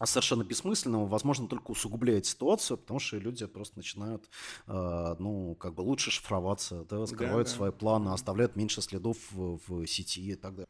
совершенно 0.05 0.43
бессмысленным, 0.43 1.07
возможно, 1.07 1.47
только 1.47 1.71
усугубляет 1.71 2.25
ситуацию, 2.25 2.77
потому 2.77 2.99
что 2.99 3.17
люди 3.17 3.45
просто 3.45 3.77
начинают, 3.77 4.29
э, 4.67 5.15
ну, 5.19 5.55
как 5.55 5.73
бы 5.73 5.81
лучше 5.81 6.11
шифроваться, 6.11 6.85
да, 6.85 7.05
скрывают 7.05 7.47
да, 7.47 7.51
да. 7.51 7.57
свои 7.57 7.71
планы, 7.71 8.09
оставляют 8.09 8.55
меньше 8.55 8.81
следов 8.81 9.17
в, 9.31 9.59
в 9.67 9.87
сети 9.87 10.21
и 10.31 10.35
так 10.35 10.55
далее. 10.55 10.67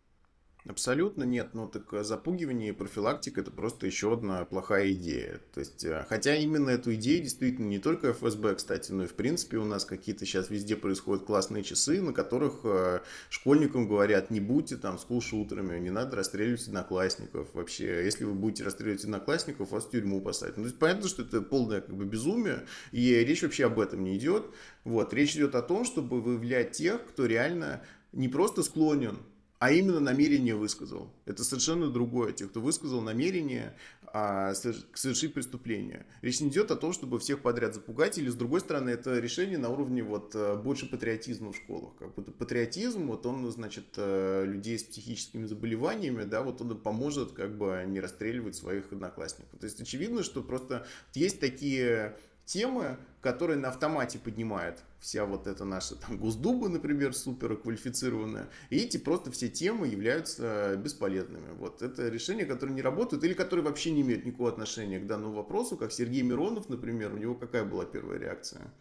Абсолютно 0.65 1.23
нет. 1.23 1.49
Ну, 1.53 1.67
так 1.67 1.93
э, 1.93 2.05
запугивание 2.05 2.69
и 2.69 2.71
профилактика– 2.71 3.41
это 3.41 3.51
просто 3.51 3.85
еще 3.85 4.13
одна 4.13 4.45
плохая 4.45 4.93
идея. 4.93 5.41
То 5.53 5.59
есть, 5.59 5.83
э, 5.83 6.05
хотя 6.07 6.35
именно 6.35 6.69
эту 6.69 6.93
идею 6.95 7.21
действительно 7.21 7.67
не 7.67 7.79
только 7.79 8.13
ФСБ, 8.13 8.55
кстати, 8.55 8.93
но 8.93 9.03
и 9.03 9.07
в 9.07 9.13
принципе 9.13 9.57
у 9.57 9.65
нас 9.65 9.83
какие-то 9.83 10.25
сейчас 10.25 10.49
везде 10.49 10.77
происходят 10.77 11.25
классные 11.25 11.63
часы, 11.63 12.01
на 12.01 12.13
которых 12.13 12.61
э, 12.63 13.01
школьникам 13.29 13.89
говорят, 13.89 14.31
не 14.31 14.39
будьте 14.39 14.77
там 14.77 14.97
скулшутерами, 14.99 15.77
не 15.79 15.89
надо 15.89 16.15
расстреливать 16.15 16.65
одноклассников 16.65 17.49
вообще. 17.53 18.05
Если 18.05 18.23
вы 18.23 18.33
будете 18.33 18.63
расстреливать 18.63 19.03
одноклассников, 19.03 19.71
вас 19.71 19.83
в 19.83 19.91
тюрьму 19.91 20.21
посадят. 20.21 20.55
Ну, 20.55 20.63
то 20.63 20.67
есть, 20.67 20.79
понятно, 20.79 21.09
что 21.09 21.23
это 21.23 21.41
полное 21.41 21.81
как 21.81 21.93
бы 21.93 22.05
безумие, 22.05 22.65
и 22.93 23.13
речь 23.15 23.43
вообще 23.43 23.65
об 23.65 23.81
этом 23.81 24.01
не 24.01 24.17
идет. 24.17 24.45
Вот, 24.85 25.13
речь 25.13 25.35
идет 25.35 25.55
о 25.55 25.61
том, 25.61 25.83
чтобы 25.83 26.21
выявлять 26.21 26.71
тех, 26.71 27.05
кто 27.05 27.25
реально 27.25 27.83
не 28.13 28.29
просто 28.29 28.63
склонен 28.63 29.17
а 29.63 29.71
именно 29.71 30.01
намерение 30.01 30.55
высказал. 30.55 31.09
Это 31.25 31.45
совершенно 31.45 31.89
другое. 31.89 32.33
Те, 32.33 32.47
кто 32.47 32.59
высказал 32.59 32.99
намерение 32.99 33.73
а, 34.07 34.53
совершить 34.55 35.33
преступление. 35.33 36.05
Речь 36.21 36.41
не 36.41 36.49
идет 36.49 36.69
о 36.71 36.75
том, 36.75 36.91
чтобы 36.91 37.17
всех 37.17 37.39
подряд 37.39 37.73
запугать, 37.73 38.17
или 38.17 38.27
с 38.27 38.35
другой 38.35 38.59
стороны, 38.59 38.89
это 38.89 39.19
решение 39.19 39.57
на 39.57 39.69
уровне 39.69 40.03
вот 40.03 40.35
э, 40.35 40.57
больше 40.57 40.89
патриотизма 40.89 41.53
в 41.53 41.55
школах. 41.55 41.95
Как 41.97 42.13
будто 42.13 42.33
патриотизм, 42.33 43.07
вот 43.07 43.25
он, 43.25 43.49
значит, 43.53 43.85
э, 43.95 44.43
людей 44.45 44.77
с 44.77 44.83
психическими 44.83 45.45
заболеваниями, 45.45 46.25
да, 46.25 46.41
вот 46.41 46.59
он 46.59 46.77
поможет 46.77 47.31
как 47.31 47.57
бы 47.57 47.85
не 47.87 48.01
расстреливать 48.01 48.57
своих 48.57 48.91
одноклассников. 48.91 49.57
То 49.61 49.65
есть 49.65 49.79
очевидно, 49.79 50.23
что 50.23 50.43
просто 50.43 50.85
есть 51.13 51.39
такие 51.39 52.17
темы, 52.43 52.97
которые 53.21 53.57
на 53.59 53.69
автомате 53.69 54.19
поднимает 54.19 54.83
вся 55.03 55.25
вот 55.25 55.47
эта 55.47 55.65
наша 55.65 55.95
там 55.97 56.17
Госдума, 56.17 56.69
например, 56.69 57.13
супер 57.13 57.57
квалифицированная, 57.57 58.49
и 58.69 58.77
эти 58.77 58.97
просто 58.97 59.31
все 59.31 59.49
темы 59.49 59.87
являются 59.87 60.77
бесполезными. 60.77 61.51
Вот 61.59 61.81
это 61.81 62.07
решение, 62.07 62.45
которое 62.45 62.71
не 62.71 62.81
работает 62.81 63.21
или 63.25 63.33
которое 63.33 63.63
вообще 63.63 63.91
не 63.91 64.01
имеет 64.01 64.25
никакого 64.25 64.49
отношения 64.49 64.99
к 64.99 65.05
данному 65.05 65.35
вопросу, 65.35 65.75
как 65.75 65.91
Сергей 65.91 66.21
Миронов, 66.21 66.69
например, 66.69 67.13
у 67.13 67.17
него 67.17 67.35
какая 67.35 67.65
была 67.65 67.83
первая 67.83 68.17
реакция? 68.17 68.73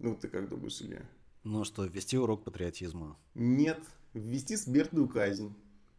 Ну, 0.00 0.16
ты 0.16 0.26
как 0.26 0.48
думаешь, 0.48 0.82
Илья? 0.82 1.08
Ну 1.44 1.62
что, 1.64 1.84
ввести 1.84 2.18
урок 2.18 2.42
патриотизма? 2.42 3.16
Нет, 3.34 3.80
ввести 4.12 4.56
смертную 4.56 5.08
казнь. 5.08 5.54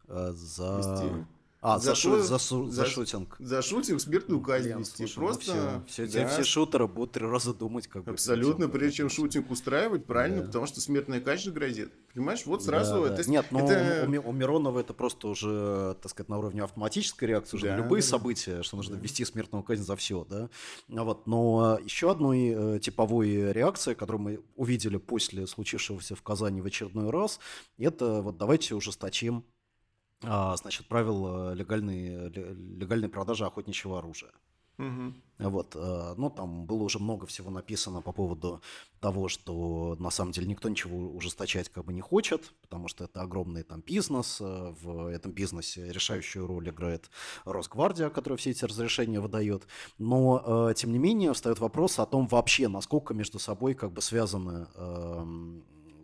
А, 0.06 0.32
за... 0.32 0.76
Ввести. 0.76 1.26
А, 1.64 1.78
за, 1.78 1.90
за, 1.90 1.94
шу, 1.94 2.18
за, 2.20 2.38
за, 2.38 2.70
за 2.72 2.86
шутинг. 2.86 3.36
За 3.38 3.62
шутинг 3.62 4.00
смертную 4.00 4.40
казнь 4.40 4.64
Блин, 4.64 4.78
вести. 4.80 5.06
Слушай, 5.06 5.18
ну 5.18 5.26
Просто, 5.26 5.54
ну 5.54 5.84
все, 5.86 6.06
все, 6.08 6.22
да. 6.22 6.28
все 6.28 6.42
шутеры 6.42 6.88
будут 6.88 7.12
три 7.12 7.24
раза 7.24 7.54
думать, 7.54 7.86
как 7.86 8.02
бы. 8.02 8.10
Абсолютно, 8.10 8.68
прежде 8.68 8.96
чем 8.96 9.08
шутинг 9.08 9.48
устраивать, 9.48 10.04
правильно, 10.04 10.40
да. 10.40 10.46
потому 10.46 10.66
что 10.66 10.80
смертная 10.80 11.20
казнь 11.20 11.52
грозит. 11.52 11.92
Понимаешь, 12.12 12.44
вот 12.46 12.64
сразу... 12.64 13.02
Да, 13.04 13.14
это, 13.14 13.30
Нет, 13.30 13.46
но 13.52 13.60
это... 13.60 14.06
у, 14.24 14.30
у 14.30 14.32
Миронова 14.32 14.80
это 14.80 14.92
просто 14.92 15.28
уже, 15.28 15.96
так 16.02 16.10
сказать, 16.10 16.28
на 16.28 16.38
уровне 16.38 16.64
автоматической 16.64 17.28
реакции, 17.28 17.56
уже 17.56 17.68
да, 17.68 17.76
любые 17.76 18.02
да. 18.02 18.08
события, 18.08 18.62
что 18.64 18.76
нужно 18.76 18.96
да. 18.96 19.02
ввести 19.02 19.24
смертную 19.24 19.62
казнь 19.62 19.84
за 19.84 19.94
все, 19.94 20.26
да. 20.28 20.50
Вот. 20.88 21.28
Но 21.28 21.78
еще 21.84 22.10
одной 22.10 22.54
э, 22.54 22.78
типовой 22.80 23.52
реакцией, 23.52 23.94
которую 23.94 24.20
мы 24.22 24.40
увидели 24.56 24.96
после 24.96 25.46
случившегося 25.46 26.16
в 26.16 26.22
Казани 26.22 26.60
в 26.60 26.66
очередной 26.66 27.10
раз, 27.10 27.38
это 27.78 28.20
вот 28.20 28.36
давайте 28.36 28.74
ужесточим 28.74 29.38
а, 29.38 29.51
значит, 30.22 30.86
правил 30.86 31.52
легальной, 31.52 32.30
легальной 32.30 33.08
продажи 33.08 33.44
охотничьего 33.44 33.98
оружия. 33.98 34.32
Угу. 34.78 35.12
Вот, 35.50 35.76
э, 35.76 36.14
ну, 36.16 36.30
там 36.30 36.64
было 36.66 36.82
уже 36.82 36.98
много 36.98 37.26
всего 37.26 37.50
написано 37.50 38.00
по 38.00 38.12
поводу 38.12 38.62
того, 39.00 39.28
что 39.28 39.96
на 39.98 40.10
самом 40.10 40.32
деле 40.32 40.46
никто 40.46 40.68
ничего 40.68 41.10
ужесточать 41.10 41.68
как 41.68 41.84
бы 41.84 41.92
не 41.92 42.00
хочет, 42.00 42.52
потому 42.62 42.88
что 42.88 43.04
это 43.04 43.20
огромный 43.20 43.64
там 43.64 43.82
бизнес, 43.82 44.40
э, 44.40 44.74
в 44.82 45.08
этом 45.08 45.32
бизнесе 45.32 45.92
решающую 45.92 46.46
роль 46.46 46.70
играет 46.70 47.10
Росгвардия, 47.44 48.08
которая 48.08 48.38
все 48.38 48.50
эти 48.50 48.64
разрешения 48.64 49.20
выдает, 49.20 49.66
но, 49.98 50.72
тем 50.74 50.92
не 50.92 50.98
менее, 50.98 51.32
встает 51.32 51.58
вопрос 51.58 51.98
о 51.98 52.06
том 52.06 52.26
вообще, 52.26 52.68
насколько 52.68 53.14
между 53.14 53.38
собой 53.38 53.74
как 53.74 53.92
бы 53.92 54.00
связаны 54.00 54.66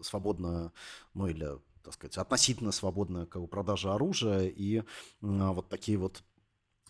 свободно, 0.03 0.73
ну, 1.15 1.27
или 1.27 1.59
так 1.89 1.95
сказать, 1.95 2.19
относительно 2.19 2.71
свободная 2.71 3.25
как 3.25 3.41
бы, 3.41 3.49
продажа 3.49 3.95
оружия 3.95 4.47
и 4.47 4.83
вот 5.21 5.71
такие 5.71 5.97
вот 5.97 6.23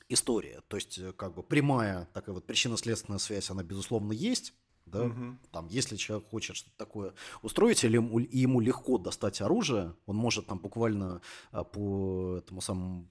истории. 0.08 0.58
То 0.66 0.76
есть, 0.76 0.98
э, 0.98 1.12
как 1.12 1.34
бы 1.34 1.42
прямая 1.42 2.08
такая 2.14 2.34
вот 2.34 2.46
причинно-следственная 2.46 3.18
связь, 3.18 3.50
она, 3.50 3.62
безусловно, 3.62 4.12
есть. 4.12 4.54
Да? 4.86 5.04
Угу. 5.04 5.38
Там, 5.52 5.68
если 5.68 5.96
человек 5.96 6.28
хочет 6.28 6.56
что-то 6.56 6.76
такое 6.76 7.14
устроить, 7.42 7.84
или 7.84 7.96
ему, 7.96 8.18
ему 8.18 8.58
легко 8.60 8.98
достать 8.98 9.40
оружие, 9.40 9.94
он 10.06 10.16
может 10.16 10.46
там 10.46 10.58
буквально 10.58 11.20
а, 11.52 11.62
по 11.62 12.38
этому 12.38 12.60
самому 12.60 13.08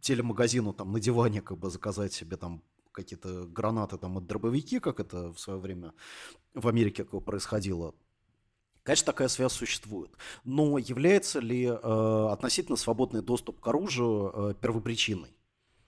телемагазину 0.00 0.74
там 0.74 0.92
на 0.92 1.00
диване 1.00 1.40
как 1.40 1.58
бы 1.58 1.70
заказать 1.70 2.12
себе 2.12 2.36
там 2.36 2.62
какие-то 2.92 3.46
гранаты 3.46 3.98
там 3.98 4.18
от 4.18 4.26
дробовики, 4.26 4.78
как 4.78 5.00
это 5.00 5.32
в 5.32 5.40
свое 5.40 5.58
время 5.58 5.92
в 6.54 6.68
Америке 6.68 7.04
как 7.04 7.24
происходило. 7.24 7.94
Конечно, 8.86 9.06
такая 9.06 9.26
связь 9.26 9.50
существует. 9.50 10.12
Но 10.44 10.78
является 10.78 11.40
ли 11.40 11.64
э, 11.64 12.28
относительно 12.30 12.76
свободный 12.76 13.20
доступ 13.20 13.58
к 13.58 13.66
оружию 13.66 14.32
э, 14.32 14.54
первопричиной? 14.60 15.34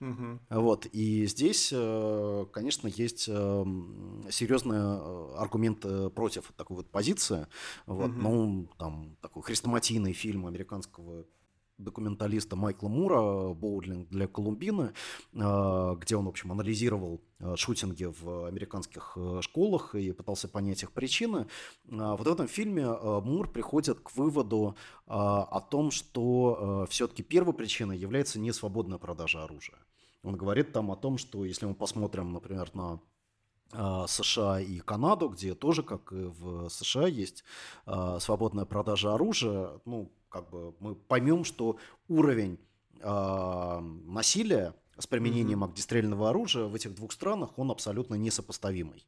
Угу. 0.01 0.39
Вот. 0.49 0.85
И 0.87 1.25
здесь, 1.25 1.71
э, 1.73 2.45
конечно, 2.51 2.89
есть 2.89 3.29
эм, 3.29 4.25
серьезные 4.29 4.81
э, 4.81 5.35
аргументы 5.37 6.09
против 6.09 6.51
такой 6.57 6.75
вот 6.75 6.91
позиции. 6.91 7.47
Вот. 7.85 8.11
Угу. 8.11 8.19
Ну, 8.19 8.69
там 8.77 9.15
такой 9.21 9.43
хрестоматийный 9.43 10.11
фильм 10.11 10.45
американского 10.45 11.25
документалиста 11.79 12.55
Майкла 12.55 12.87
Мура 12.87 13.53
«Боулинг 13.53 14.09
для 14.09 14.27
Колумбины», 14.27 14.93
а, 15.35 15.95
где 15.95 16.15
он, 16.15 16.25
в 16.25 16.29
общем, 16.29 16.51
анализировал 16.51 17.21
а, 17.39 17.55
шутинги 17.55 18.05
в 18.05 18.45
американских 18.45 19.13
э, 19.15 19.39
школах 19.41 19.95
и 19.95 20.11
пытался 20.11 20.47
понять 20.47 20.83
их 20.83 20.91
причины. 20.91 21.47
Вот 21.85 22.27
в 22.27 22.31
этом 22.31 22.47
фильме 22.47 22.85
Мур 22.87 23.51
приходит 23.51 23.99
к 23.99 24.15
выводу 24.15 24.75
о 25.07 25.61
том, 25.61 25.91
что 25.91 26.85
все-таки 26.89 27.23
первой 27.23 27.53
причиной 27.53 27.97
является 27.97 28.39
не 28.39 28.51
свободная 28.51 28.97
продажа 28.97 29.43
оружия. 29.43 29.77
Он 30.23 30.35
говорит 30.35 30.73
там 30.73 30.91
о 30.91 30.95
том, 30.95 31.17
что 31.17 31.45
если 31.45 31.65
мы 31.65 31.73
посмотрим, 31.73 32.33
например, 32.33 32.69
на 32.73 32.99
США 33.71 34.59
и 34.59 34.79
Канаду, 34.79 35.29
где 35.29 35.53
тоже, 35.53 35.83
как 35.83 36.11
и 36.11 36.25
в 36.25 36.69
США, 36.69 37.07
есть 37.07 37.43
свободная 38.19 38.65
продажа 38.65 39.13
оружия, 39.13 39.79
ну, 39.85 40.11
как 40.29 40.49
бы 40.49 40.73
мы 40.79 40.95
поймем, 40.95 41.43
что 41.43 41.77
уровень 42.07 42.59
э, 42.99 43.79
насилия 44.05 44.75
с 44.97 45.07
применением 45.07 45.63
mm-hmm. 45.63 45.69
огнестрельного 45.69 46.29
оружия 46.29 46.65
в 46.65 46.75
этих 46.75 46.95
двух 46.95 47.11
странах, 47.11 47.57
он 47.57 47.71
абсолютно 47.71 48.15
несопоставимый. 48.15 49.05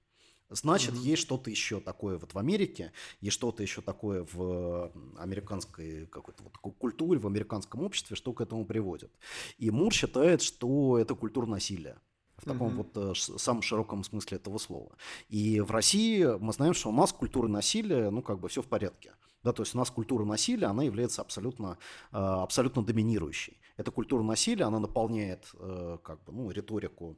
Значит, 0.49 0.95
mm-hmm. 0.95 1.11
есть 1.11 1.21
что-то 1.21 1.49
еще 1.49 1.79
такое 1.79 2.17
вот 2.17 2.33
в 2.33 2.37
Америке, 2.37 2.91
есть 3.21 3.35
что-то 3.35 3.63
еще 3.63 3.81
такое 3.81 4.27
в 4.33 4.91
американской 5.17 6.07
какой-то 6.07 6.43
вот 6.43 6.57
культуре, 6.57 7.19
в 7.19 7.27
американском 7.27 7.83
обществе, 7.83 8.17
что 8.17 8.33
к 8.33 8.41
этому 8.41 8.65
приводит. 8.65 9.11
И 9.57 9.71
Мур 9.71 9.93
считает, 9.93 10.41
что 10.41 10.97
это 10.97 11.15
культура 11.15 11.45
насилия 11.45 11.97
в 12.41 12.45
таком 12.45 12.79
mm-hmm. 12.79 12.91
вот 12.93 12.97
э, 12.97 13.37
самом 13.37 13.61
широком 13.61 14.03
смысле 14.03 14.37
этого 14.37 14.57
слова. 14.57 14.95
И 15.29 15.61
в 15.61 15.71
России 15.71 16.25
мы 16.39 16.53
знаем, 16.53 16.73
что 16.73 16.89
у 16.89 16.93
нас 16.93 17.13
культура 17.13 17.47
насилия, 17.47 18.09
ну, 18.09 18.21
как 18.21 18.39
бы 18.39 18.49
все 18.49 18.61
в 18.61 18.67
порядке. 18.67 19.13
Да, 19.43 19.53
то 19.53 19.63
есть 19.63 19.75
у 19.75 19.77
нас 19.77 19.89
культура 19.89 20.23
насилия, 20.23 20.67
она 20.67 20.83
является 20.83 21.21
абсолютно, 21.21 21.77
э, 22.11 22.17
абсолютно 22.17 22.83
доминирующей. 22.83 23.59
Эта 23.77 23.91
культура 23.91 24.23
насилия, 24.23 24.65
она 24.65 24.79
наполняет 24.79 25.49
э, 25.53 25.97
как 26.03 26.23
бы, 26.23 26.33
ну, 26.33 26.51
риторику 26.51 27.17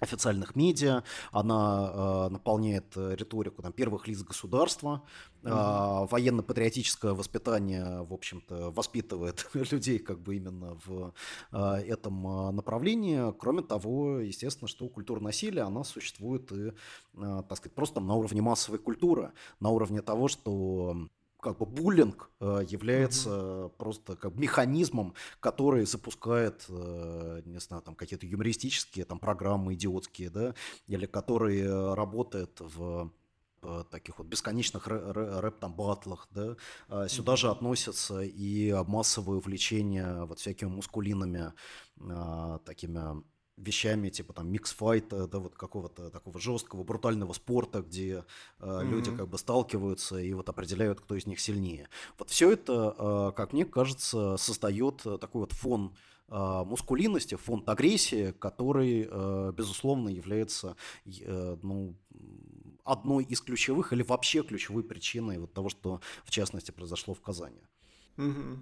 официальных 0.00 0.56
медиа, 0.56 1.02
она 1.32 1.90
э, 1.92 2.28
наполняет 2.30 2.96
риторику 2.96 3.62
там, 3.62 3.72
первых 3.72 4.08
лиц 4.08 4.22
государства, 4.22 5.02
э, 5.42 5.48
mm-hmm. 5.48 6.08
военно-патриотическое 6.10 7.12
воспитание, 7.12 8.02
в 8.02 8.12
общем-то, 8.12 8.70
воспитывает 8.70 9.48
людей 9.54 9.98
как 9.98 10.20
бы 10.20 10.36
именно 10.36 10.78
в 10.84 11.12
э, 11.52 11.74
этом 11.86 12.54
направлении. 12.54 13.32
Кроме 13.38 13.62
того, 13.62 14.20
естественно, 14.20 14.68
что 14.68 14.88
культура 14.88 15.20
насилия, 15.20 15.62
она 15.62 15.84
существует 15.84 16.50
и, 16.52 16.68
э, 16.68 16.72
так 17.48 17.56
сказать, 17.58 17.74
просто 17.74 18.00
на 18.00 18.14
уровне 18.14 18.42
массовой 18.42 18.78
культуры, 18.78 19.32
на 19.60 19.70
уровне 19.70 20.02
того, 20.02 20.28
что 20.28 21.08
как 21.46 21.58
бы 21.58 21.66
буллинг 21.66 22.30
э, 22.40 22.64
является 22.68 23.30
mm-hmm. 23.30 23.68
просто 23.76 24.16
как 24.16 24.34
механизмом, 24.34 25.14
который 25.40 25.86
запускает, 25.86 26.64
э, 26.68 27.42
не 27.44 27.60
знаю, 27.60 27.82
там 27.82 27.94
какие-то 27.94 28.26
юмористические 28.26 29.04
там 29.04 29.18
программы 29.18 29.74
идиотские, 29.74 30.30
да, 30.30 30.54
или 30.86 31.06
который 31.06 31.94
работает 31.94 32.60
в 32.60 33.10
таких 33.90 34.18
вот 34.18 34.28
бесконечных 34.28 34.86
рэп 34.86 35.58
там 35.58 35.74
батлах, 35.74 36.28
да, 36.30 36.56
а 36.88 37.08
сюда 37.08 37.32
mm-hmm. 37.32 37.36
же 37.36 37.50
относятся 37.50 38.20
и 38.22 38.72
массовые 38.86 39.38
увлечения 39.38 40.24
вот 40.24 40.38
всякими 40.38 40.68
мускулинами, 40.68 41.52
а, 42.00 42.58
такими 42.58 43.22
вещами 43.56 44.10
типа 44.10 44.32
там 44.32 44.50
микс-файта, 44.50 45.26
да, 45.26 45.38
вот 45.38 45.54
какого-то 45.54 46.10
такого 46.10 46.38
жесткого, 46.38 46.84
брутального 46.84 47.32
спорта, 47.32 47.82
где 47.82 48.24
э, 48.58 48.66
mm-hmm. 48.66 48.90
люди 48.90 49.16
как 49.16 49.28
бы 49.28 49.38
сталкиваются 49.38 50.18
и 50.18 50.32
вот 50.34 50.48
определяют, 50.48 51.00
кто 51.00 51.14
из 51.14 51.26
них 51.26 51.40
сильнее. 51.40 51.88
Вот 52.18 52.30
все 52.30 52.50
это, 52.50 52.94
э, 52.98 53.32
как 53.36 53.52
мне 53.52 53.64
кажется, 53.64 54.36
создает 54.36 55.02
такой 55.20 55.40
вот 55.40 55.52
фон 55.52 55.94
э, 56.28 56.64
мускулинности, 56.66 57.34
фон 57.36 57.62
агрессии, 57.66 58.32
который, 58.32 59.08
э, 59.10 59.52
безусловно, 59.56 60.08
является, 60.08 60.76
э, 61.06 61.56
ну, 61.62 61.94
одной 62.84 63.24
из 63.24 63.40
ключевых 63.40 63.92
или 63.92 64.02
вообще 64.02 64.42
ключевой 64.42 64.84
причиной 64.84 65.38
вот 65.38 65.52
того, 65.52 65.68
что 65.68 66.00
в 66.24 66.30
частности 66.30 66.70
произошло 66.70 67.14
в 67.14 67.20
Казани. 67.20 67.60
Угу. 68.16 68.58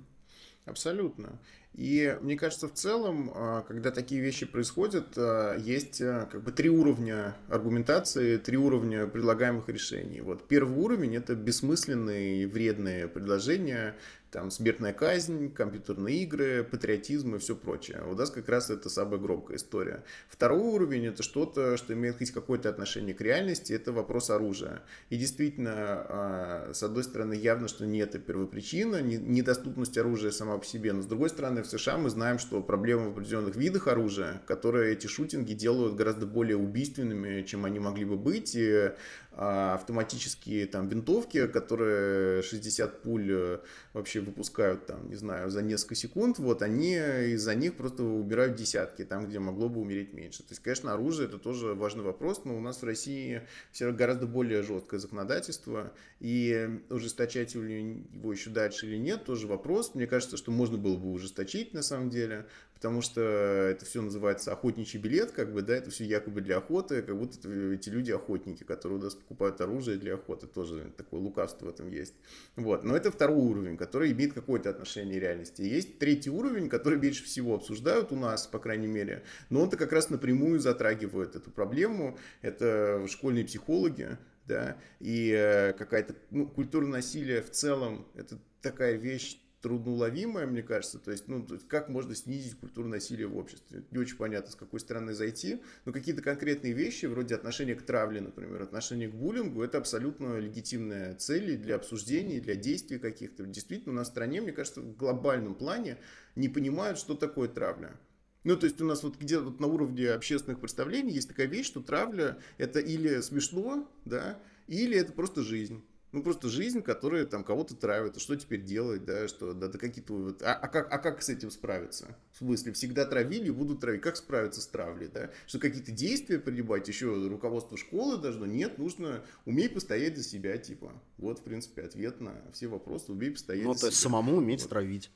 Абсолютно. 0.67 1.39
И 1.75 2.17
мне 2.21 2.37
кажется, 2.37 2.69
в 2.69 2.75
целом, 2.75 3.33
а, 3.35 3.63
когда 3.63 3.91
такие 3.91 4.21
вещи 4.21 4.47
происходят, 4.47 5.09
а, 5.17 5.57
есть 5.57 6.01
а, 6.01 6.29
как 6.31 6.45
бы 6.45 6.53
три 6.53 6.71
уровня 6.71 7.35
аргументации, 7.49 8.37
три 8.37 8.57
уровня 8.57 9.09
предлагаемых 9.09 9.69
решений. 9.69 10.21
Вот 10.21 10.47
первый 10.47 10.79
уровень– 10.79 11.17
это 11.17 11.35
бессмысленные 11.35 12.43
и 12.43 12.47
вредные 12.47 13.09
предложения, 13.09 13.97
там 14.31 14.51
смертная 14.51 14.93
казнь, 14.93 15.53
компьютерные 15.53 16.23
игры, 16.23 16.65
патриотизм 16.65 17.37
и 17.37 17.39
все 17.39 17.55
прочее. 17.55 18.03
У 18.09 18.15
нас 18.15 18.31
как 18.31 18.49
раз 18.49 18.71
это 18.71 18.89
самая 18.89 19.19
громкая 19.19 19.57
история. 19.57 20.03
Второй 20.29 20.61
уровень 20.61 21.07
это 21.07 21.23
что-то, 21.23 21.77
что 21.77 21.93
имеет 21.93 22.19
хоть 22.19 22.33
какое-то 22.33 22.69
отношение 22.69 23.15
к 23.15 23.21
реальности, 23.21 23.73
это 23.73 23.93
вопрос 23.93 24.31
оружия. 24.31 24.83
И 25.09 25.17
действительно, 25.17 26.69
с 26.73 26.83
одной 26.83 27.05
стороны, 27.05 27.35
явно, 27.35 27.69
что 27.69 27.87
не 27.87 27.99
это 27.99 28.19
первопричина, 28.19 29.03
недоступность 29.03 29.97
оружия 29.99 30.33
сама 30.33 30.59
по 30.59 30.65
себе, 30.65 30.93
но 30.93 31.03
с 31.03 31.07
другой 31.07 31.29
стороны, 31.29 31.63
в 31.65 31.69
США 31.69 31.99
мы 31.99 32.11
знаем, 32.11 32.39
что 32.39 32.63
проблемы 32.63 33.09
в 33.09 33.13
определенных 33.13 33.57
видах 33.57 33.89
оружия, 33.89 34.43
которые 34.47 34.93
эти 34.93 35.07
шутинги 35.07 35.53
делают 35.55 35.95
гораздо 35.95 36.27
более 36.27 36.57
убийственными, 36.57 37.43
чем 37.43 37.65
они 37.65 37.81
могли 37.81 38.05
бы 38.05 38.17
быть, 38.17 38.55
и 38.55 38.93
автоматические 39.37 40.67
там 40.67 40.89
винтовки, 40.89 41.47
которые 41.49 42.43
60 42.43 43.03
пуль 43.03 43.31
э, 43.31 43.59
вообще 43.93 44.21
выпускают 44.21 44.87
там, 44.87 45.09
не 45.09 45.17
знаю, 45.17 45.51
за 45.51 45.63
несколько 45.63 45.97
секунд, 45.97 46.39
вот 46.39 46.63
они 46.63 46.95
из-за 46.95 47.55
них 47.55 47.75
просто 47.75 48.05
убирают 48.05 48.55
десятки, 48.55 49.05
там, 49.05 49.27
где 49.27 49.41
могло 49.41 49.69
бы 49.69 49.81
умереть 49.81 50.13
меньше. 50.13 50.39
То 50.45 50.51
есть, 50.51 50.63
конечно, 50.63 50.93
оружие 50.93 51.29
это 51.29 51.39
тоже 51.39 51.75
важный 51.75 52.05
вопрос, 52.05 52.45
но 52.45 52.57
у 52.57 52.61
нас 52.61 52.83
в 52.83 52.85
России 52.85 53.43
все 53.73 53.91
гораздо 53.93 54.27
более 54.27 54.63
жесткое 54.63 55.01
законодательство, 55.01 55.93
и 56.21 56.81
ужесточать 56.91 57.55
его 57.55 58.33
еще 58.33 58.51
дальше 58.51 58.87
или 58.87 58.97
нет, 58.97 59.25
тоже 59.25 59.47
вопрос. 59.47 59.95
Мне 59.95 60.07
кажется, 60.07 60.37
что 60.37 60.53
можно 60.53 60.79
было 60.79 60.97
бы 60.97 61.13
ужесточить 61.13 61.75
на 61.75 61.83
самом 61.83 62.11
деле, 62.11 62.47
потому 62.85 63.01
что 63.01 63.23
это 63.23 63.87
все 63.87 64.03
называется 64.03 64.53
охотничий 64.53 65.01
билет, 65.01 65.31
как 65.31 65.55
бы, 65.55 65.63
да, 65.63 65.75
это 65.75 65.89
все 65.89 66.05
якобы 66.05 66.43
для 66.43 66.59
охоты, 66.59 67.01
как 67.01 67.17
будто 67.17 67.51
эти 67.73 67.89
люди 67.89 68.11
охотники, 68.11 68.63
которые 68.63 68.99
у 68.99 69.03
нас 69.03 69.15
покупают 69.15 69.59
оружие 69.63 69.97
для 69.97 70.17
охоты, 70.17 70.47
тоже 70.47 70.93
такое 70.95 71.19
лукавство 71.23 71.65
в 71.65 71.69
этом 71.71 71.89
есть. 71.91 72.13
Вот, 72.57 72.85
но 72.85 72.95
это 72.95 73.11
второй 73.11 73.39
уровень, 73.39 73.79
который 73.79 74.13
имеет 74.13 74.35
какое-то 74.35 74.69
отношение 74.69 75.19
к 75.19 75.23
реальности. 75.23 75.63
Есть 75.63 75.99
третий 75.99 76.29
уровень, 76.29 76.69
который 76.69 76.99
меньше 76.99 77.25
всего 77.25 77.55
обсуждают 77.55 78.13
у 78.13 78.17
нас, 78.17 78.47
по 78.47 78.59
крайней 78.59 78.87
мере, 78.87 79.23
но 79.49 79.63
он-то 79.63 79.79
как 79.79 79.91
раз 79.91 80.11
напрямую 80.11 80.61
затрагивает 80.61 81.37
эту 81.37 81.51
проблему, 81.51 82.19
это 82.43 83.07
школьные 83.09 83.47
психологи, 83.47 84.19
да, 84.45 84.77
и 85.01 85.33
э, 85.35 85.73
какая-то 85.73 86.17
ну, 86.31 86.47
культура 86.47 86.85
насилия 86.85 87.41
в 87.41 87.51
целом, 87.51 88.07
это 88.15 88.39
такая 88.61 88.97
вещь, 88.97 89.39
трудноуловимая, 89.65 90.47
мне 90.47 90.63
кажется. 90.63 90.99
То 90.99 91.11
есть, 91.11 91.27
ну, 91.27 91.43
то 91.43 91.55
есть 91.55 91.67
как 91.67 91.89
можно 91.89 92.15
снизить 92.15 92.55
культуру 92.55 92.87
насилия 92.87 93.27
в 93.27 93.35
обществе? 93.39 93.83
Не 93.93 93.99
очень 93.99 94.19
понятно, 94.19 94.53
с 94.53 94.55
какой 94.55 94.79
стороны 94.79 95.15
зайти. 95.15 95.63
Но 95.87 95.93
какие-то 95.93 96.21
конкретные 96.21 96.75
вещи, 96.75 97.07
вроде 97.07 97.35
отношения 97.35 97.75
к 97.75 97.81
травле, 97.81 98.21
например, 98.21 98.61
отношения 98.61 99.09
к 99.09 99.15
буллингу, 99.15 99.63
это 99.63 99.79
абсолютно 99.79 100.39
легитимные 100.39 101.15
цели 101.15 101.57
для 101.57 101.77
обсуждений, 101.77 102.41
для 102.41 102.57
действий 102.57 102.99
каких-то. 102.99 103.47
Действительно, 103.47 103.95
у 103.95 103.97
нас 103.97 104.09
в 104.09 104.11
стране, 104.11 104.43
мне 104.43 104.53
кажется, 104.53 104.83
в 104.83 104.97
глобальном 104.97 105.55
плане 105.55 105.97
не 106.37 106.51
понимают, 106.51 106.99
что 106.99 107.15
такое 107.15 107.49
травля. 107.49 107.99
Ну, 108.45 108.59
то 108.59 108.67
есть 108.67 108.79
у 108.83 108.85
нас 108.85 109.03
вот 109.03 109.17
где-то 109.17 109.45
вот 109.45 109.61
на 109.61 109.67
уровне 109.67 110.11
общественных 110.11 110.61
представлений 110.61 111.15
есть 111.15 111.29
такая 111.29 111.47
вещь, 111.47 111.65
что 111.65 111.81
травля 111.81 112.37
это 112.59 112.81
или 112.81 113.23
смешно, 113.23 113.91
да, 114.05 114.39
или 114.69 114.95
это 114.99 115.15
просто 115.15 115.43
жизнь. 115.43 115.83
Ну, 116.15 116.23
просто 116.23 116.49
жизнь, 116.49 116.81
которая 116.81 117.27
там 117.27 117.43
кого-то 117.43 117.75
травит. 117.75 118.17
А 118.17 118.21
что 118.21 118.37
теперь 118.37 118.63
делать, 118.63 119.05
да, 119.05 119.27
что, 119.27 119.53
да, 119.53 119.67
да 119.67 119.77
какие-то 119.81 120.15
вот... 120.15 120.43
А, 120.43 120.55
а, 120.55 120.69
как, 120.69 120.87
а 120.93 120.99
как 120.99 121.21
с 121.21 121.29
этим 121.29 121.51
справиться? 121.51 122.17
В 122.31 122.39
смысле, 122.39 122.73
всегда 122.73 123.05
травили 123.05 123.49
и 123.49 123.51
будут 123.51 123.81
травить. 123.81 124.01
Как 124.01 124.17
справиться 124.17 124.61
с 124.61 124.67
травлей, 124.69 125.09
да? 125.09 125.33
Что 125.49 125.59
какие-то 125.59 125.91
действия 125.91 126.39
принимать, 126.39 126.87
еще 126.87 127.13
руководство 127.27 127.77
школы 127.77 128.17
должно? 128.17 128.47
Нет, 128.47 128.79
нужно 128.79 129.25
умей 129.45 129.69
постоять 129.69 130.17
за 130.17 130.23
себя, 130.23 130.57
типа. 130.57 130.93
Вот, 131.19 131.41
в 131.41 131.43
принципе, 131.43 131.83
ответ 131.83 132.21
на 132.21 132.41
все 132.53 132.69
вопросы. 132.69 133.11
Умей 133.11 133.33
постоять 133.33 133.65
ну, 133.65 133.75
за 133.75 133.81
то 133.81 133.87
есть 133.89 133.99
самому 133.99 134.37
уметь 134.37 134.63
вот. 134.63 134.71
травить. 134.71 135.11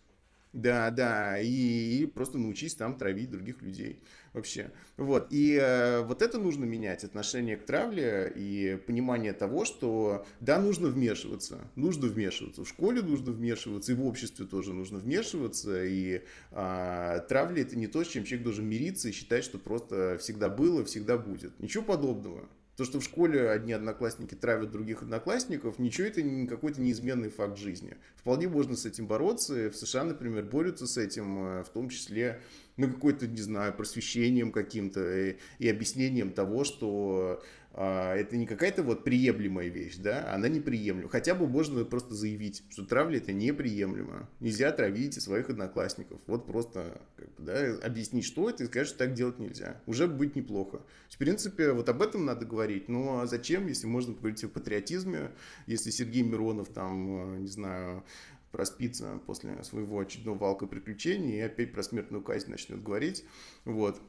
Да, 0.54 0.90
да, 0.90 1.38
и, 1.38 2.02
и 2.02 2.06
просто 2.06 2.38
научись 2.38 2.74
там 2.74 2.96
травить 2.96 3.30
других 3.30 3.60
людей 3.60 4.02
вообще. 4.32 4.70
Вот, 4.96 5.26
и 5.30 5.58
э, 5.60 6.02
вот 6.02 6.22
это 6.22 6.38
нужно 6.38 6.64
менять, 6.64 7.04
отношение 7.04 7.56
к 7.56 7.66
травле 7.66 8.32
и 8.34 8.78
понимание 8.86 9.34
того, 9.34 9.66
что 9.66 10.26
да, 10.40 10.58
нужно 10.58 10.88
вмешиваться, 10.88 11.70
нужно 11.76 12.06
вмешиваться, 12.06 12.64
в 12.64 12.68
школе 12.68 13.02
нужно 13.02 13.32
вмешиваться, 13.32 13.92
и 13.92 13.94
в 13.94 14.04
обществе 14.06 14.46
тоже 14.46 14.72
нужно 14.72 14.98
вмешиваться, 14.98 15.84
и 15.84 16.22
э, 16.52 17.20
травля 17.28 17.62
это 17.62 17.76
не 17.76 17.86
то, 17.86 18.02
с 18.02 18.08
чем 18.08 18.24
человек 18.24 18.44
должен 18.44 18.66
мириться 18.66 19.08
и 19.08 19.12
считать, 19.12 19.44
что 19.44 19.58
просто 19.58 20.16
всегда 20.18 20.48
было, 20.48 20.82
всегда 20.84 21.18
будет. 21.18 21.58
Ничего 21.60 21.84
подобного. 21.84 22.48
То, 22.78 22.84
что 22.84 23.00
в 23.00 23.04
школе 23.04 23.50
одни 23.50 23.72
одноклассники 23.72 24.36
травят 24.36 24.70
других 24.70 25.02
одноклассников, 25.02 25.80
ничего 25.80 26.06
это 26.06 26.22
не 26.22 26.46
какой-то 26.46 26.80
неизменный 26.80 27.28
факт 27.28 27.58
жизни. 27.58 27.96
Вполне 28.14 28.46
можно 28.46 28.76
с 28.76 28.86
этим 28.86 29.08
бороться. 29.08 29.68
В 29.68 29.74
США, 29.74 30.04
например, 30.04 30.44
борются 30.44 30.86
с 30.86 30.96
этим, 30.96 31.44
э, 31.44 31.64
в 31.64 31.70
том 31.70 31.88
числе 31.88 32.40
ну, 32.76 32.86
какой-то, 32.86 33.26
не 33.26 33.40
знаю, 33.40 33.74
просвещением 33.74 34.52
каким-то 34.52 35.00
и, 35.00 35.38
и 35.58 35.68
объяснением 35.68 36.30
того, 36.30 36.62
что 36.62 37.42
это 37.74 38.36
не 38.36 38.46
какая-то 38.46 38.82
вот 38.82 39.04
приемлемая 39.04 39.68
вещь, 39.68 39.96
да, 39.98 40.32
она 40.34 40.48
неприемлема. 40.48 41.08
Хотя 41.08 41.34
бы 41.34 41.46
можно 41.46 41.84
просто 41.84 42.14
заявить, 42.14 42.64
что 42.70 42.84
травля 42.84 43.18
это 43.18 43.32
неприемлемо. 43.32 44.28
Нельзя 44.40 44.72
травить 44.72 45.20
своих 45.22 45.50
одноклассников. 45.50 46.20
Вот 46.26 46.46
просто 46.46 47.00
как 47.16 47.28
бы, 47.34 47.42
да, 47.44 47.74
объяснить, 47.82 48.24
что 48.24 48.50
это, 48.50 48.64
и 48.64 48.66
сказать, 48.66 48.88
что 48.88 48.98
так 48.98 49.14
делать 49.14 49.38
нельзя. 49.38 49.80
Уже 49.86 50.08
будет 50.08 50.34
неплохо. 50.34 50.80
В 51.08 51.18
принципе, 51.18 51.72
вот 51.72 51.88
об 51.88 52.02
этом 52.02 52.24
надо 52.24 52.46
говорить. 52.46 52.88
Ну, 52.88 53.20
а 53.20 53.26
зачем, 53.26 53.66
если 53.68 53.86
можно 53.86 54.12
поговорить 54.12 54.42
о 54.44 54.48
патриотизме, 54.48 55.30
если 55.66 55.90
Сергей 55.90 56.22
Миронов 56.22 56.68
там, 56.70 57.36
э, 57.36 57.38
не 57.40 57.48
знаю, 57.48 58.02
проспится 58.50 59.20
после 59.26 59.62
своего 59.62 60.00
очередного 60.00 60.38
валка 60.38 60.66
приключений 60.66 61.36
и 61.36 61.40
опять 61.40 61.72
про 61.72 61.82
смертную 61.82 62.22
казнь 62.22 62.50
начнет 62.50 62.82
говорить. 62.82 63.24
Вот. 63.64 64.00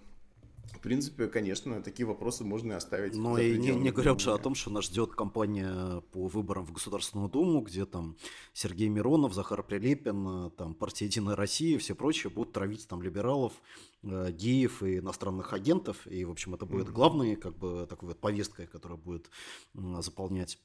В 0.74 0.80
принципе, 0.80 1.28
конечно, 1.28 1.82
такие 1.82 2.06
вопросы 2.06 2.44
можно 2.44 2.74
и 2.74 2.76
оставить. 2.76 3.16
Но 3.16 3.38
и 3.38 3.58
не, 3.58 3.72
не 3.72 3.92
говоря 3.92 4.14
уже 4.14 4.34
о 4.34 4.38
том, 4.38 4.56
что 4.56 4.70
нас 4.70 4.86
ждет 4.86 5.12
кампания 5.12 6.02
по 6.12 6.28
выборам 6.28 6.66
в 6.66 6.72
Государственную 6.72 7.30
Думу, 7.30 7.62
где 7.62 7.86
там 7.86 8.16
Сергей 8.54 8.90
Миронов, 8.90 9.34
Захар 9.34 9.64
Прилепин, 9.64 10.52
там 10.52 10.74
партия 10.74 11.06
Единая 11.06 11.36
Россия 11.36 11.76
и 11.76 11.78
все 11.78 11.96
прочие 11.96 12.32
будут 12.32 12.54
травить 12.54 12.88
там 12.88 13.02
либералов, 13.02 13.54
э, 14.04 14.32
геев 14.32 14.84
и 14.84 15.00
иностранных 15.00 15.54
агентов. 15.54 16.08
И, 16.08 16.24
в 16.26 16.32
общем, 16.32 16.56
это 16.56 16.66
будет 16.66 16.88
mm-hmm. 16.88 16.94
главной 16.94 17.36
как 17.36 17.58
бы 17.58 17.86
такой 17.90 18.10
вот 18.10 18.20
повесткой, 18.20 18.68
которая 18.68 18.98
будет 18.98 19.30
э, 19.76 20.02
заполнять 20.02 20.60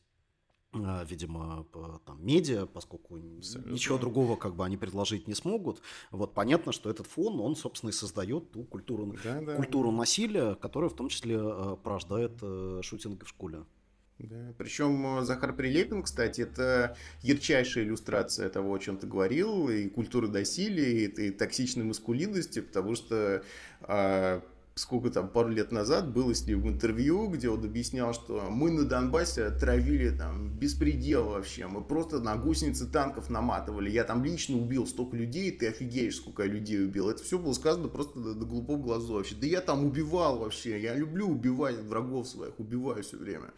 видимо, 1.08 1.66
там, 2.04 2.24
медиа, 2.24 2.66
поскольку 2.66 3.18
Абсолютно. 3.38 3.70
ничего 3.70 3.98
другого 3.98 4.36
как 4.36 4.54
бы 4.54 4.64
они 4.64 4.76
предложить 4.76 5.28
не 5.28 5.34
смогут. 5.34 5.80
Вот 6.10 6.34
понятно, 6.34 6.72
что 6.72 6.90
этот 6.90 7.06
фон, 7.06 7.40
он, 7.40 7.56
собственно, 7.56 7.90
и 7.90 7.92
создает 7.92 8.50
ту 8.50 8.64
культуру, 8.64 9.14
да, 9.22 9.40
да. 9.40 9.56
культуру 9.56 9.90
насилия, 9.90 10.54
которая 10.54 10.90
в 10.90 10.94
том 10.94 11.08
числе 11.08 11.36
э, 11.38 11.76
порождает 11.82 12.32
э, 12.42 12.80
шутинги 12.82 13.24
в 13.24 13.28
школе. 13.28 13.64
Да. 14.18 14.54
Причем 14.58 15.18
э, 15.18 15.24
Захар 15.24 15.54
Прилепин, 15.54 16.02
кстати, 16.02 16.42
это 16.42 16.96
ярчайшая 17.22 17.84
иллюстрация 17.84 18.48
того, 18.48 18.74
о 18.74 18.78
чем 18.78 18.96
ты 18.96 19.06
говорил, 19.06 19.68
и 19.68 19.88
культуры 19.88 20.28
насилия, 20.28 21.06
и, 21.06 21.28
и 21.28 21.30
токсичной 21.30 21.84
маскулинности, 21.84 22.60
потому 22.60 22.94
что 22.94 23.42
а, 23.80 24.42
сколько 24.74 25.10
там, 25.10 25.28
пару 25.28 25.50
лет 25.50 25.70
назад 25.70 26.12
было 26.12 26.34
с 26.34 26.46
ним 26.46 26.68
интервью, 26.68 27.28
где 27.28 27.48
он 27.48 27.64
объяснял, 27.64 28.12
что 28.12 28.48
мы 28.50 28.70
на 28.70 28.84
Донбассе 28.84 29.50
травили 29.50 30.10
там 30.10 30.50
беспредел 30.50 31.30
вообще, 31.30 31.66
мы 31.66 31.82
просто 31.82 32.18
на 32.18 32.36
гусеницы 32.36 32.86
танков 32.86 33.30
наматывали, 33.30 33.90
я 33.90 34.04
там 34.04 34.24
лично 34.24 34.56
убил 34.58 34.86
столько 34.86 35.16
людей, 35.16 35.52
ты 35.52 35.68
офигеешь, 35.68 36.16
сколько 36.16 36.42
я 36.42 36.48
людей 36.48 36.84
убил. 36.84 37.08
Это 37.08 37.22
все 37.22 37.38
было 37.38 37.52
сказано 37.52 37.88
просто 37.88 38.18
до, 38.18 38.34
до 38.34 38.46
глупого 38.46 38.78
глазу 38.78 39.14
вообще. 39.14 39.36
Да 39.36 39.46
я 39.46 39.60
там 39.60 39.84
убивал 39.84 40.38
вообще, 40.38 40.80
я 40.80 40.94
люблю 40.94 41.28
убивать 41.28 41.76
врагов 41.76 42.28
своих, 42.28 42.58
убиваю 42.58 43.02
все 43.02 43.16
время 43.16 43.52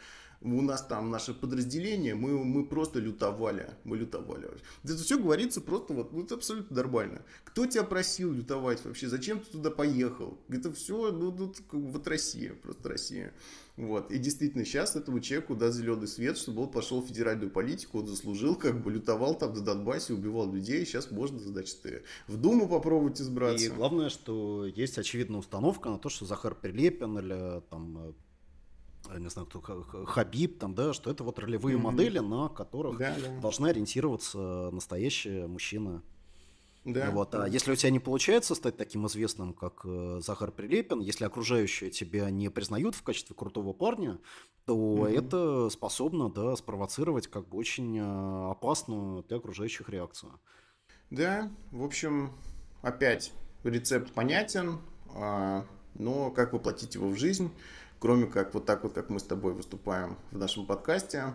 у 0.54 0.62
нас 0.62 0.82
там 0.82 1.10
наше 1.10 1.34
подразделение, 1.34 2.14
мы, 2.14 2.44
мы 2.44 2.64
просто 2.64 3.00
лютовали, 3.00 3.70
мы 3.84 3.96
лютовали. 3.96 4.48
Это 4.84 4.96
все 4.96 5.18
говорится 5.18 5.60
просто 5.60 5.92
вот, 5.92 6.12
ну, 6.12 6.22
это 6.22 6.36
абсолютно 6.36 6.76
нормально. 6.76 7.22
Кто 7.44 7.66
тебя 7.66 7.82
просил 7.82 8.32
лютовать 8.32 8.84
вообще? 8.84 9.08
Зачем 9.08 9.40
ты 9.40 9.50
туда 9.50 9.70
поехал? 9.70 10.38
Это 10.48 10.72
все, 10.72 11.10
ну, 11.10 11.32
ну 11.32 11.52
вот 11.72 12.06
Россия, 12.06 12.54
просто 12.54 12.88
Россия. 12.88 13.32
Вот. 13.76 14.10
И 14.10 14.18
действительно, 14.18 14.64
сейчас 14.64 14.96
этому 14.96 15.20
человеку 15.20 15.54
даст 15.54 15.76
зеленый 15.76 16.08
свет, 16.08 16.38
чтобы 16.38 16.62
он 16.62 16.70
пошел 16.70 17.02
в 17.02 17.08
федеральную 17.08 17.50
политику, 17.50 17.98
он 17.98 18.06
заслужил, 18.06 18.54
как 18.54 18.82
бы 18.82 18.90
лютовал 18.90 19.36
там 19.36 19.52
на 19.52 19.60
Донбассе, 19.60 20.14
убивал 20.14 20.50
людей, 20.50 20.86
сейчас 20.86 21.10
можно, 21.10 21.38
значит, 21.38 21.78
в 22.26 22.36
Думу 22.38 22.68
попробовать 22.68 23.20
избраться. 23.20 23.64
И 23.64 23.68
главное, 23.68 24.08
что 24.08 24.64
есть 24.64 24.96
очевидная 24.96 25.40
установка 25.40 25.90
на 25.90 25.98
то, 25.98 26.08
что 26.08 26.24
Захар 26.24 26.54
Прилепин 26.54 27.18
или 27.18 27.60
там 27.68 28.14
не 29.18 29.28
знаю, 29.30 29.46
кто, 29.46 29.60
Хабиб, 29.60 30.58
там, 30.58 30.74
да, 30.74 30.92
что 30.92 31.10
это 31.10 31.24
вот 31.24 31.38
ролевые 31.38 31.76
mm-hmm. 31.76 31.80
модели, 31.80 32.18
на 32.18 32.48
которых 32.48 32.98
да, 32.98 33.14
да. 33.20 33.40
должна 33.40 33.68
ориентироваться 33.68 34.70
настоящая 34.72 35.46
мужчина. 35.46 36.02
Да. 36.84 37.10
Вот. 37.10 37.34
А 37.34 37.48
если 37.48 37.72
у 37.72 37.74
тебя 37.74 37.90
не 37.90 37.98
получается 37.98 38.54
стать 38.54 38.76
таким 38.76 39.08
известным, 39.08 39.54
как 39.54 39.80
э, 39.84 40.20
Захар 40.22 40.52
Прилепин, 40.52 41.00
если 41.00 41.24
окружающие 41.24 41.90
тебя 41.90 42.30
не 42.30 42.48
признают 42.48 42.94
в 42.94 43.02
качестве 43.02 43.34
крутого 43.34 43.72
парня, 43.72 44.20
то 44.66 44.74
mm-hmm. 44.74 45.18
это 45.18 45.68
способно 45.70 46.30
да, 46.30 46.54
спровоцировать 46.54 47.26
как 47.26 47.48
бы 47.48 47.58
очень 47.58 47.98
э, 47.98 48.50
опасную 48.50 49.24
для 49.24 49.38
окружающих 49.38 49.88
реакцию. 49.88 50.38
Да, 51.10 51.50
в 51.72 51.82
общем, 51.82 52.32
опять 52.82 53.32
рецепт 53.64 54.12
понятен, 54.12 54.78
а, 55.12 55.64
но 55.94 56.30
как 56.30 56.52
воплотить 56.52 56.94
его 56.94 57.08
в 57.08 57.16
жизнь– 57.16 57.50
кроме 57.98 58.26
как 58.26 58.54
вот 58.54 58.66
так 58.66 58.82
вот, 58.84 58.92
как 58.92 59.10
мы 59.10 59.20
с 59.20 59.24
тобой 59.24 59.52
выступаем 59.52 60.16
в 60.30 60.38
нашем 60.38 60.66
подкасте, 60.66 61.34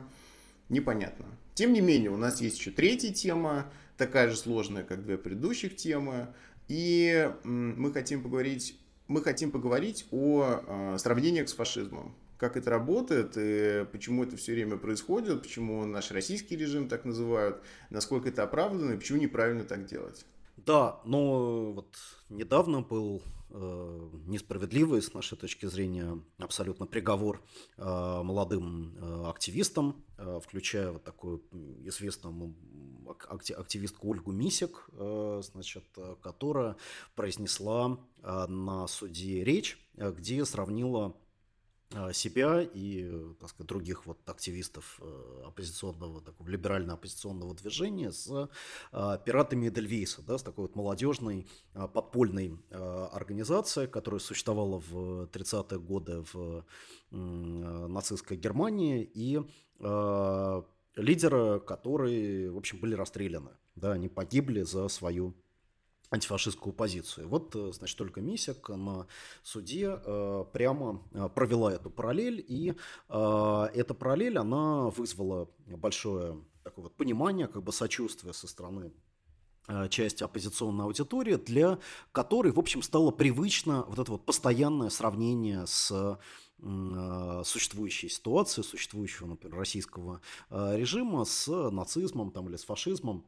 непонятно. 0.69 1.25
Тем 1.53 1.73
не 1.73 1.81
менее, 1.81 2.11
у 2.11 2.17
нас 2.17 2.41
есть 2.41 2.57
еще 2.57 2.71
третья 2.71 3.13
тема, 3.13 3.71
такая 3.97 4.29
же 4.29 4.37
сложная, 4.37 4.83
как 4.83 5.03
две 5.03 5.17
предыдущих 5.17 5.75
темы, 5.75 6.27
и 6.67 7.31
мы 7.43 7.91
хотим 7.91 8.23
поговорить, 8.23 8.79
мы 9.07 9.21
хотим 9.21 9.51
поговорить 9.51 10.07
о 10.11 10.61
э, 10.65 10.97
сравнениях 10.97 11.49
с 11.49 11.53
фашизмом. 11.53 12.15
Как 12.37 12.57
это 12.57 12.71
работает, 12.71 13.33
и 13.35 13.85
почему 13.91 14.23
это 14.23 14.37
все 14.37 14.53
время 14.53 14.77
происходит, 14.77 15.43
почему 15.43 15.85
наш 15.85 16.09
российский 16.11 16.55
режим 16.55 16.87
так 16.87 17.05
называют, 17.05 17.61
насколько 17.91 18.29
это 18.29 18.43
оправдано 18.43 18.93
и 18.93 18.97
почему 18.97 19.19
неправильно 19.19 19.63
так 19.63 19.85
делать. 19.85 20.25
Да, 20.57 20.99
но 21.05 21.71
вот 21.73 21.95
недавно 22.29 22.81
был 22.81 23.21
несправедливый 23.53 25.01
с 25.01 25.13
нашей 25.13 25.37
точки 25.37 25.65
зрения 25.65 26.21
абсолютно 26.37 26.85
приговор 26.85 27.43
э, 27.77 27.83
молодым 27.83 28.95
э, 28.97 29.29
активистам, 29.29 30.03
э, 30.17 30.39
включая 30.43 30.91
вот 30.91 31.03
такую 31.03 31.43
известную 31.85 32.55
активистку 33.57 34.09
Ольгу 34.09 34.31
Мисик, 34.31 34.89
э, 34.93 35.41
значит, 35.43 35.85
которая 36.21 36.75
произнесла 37.15 37.99
э, 38.21 38.47
на 38.47 38.87
суде 38.87 39.43
речь, 39.43 39.77
э, 39.97 40.11
где 40.11 40.45
сравнила 40.45 41.15
себя 42.13 42.61
и, 42.61 43.11
так 43.39 43.49
сказать, 43.49 43.67
других 43.67 44.05
вот 44.05 44.17
активистов 44.29 44.99
э, 45.01 45.43
оппозиционного, 45.45 46.21
такого 46.21 46.47
либерально-оппозиционного 46.47 47.53
движения 47.55 48.11
с 48.11 48.49
а, 48.91 49.17
пиратами 49.17 49.67
Эдельвейса, 49.67 50.21
да, 50.21 50.37
с 50.37 50.43
такой 50.43 50.63
вот 50.63 50.75
молодежной 50.75 51.47
а, 51.73 51.87
подпольной 51.87 52.57
организацией, 52.71 53.87
которая 53.87 54.19
существовала 54.19 54.79
в 54.79 55.25
30-е 55.25 55.79
годы 55.79 56.23
в 56.33 56.65
нацистской 57.11 58.37
Германии 58.37 59.03
и 59.13 59.41
лидера, 60.95 61.59
которые, 61.59 62.51
в 62.51 62.57
общем, 62.57 62.79
были 62.79 62.95
расстреляны, 62.95 63.51
да, 63.75 63.93
они 63.93 64.07
погибли 64.07 64.61
за 64.61 64.87
свою 64.87 65.33
антифашистскую 66.11 66.73
позицию. 66.73 67.29
Вот, 67.29 67.55
э, 67.55 67.71
значит, 67.71 67.97
только 67.97 68.21
Мисик 68.21 68.69
на 68.69 69.07
суде 69.43 69.97
э, 70.05 70.45
прямо 70.51 71.01
э, 71.13 71.29
провела 71.33 71.73
эту 71.73 71.89
параллель, 71.89 72.43
и 72.47 72.75
эта 73.07 73.95
параллель, 73.97 74.37
она 74.37 74.89
вызвала 74.89 75.49
большое 75.65 76.43
такое 76.63 76.83
вот 76.83 76.95
понимание, 76.95 77.47
как 77.47 77.63
бы 77.63 77.71
сочувствие 77.71 78.33
со 78.33 78.47
стороны 78.47 78.91
части 79.89 80.23
оппозиционной 80.23 80.85
аудитории, 80.85 81.35
для 81.35 81.79
которой, 82.11 82.51
в 82.51 82.59
общем, 82.59 82.81
стало 82.81 83.11
привычно 83.11 83.83
вот 83.87 83.99
это 83.99 84.11
вот 84.11 84.25
постоянное 84.25 84.89
сравнение 84.89 85.65
с 85.65 86.19
существующей 87.45 88.09
ситуации, 88.09 88.63
существующего, 88.63 89.27
например, 89.27 89.57
российского 89.57 90.21
режима 90.49 91.25
с 91.25 91.47
нацизмом 91.47 92.31
там, 92.31 92.49
или 92.49 92.57
с 92.57 92.65
фашизмом. 92.65 93.25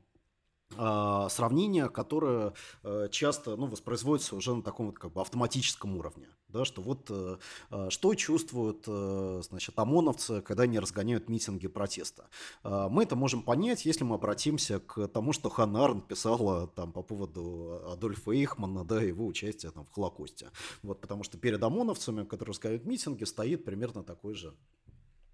А, 0.78 1.30
сравнение, 1.30 1.90
которое 1.90 2.54
э, 2.84 3.08
часто 3.12 3.56
ну, 3.56 3.68
воспроизводится 3.68 4.36
уже 4.36 4.54
на 4.56 4.62
таком 4.62 4.88
вот 4.88 5.00
как 5.00 5.14
бы 5.14 5.22
автоматическом 5.22 5.98
уровне. 5.98 6.28
Да, 6.50 6.66
что 6.66 6.82
вот 6.82 7.08
э, 7.10 7.38
э, 7.72 7.90
что 7.90 8.14
чувствуют 8.14 8.86
значит, 8.86 9.78
ОМОНовцы, 9.78 10.42
когда 10.42 10.64
они 10.64 10.80
разгоняют 10.80 11.30
митинги 11.30 11.68
протеста. 11.68 12.26
А, 12.64 12.90
мы 12.90 13.04
это 13.04 13.16
можем 13.16 13.42
понять, 13.42 13.86
если 13.86 14.04
мы 14.04 14.16
обратимся 14.16 14.80
к 14.80 15.08
тому, 15.08 15.34
что 15.34 15.50
Ханна 15.50 15.84
Арн 15.84 16.02
писала 16.02 16.68
там, 16.68 16.92
по 16.92 17.02
поводу 17.02 17.82
Адольфа 17.92 18.32
Эйхмана, 18.32 18.84
да, 18.84 19.02
его 19.02 19.26
участия 19.26 19.72
там, 19.72 19.86
в 19.86 19.92
Холокосте. 19.92 20.52
Вот, 20.82 21.02
потому 21.02 21.24
что 21.24 21.38
перед 21.38 21.62
ОМОНовцами, 21.62 22.24
которые 22.24 22.54
разгоняют 22.54 22.86
митинги, 22.86 23.24
стоит 23.24 23.66
примерно 23.66 24.04
такой 24.04 24.36
же 24.36 24.50
а, 24.50 24.83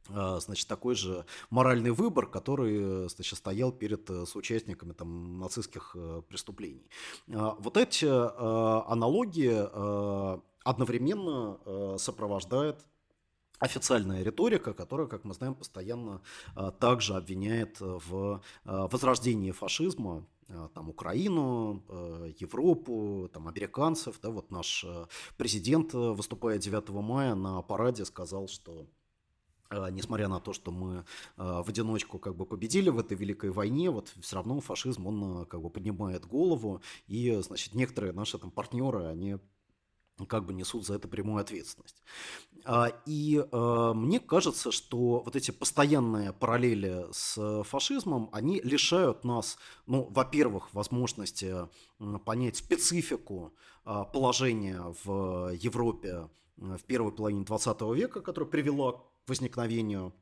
значит, 0.10 0.68
такой 0.68 0.95
же 0.95 1.26
моральный 1.49 1.91
выбор, 1.91 2.28
который 2.28 3.10
значит, 3.10 3.38
стоял 3.38 3.72
перед 3.72 4.10
э, 4.10 4.26
соучастниками 4.26 4.93
там, 4.93 5.39
нацистских 5.39 5.95
э, 5.95 6.22
преступлений. 6.28 6.89
А, 7.34 7.55
вот 7.60 7.78
эти 7.78 8.05
э, 8.05 8.82
аналогии 8.88 9.70
одновременно 10.64 11.97
сопровождает 11.97 12.86
официальная 13.60 14.24
риторика, 14.24 14.74
которая, 14.74 15.07
как 15.07 15.24
мы 15.24 15.34
знаем, 15.34 15.55
постоянно 15.55 16.22
также 16.80 17.16
обвиняет 17.16 17.80
в 17.80 18.41
возрождении 18.66 19.51
фашизма, 19.51 20.28
там, 20.74 20.89
Украину, 20.89 21.82
Европу, 22.39 23.30
там, 23.34 23.47
американцев. 23.47 24.20
Да, 24.22 24.30
вот 24.30 24.51
наш 24.51 24.86
президент, 25.38 25.93
выступая 25.93 26.57
9 26.57 26.89
мая 26.89 27.36
на 27.36 27.62
параде, 27.62 28.05
сказал, 28.05 28.47
что 28.47 28.72
а, 28.82 28.99
несмотря 29.72 30.28
на 30.28 30.39
то, 30.39 30.53
что 30.53 30.72
мы 30.72 31.05
а, 31.38 31.63
в 31.63 31.70
одиночку 31.70 32.20
как 32.20 32.36
бы 32.36 32.45
победили 32.45 32.89
в 32.89 32.99
этой 32.99 33.15
великой 33.15 33.51
войне, 33.51 33.89
вот 33.89 34.13
все 34.22 34.36
равно 34.36 34.59
фашизм, 34.61 35.07
он 35.07 35.41
а, 35.41 35.45
как 35.45 35.61
бы 35.61 35.70
поднимает 35.70 36.26
голову, 36.26 36.82
и, 37.07 37.32
значит, 37.41 37.76
некоторые 37.76 38.13
наши 38.13 38.38
там 38.38 38.51
партнеры, 38.51 39.05
они 39.05 39.38
как 40.28 40.45
бы 40.45 40.53
несут 40.53 40.86
за 40.86 40.95
это 40.95 41.07
прямую 41.07 41.39
ответственность. 41.39 42.03
А, 42.65 42.91
и 43.05 43.38
э, 43.39 43.93
мне 43.95 44.20
кажется, 44.20 44.70
что 44.70 45.22
вот 45.22 45.36
эти 45.38 45.51
постоянные 45.51 46.34
параллели 46.34 47.05
с 47.11 47.63
фашизмом, 47.63 48.30
они 48.34 48.59
лишают 48.59 49.24
нас, 49.24 49.57
ну, 49.86 50.09
во-первых, 50.09 50.74
возможности 50.74 51.70
понять 52.26 52.57
специфику 52.57 53.53
положения 53.86 54.93
в 55.05 55.53
Европе 55.53 56.28
в 56.57 56.84
первой 56.84 57.13
половине 57.13 57.45
20 57.45 57.82
века, 57.95 58.22
которая 58.22 58.49
привела 58.49 59.01
возникновению 59.30 60.14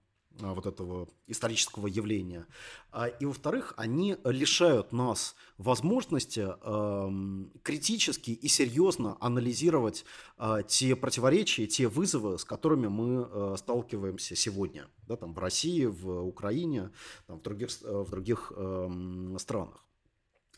а, 0.41 0.53
вот 0.53 0.65
этого 0.65 1.07
исторического 1.25 1.87
явления. 1.87 2.45
А, 2.91 3.07
и, 3.07 3.25
во-вторых, 3.25 3.73
они 3.77 4.17
лишают 4.23 4.91
нас 4.91 5.35
возможности 5.57 6.47
э, 6.47 7.45
критически 7.63 8.31
и 8.31 8.47
серьезно 8.47 9.17
анализировать 9.19 10.05
э, 10.37 10.59
те 10.67 10.95
противоречия, 10.95 11.65
те 11.65 11.87
вызовы, 11.87 12.37
с 12.37 12.45
которыми 12.45 12.87
мы 12.87 13.27
э, 13.29 13.55
сталкиваемся 13.57 14.35
сегодня, 14.35 14.87
да, 15.07 15.15
там, 15.15 15.33
в 15.33 15.39
России, 15.39 15.85
в 15.85 16.21
Украине, 16.27 16.91
там, 17.25 17.39
в 17.39 17.41
других, 17.41 17.69
в 17.81 18.09
других 18.09 18.53
э, 18.55 19.35
странах. 19.39 19.83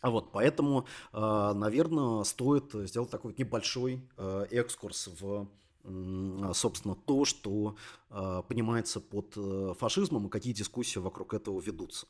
А 0.01 0.09
вот, 0.09 0.31
поэтому, 0.31 0.85
э, 1.13 1.53
наверное, 1.55 2.23
стоит 2.23 2.73
сделать 2.73 3.09
такой 3.09 3.33
небольшой 3.37 4.01
э, 4.17 4.47
экскурс 4.51 5.09
в 5.19 5.25
а, 5.35 5.47
собственно, 5.83 6.95
то, 6.95 7.25
что 7.25 7.75
э, 8.09 8.43
понимается 8.47 8.99
под 8.99 9.33
э, 9.37 9.73
фашизмом 9.77 10.27
и 10.27 10.29
какие 10.29 10.53
дискуссии 10.53 10.99
вокруг 10.99 11.33
этого 11.33 11.59
ведутся. 11.59 12.07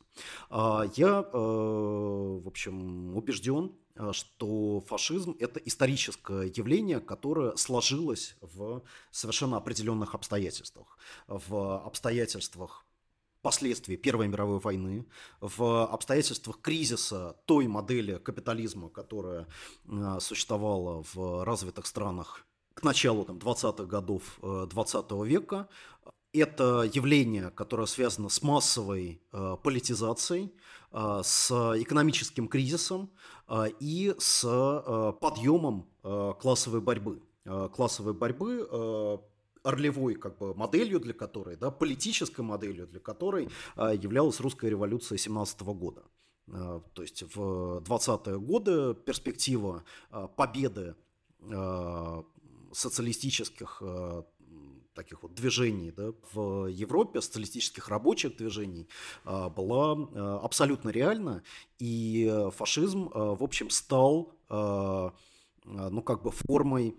Э, 0.50 0.82
я, 0.96 1.22
э, 1.22 1.38
в 1.38 2.48
общем, 2.48 3.16
убежден, 3.16 3.72
что 4.12 4.82
фашизм– 4.88 5.36
это 5.40 5.60
историческое 5.60 6.44
явление, 6.56 7.02
которое 7.02 7.56
сложилось 7.58 8.38
в 8.40 8.82
совершенно 9.12 9.58
определенных 9.58 10.16
обстоятельствах. 10.16 10.98
В 11.28 11.84
обстоятельствах 11.86 12.86
последствий 13.42 13.98
Первой 13.98 14.30
мировой 14.30 14.60
войны, 14.60 15.06
в 15.42 15.86
обстоятельствах 15.86 16.62
кризиса 16.62 17.36
той 17.46 17.68
модели 17.68 18.20
капитализма, 18.20 18.88
которая 18.90 19.48
существовала 20.20 21.04
в 21.14 21.44
развитых 21.44 21.86
странах 21.86 22.46
к 22.80 22.84
началу 22.84 23.26
там, 23.26 23.38
20-х 23.38 23.84
годов 23.86 24.40
20 24.42 25.06
э, 25.12 25.26
века. 25.26 25.68
Это 26.32 26.90
явление, 26.94 27.50
которое 27.50 27.88
связано 27.88 28.30
с 28.30 28.42
массовой 28.44 29.22
э, 29.32 29.58
политизацией, 29.64 30.54
э, 30.92 31.22
с 31.24 31.52
экономическим 31.52 32.48
кризисом 32.48 33.10
и 33.80 34.14
с 34.20 34.44
подъемом 35.22 35.88
классовой 36.40 36.82
борьбы. 36.82 37.20
Классовой 37.74 38.14
борьбы 38.14 38.70
орлевой 39.64 40.14
как 40.14 40.38
бы 40.38 40.54
моделью 40.54 41.00
для 41.00 41.14
которой, 41.14 41.56
да, 41.56 41.72
политической 41.72 42.42
моделью 42.42 42.86
для 42.86 43.00
которой 43.00 43.50
являлась 43.76 44.40
русская 44.40 44.70
революция 44.70 45.18
17 45.18 45.62
года. 45.62 46.04
То 46.46 47.02
есть 47.02 47.24
в 47.36 47.80
20-е 47.80 48.40
годы 48.40 48.94
перспектива 48.94 49.84
победы 50.36 50.94
социалистических 52.74 53.78
э, 53.82 54.24
таких 54.94 55.24
вот 55.24 55.34
движений 55.34 55.92
да, 55.92 56.14
в 56.34 56.68
Европе, 56.68 57.22
социалистических 57.22 57.88
рабочих 57.90 58.38
движений, 58.38 58.88
э, 59.26 59.50
была 59.50 59.96
э, 59.96 60.40
абсолютно 60.44 60.90
реальна, 60.90 61.44
и 61.78 62.50
фашизм, 62.56 63.10
в 63.14 63.44
общем, 63.44 63.70
стал 63.70 64.34
ну, 64.50 66.02
как 66.02 66.24
бы 66.24 66.32
формой 66.32 66.96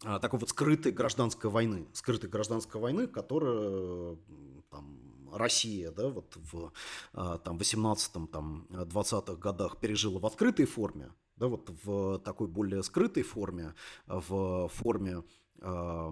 такой 0.00 0.40
вот 0.40 0.50
скрытой 0.50 0.90
гражданской 0.90 1.48
войны, 1.48 1.86
скрытой 1.92 2.28
гражданской 2.28 2.80
войны, 2.80 3.06
которая 3.06 4.16
там, 4.70 5.30
Россия, 5.32 5.92
да, 5.92 6.08
вот 6.08 6.36
в 6.36 6.72
там, 7.12 7.56
18-20-х 7.56 9.20
там, 9.22 9.36
годах 9.38 9.78
пережила 9.78 10.18
в 10.18 10.26
открытой 10.26 10.66
форме, 10.66 11.12
да, 11.36 11.48
вот 11.48 11.70
в 11.84 12.18
такой 12.18 12.48
более 12.48 12.82
скрытой 12.82 13.22
форме, 13.22 13.74
в 14.06 14.68
форме 14.68 15.22
э, 15.60 16.10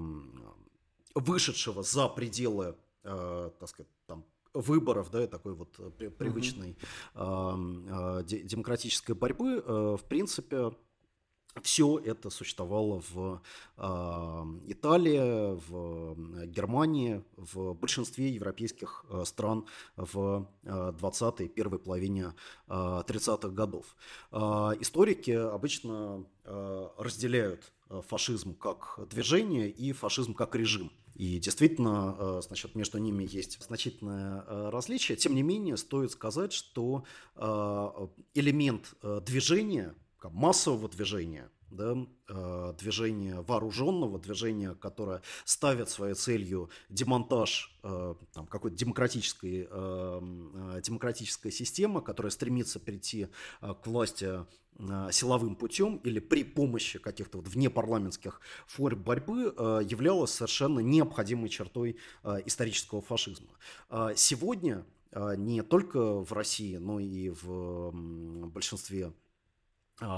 вышедшего 1.14 1.82
за 1.82 2.08
пределы, 2.08 2.76
э, 3.04 3.50
так 3.58 3.68
сказать, 3.68 3.90
там, 4.06 4.24
выборов, 4.54 5.10
да, 5.10 5.26
такой 5.26 5.54
вот 5.54 5.76
привычной 6.16 6.76
э, 7.14 7.18
э, 7.18 8.22
демократической 8.24 9.12
борьбы, 9.12 9.62
э, 9.64 9.96
в 9.98 10.04
принципе, 10.04 10.72
все 11.60 11.98
это 11.98 12.30
существовало 12.30 13.02
в 13.12 13.42
э, 13.76 13.82
Италии, 14.68 15.54
в 15.68 16.46
Германии, 16.46 17.22
в 17.36 17.74
большинстве 17.74 18.30
европейских 18.30 19.04
э, 19.10 19.24
стран 19.26 19.66
в 19.96 20.48
э, 20.62 20.68
20-й, 20.68 21.48
первой 21.48 21.78
половине 21.78 22.32
э, 22.68 22.72
30-х 22.72 23.48
годов. 23.48 23.96
Э, 24.30 24.36
историки 24.80 25.32
обычно 25.32 26.24
э, 26.44 26.88
разделяют 26.96 27.72
э, 27.90 28.00
фашизм 28.08 28.54
как 28.54 28.98
движение 29.10 29.68
и 29.70 29.92
фашизм 29.92 30.34
как 30.34 30.54
режим. 30.54 30.90
И 31.14 31.38
действительно, 31.38 32.16
э, 32.18 32.40
значит, 32.42 32.74
между 32.74 32.96
ними 32.96 33.28
есть 33.30 33.62
значительное 33.62 34.44
э, 34.46 34.70
различие. 34.70 35.16
Тем 35.16 35.34
не 35.34 35.42
менее, 35.42 35.76
стоит 35.76 36.12
сказать, 36.12 36.52
что 36.52 37.04
элемент 38.34 38.94
движения 39.02 39.94
массового 40.30 40.88
движения, 40.88 41.50
да, 41.72 41.96
э, 42.28 42.74
движения 42.78 43.40
вооруженного, 43.40 44.18
движения, 44.18 44.74
которое 44.74 45.22
ставит 45.44 45.88
своей 45.88 46.14
целью 46.14 46.70
демонтаж 46.88 47.78
э, 47.82 48.14
там, 48.32 48.46
какой-то 48.46 48.76
демократической, 48.76 49.66
э, 49.70 50.80
демократической 50.82 51.50
системы, 51.50 52.02
которая 52.02 52.30
стремится 52.30 52.78
прийти 52.78 53.28
к 53.60 53.86
власти 53.86 54.46
силовым 55.10 55.54
путем 55.54 55.96
или 55.98 56.18
при 56.18 56.44
помощи 56.44 56.98
каких-то 56.98 57.38
вот 57.38 57.48
внепарламентских 57.48 58.40
форм 58.66 59.02
борьбы 59.02 59.54
являлась 59.84 60.30
совершенно 60.30 60.80
необходимой 60.80 61.50
чертой 61.50 61.98
исторического 62.46 63.02
фашизма. 63.02 63.50
Сегодня 64.16 64.86
не 65.36 65.62
только 65.62 66.24
в 66.24 66.32
России, 66.32 66.76
но 66.76 67.00
и 67.00 67.28
в 67.28 67.90
большинстве 68.48 69.12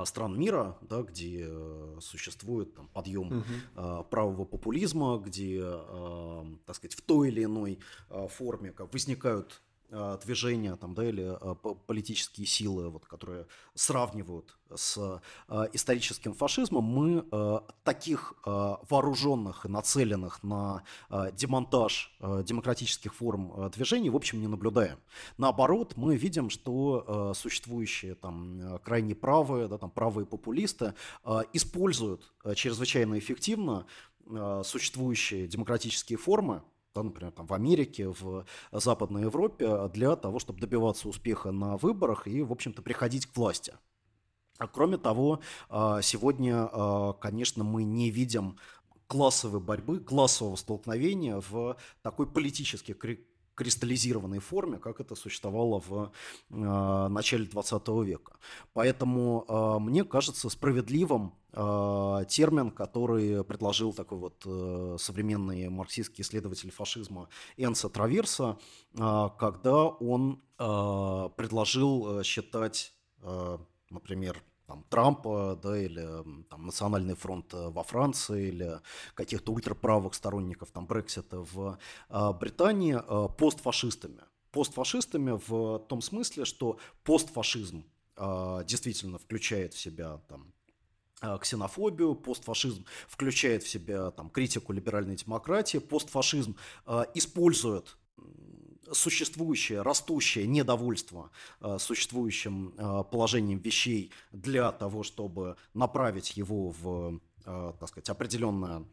стран 0.05 0.39
мира, 0.39 0.77
да, 0.83 1.03
где 1.03 1.47
э, 1.49 1.99
существует 2.01 2.75
там, 2.75 2.89
подъем 2.89 3.39
угу. 3.39 4.05
правого 4.05 4.45
популизма, 4.45 5.19
где, 5.19 5.61
а, 5.63 6.47
так 6.67 6.77
сказать, 6.77 6.95
в 6.95 7.03
той 7.03 7.29
или 7.29 7.45
иной 7.45 7.79
форме 8.29 8.73
как 8.73 8.93
возникают 8.93 9.63
движения 10.25 10.77
там, 10.77 10.95
да, 10.95 11.09
или 11.09 11.37
э, 11.41 11.55
политические 11.87 12.47
силы, 12.47 12.89
вот, 12.89 13.07
которые 13.07 13.47
сравнивают 13.75 14.57
с 14.75 15.21
э, 15.49 15.69
историческим 15.73 16.35
фашизмом, 16.35 16.85
мы 16.85 17.25
таких 17.85 18.35
вооруженных 18.45 19.67
и 19.67 19.69
нацеленных 19.69 20.43
на 20.43 20.83
демонтаж 21.33 22.17
демократических 22.21 23.15
форм 23.15 23.71
движений, 23.71 24.11
в 24.11 24.17
общем, 24.17 24.41
не 24.41 24.49
наблюдаем. 24.49 24.99
Наоборот, 25.39 25.95
мы 25.97 26.17
видим, 26.17 26.51
что 26.51 27.33
существующие 27.35 28.15
там 28.15 28.79
крайне 28.85 29.15
правые, 29.15 29.69
да, 29.69 29.79
там, 29.79 29.91
правые 29.91 30.27
популисты 30.27 30.95
используют 31.53 32.33
чрезвычайно 32.55 33.19
эффективно 33.19 33.87
существующие 34.65 35.47
демократические 35.47 36.19
формы, 36.19 36.63
да, 36.95 37.03
например, 37.03 37.33
там, 37.33 37.47
в 37.47 37.55
Америке, 37.55 38.09
в 38.09 38.47
Западной 38.71 39.23
Европе, 39.23 39.89
для 39.89 40.15
того, 40.17 40.39
чтобы 40.39 40.61
добиваться 40.61 41.09
успеха 41.09 41.51
на 41.51 41.77
выборах 41.77 42.29
и, 42.29 42.43
в 42.43 42.53
общем-то, 42.53 42.83
приходить 42.83 43.27
к 43.27 43.37
власти. 43.37 43.75
А 44.59 44.69
кроме 44.69 44.99
того, 44.99 45.41
а, 45.69 46.01
сегодня, 46.01 46.69
а, 46.71 47.15
конечно, 47.15 47.65
мы 47.65 47.83
не 47.83 48.11
видим 48.11 48.57
классовой 49.09 49.61
борьбы, 49.61 49.99
классового 49.99 50.55
столкновения 50.57 51.43
в 51.51 51.77
такой 52.03 52.27
политически 52.27 52.97
кристаллизированной 53.55 54.39
форме, 54.39 54.79
как 54.79 55.01
это 55.01 55.15
существовало 55.15 55.81
в 55.81 56.13
э, 56.51 57.09
начале 57.09 57.45
20 57.47 57.89
века. 58.05 58.33
Поэтому 58.73 59.45
э, 59.49 59.79
мне 59.81 60.05
кажется 60.05 60.49
справедливым 60.49 61.27
э, 61.27 61.44
термин, 61.55 62.71
который 62.71 63.45
предложил 63.45 63.93
такой 63.93 64.19
вот 64.19 64.43
э, 64.45 64.97
современный 64.99 65.69
марксистский 65.69 66.23
исследователь 66.23 66.71
фашизма 66.71 67.29
Энса 67.57 67.89
Траверса, 67.89 68.59
э, 68.99 69.29
когда 69.39 69.85
он 69.85 70.43
э, 70.59 71.29
предложил 71.37 72.23
считать, 72.25 72.93
э, 73.23 73.59
например, 73.91 74.43
там, 74.67 74.85
Трампа, 74.89 75.59
да, 75.63 75.79
или 75.79 76.07
там, 76.49 76.67
Национальный 76.67 77.15
фронт 77.15 77.53
э, 77.55 77.69
во 77.69 77.83
Франции, 77.83 78.49
или 78.49 78.81
каких-то 79.15 79.53
ультраправых 79.53 80.15
сторонников 80.15 80.71
там, 80.71 80.87
Брексита 80.87 81.41
в 81.41 81.79
э, 82.09 82.33
Британии 82.33 82.97
э, 82.97 83.29
постфашистами. 83.37 84.23
Постфашистами 84.51 85.41
в 85.49 85.81
том 85.89 86.01
смысле, 86.01 86.45
что 86.45 86.79
постфашизм 87.03 87.85
действительно 88.17 89.19
включает 89.19 89.75
в 89.75 89.81
себя 89.81 90.19
там, 90.29 90.54
ксенофобию, 91.41 92.15
постфашизм 92.15 92.85
включает 93.09 93.63
в 93.63 93.69
себя 93.69 94.11
там, 94.11 94.31
критику 94.31 94.73
либеральной 94.73 95.17
демократии, 95.17 95.79
постфашизм 95.79 96.57
э, 96.87 97.05
использует 97.15 97.97
существующее, 98.93 99.83
растущее 99.83 100.47
недовольство 100.47 101.31
э, 101.61 101.79
существующим 101.79 102.75
э, 102.77 103.05
положением 103.11 103.59
вещей 103.59 104.11
для 104.33 104.73
того, 104.73 105.03
чтобы 105.03 105.57
направить 105.73 106.37
его 106.37 106.71
в, 106.71 107.21
э, 107.45 107.73
так 107.79 107.89
сказать, 107.89 108.09
определенное 108.09 108.85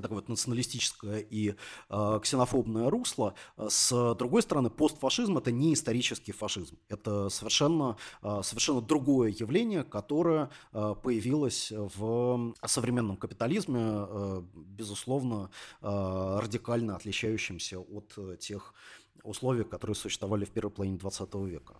такое 0.00 0.16
вот 0.16 0.28
националистическое 0.28 1.18
и 1.18 1.54
э, 1.90 2.20
ксенофобное 2.22 2.88
русло. 2.88 3.34
С 3.58 4.14
другой 4.14 4.42
стороны, 4.42 4.70
постфашизм 4.70 5.38
это 5.38 5.52
не 5.52 5.74
исторический 5.74 6.32
фашизм. 6.32 6.78
Это 6.88 7.28
совершенно, 7.28 7.96
э, 8.22 8.40
совершенно 8.42 8.80
другое 8.80 9.30
явление, 9.30 9.84
которое 9.84 10.50
э, 10.72 10.94
появилось 11.02 11.72
в 11.72 12.54
современном 12.66 13.16
капитализме, 13.16 13.80
э, 13.82 14.42
безусловно, 14.54 15.50
э, 15.82 16.38
радикально 16.40 16.96
отличающимся 16.96 17.78
от 17.80 18.38
тех 18.38 18.74
условий, 19.22 19.64
которые 19.64 19.94
существовали 19.94 20.44
в 20.44 20.50
первой 20.50 20.70
половине 20.70 20.98
20 20.98 21.34
века. 21.46 21.74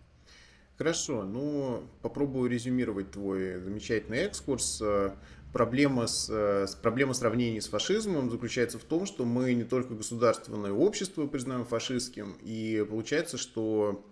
Хорошо, 0.77 1.23
ну 1.23 1.83
попробую 2.01 2.49
резюмировать 2.49 3.11
твой 3.11 3.59
замечательный 3.59 4.19
экскурс. 4.19 4.81
Проблема, 5.53 6.07
с, 6.07 6.29
с, 6.29 6.75
проблема 6.75 7.13
сравнений 7.13 7.61
с 7.61 7.67
фашизмом 7.67 8.31
заключается 8.31 8.79
в 8.79 8.83
том, 8.83 9.05
что 9.05 9.23
мы 9.23 9.53
не 9.53 9.63
только 9.63 9.93
государственное 9.93 10.71
общество 10.71 11.27
признаем 11.27 11.63
фашистским, 11.63 12.35
и 12.41 12.83
получается, 12.89 13.37
что 13.37 14.03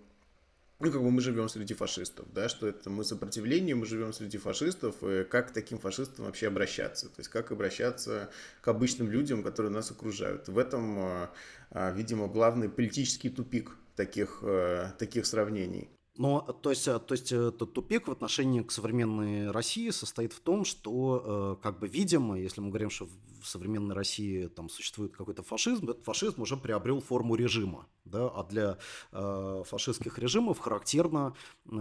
ну, 0.78 0.90
как 0.90 1.02
бы 1.02 1.10
мы 1.10 1.20
живем 1.20 1.48
среди 1.48 1.74
фашистов, 1.74 2.26
да, 2.32 2.48
что 2.48 2.68
это 2.68 2.90
мы 2.90 3.04
сопротивление, 3.04 3.74
мы 3.74 3.86
живем 3.86 4.12
среди 4.12 4.38
фашистов, 4.38 5.02
и 5.02 5.24
как 5.24 5.48
к 5.48 5.52
таким 5.52 5.78
фашистам 5.78 6.26
вообще 6.26 6.46
обращаться, 6.46 7.06
то 7.06 7.18
есть 7.18 7.28
как 7.28 7.52
обращаться 7.52 8.30
к 8.60 8.68
обычным 8.68 9.10
людям, 9.10 9.42
которые 9.42 9.72
нас 9.72 9.90
окружают. 9.90 10.48
В 10.48 10.58
этом, 10.58 10.98
а, 10.98 11.30
а, 11.70 11.90
видимо, 11.90 12.28
главный 12.28 12.68
политический 12.68 13.30
тупик 13.30 13.76
таких, 13.96 14.40
э, 14.42 14.92
таких 14.98 15.26
сравнений. 15.26 15.88
Но, 16.16 16.40
то 16.40 16.70
есть, 16.70 16.86
э, 16.88 16.98
то 16.98 17.14
есть 17.14 17.32
этот 17.32 17.72
тупик 17.72 18.08
в 18.08 18.12
отношении 18.12 18.60
к 18.62 18.70
современной 18.70 19.50
России 19.50 19.90
состоит 19.90 20.32
в 20.32 20.40
том, 20.40 20.64
что, 20.64 21.56
э, 21.58 21.62
как 21.62 21.78
бы, 21.78 21.88
видимо, 21.88 22.38
если 22.38 22.60
мы 22.60 22.68
говорим, 22.68 22.90
что 22.90 23.08
в 23.42 23.46
современной 23.46 23.94
России 23.94 24.46
там 24.46 24.68
существует 24.68 25.16
какой-то 25.16 25.42
фашизм, 25.42 25.90
этот 25.90 26.04
фашизм 26.04 26.42
уже 26.42 26.56
приобрел 26.56 27.00
форму 27.00 27.34
режима, 27.34 27.86
да, 28.04 28.28
а 28.28 28.44
для 28.44 28.78
э, 29.12 29.62
фашистских 29.66 30.18
режимов 30.18 30.58
характерно 30.58 31.34
э, 31.64 31.76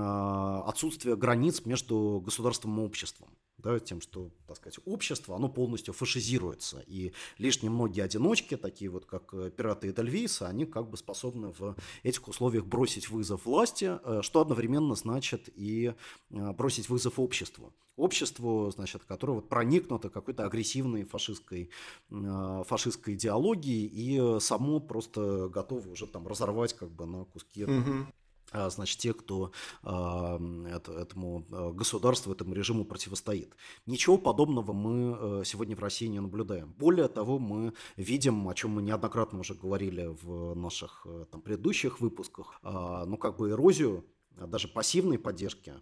отсутствие 0.66 1.16
границ 1.16 1.66
между 1.66 2.22
государством 2.26 2.80
и 2.80 2.84
обществом 2.84 3.30
да, 3.62 3.80
тем, 3.80 4.02
что, 4.02 4.32
так 4.48 4.58
сказать, 4.58 4.80
общество, 4.86 5.36
оно 5.36 5.50
полностью 5.50 5.94
фашизируется, 5.94 6.84
и 6.88 7.14
лишь 7.38 7.62
немногие 7.62 8.06
одиночки, 8.06 8.58
такие 8.58 8.90
вот 8.90 9.06
как 9.06 9.34
э, 9.34 9.52
пираты 9.56 9.90
Эдельвейса, 9.90 10.48
они 10.48 10.66
как 10.66 10.90
бы 10.90 10.98
способны 10.98 11.54
в 11.58 11.76
этих 12.04 12.28
условиях 12.28 12.66
бросить 12.66 13.10
вызов 13.10 13.46
власти, 13.46 14.00
э, 14.04 14.22
что 14.22 14.42
одновременно 14.42 14.96
значит 14.96 15.50
и 15.56 15.94
э, 16.30 16.52
бросить 16.54 16.90
вызов 16.90 17.20
обществу. 17.20 17.74
Обществу, 17.98 18.72
значит, 18.72 19.04
которое 19.04 19.34
вот 19.34 19.50
проникнуто 19.50 20.10
какой-то 20.10 20.46
агрессивной 20.46 21.04
фашистской, 21.04 21.70
фашистской 22.10 23.16
идеологией 23.16 23.86
и 23.86 24.40
само 24.40 24.80
просто 24.80 25.50
готово 25.50 25.90
уже 25.90 26.08
там 26.08 26.26
разорвать 26.26 26.74
как 26.74 26.90
бы 26.90 27.06
на 27.06 27.26
куски 27.26 27.66
угу 27.66 28.06
значит, 28.52 29.00
те, 29.00 29.14
кто 29.14 29.52
э, 29.84 29.88
этому 29.88 31.46
а, 31.52 31.72
государству, 31.72 32.34
этому 32.34 32.54
режиму 32.54 32.86
противостоит. 32.86 33.56
Ничего 33.86 34.18
подобного 34.18 34.74
мы 34.74 35.46
сегодня 35.46 35.76
в 35.76 35.80
России 35.80 36.08
не 36.08 36.20
наблюдаем. 36.20 36.74
Более 36.78 37.08
того, 37.08 37.40
мы 37.40 37.74
видим, 37.98 38.48
о 38.48 38.54
чем 38.54 38.72
мы 38.72 38.82
неоднократно 38.82 39.40
уже 39.40 39.54
говорили 39.54 40.08
в 40.22 40.56
наших 40.56 41.06
там, 41.32 41.42
предыдущих 41.42 42.00
выпусках, 42.00 42.60
э, 42.64 43.04
ну, 43.06 43.18
как 43.18 43.38
бы 43.38 43.50
эрозию 43.50 44.06
даже 44.32 44.68
пассивной 44.68 45.20
поддержки 45.20 45.74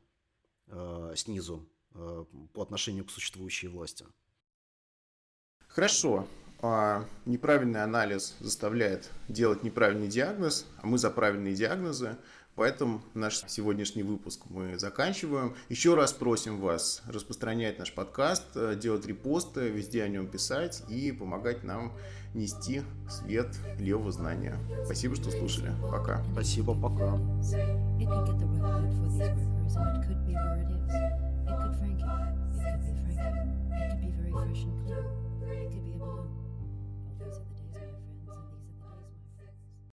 э, 0.68 1.14
снизу 1.16 1.68
э, 1.94 2.26
по 2.54 2.62
отношению 2.62 3.06
к 3.06 3.12
существующей 3.12 3.68
власти. 3.68 4.06
Хорошо. 5.68 6.28
Неправильный 7.26 7.84
анализ 7.84 8.36
заставляет 8.42 9.10
делать 9.30 9.64
неправильный 9.64 10.10
диагноз, 10.10 10.66
а 10.82 10.88
мы 10.88 10.98
за 10.98 11.10
правильные 11.10 11.56
диагнозы. 11.56 12.18
Поэтому 12.60 13.01
наш 13.14 13.41
сегодняшний 13.47 14.03
выпуск 14.03 14.41
мы 14.49 14.78
заканчиваем. 14.78 15.55
Еще 15.70 15.95
раз 15.95 16.12
просим 16.12 16.60
вас 16.60 17.01
распространять 17.07 17.80
наш 17.80 17.93
подкаст, 17.93 18.47
э, 18.55 18.76
делать 18.76 19.05
репосты, 19.05 19.70
везде 19.70 20.03
о 20.03 20.10
нем 20.10 20.28
писать 20.28 20.84
и 20.89 21.14
помогать 21.14 21.64
нам 21.64 21.93
нести 22.34 22.82
свет 23.10 23.47
левого 23.80 24.12
знания. 24.12 24.57
Спасибо, 24.84 25.16
что 25.16 25.32
слушали. 25.32 25.72
Пока. 25.89 26.22
Спасибо, 26.34 26.76
пока. 26.76 27.18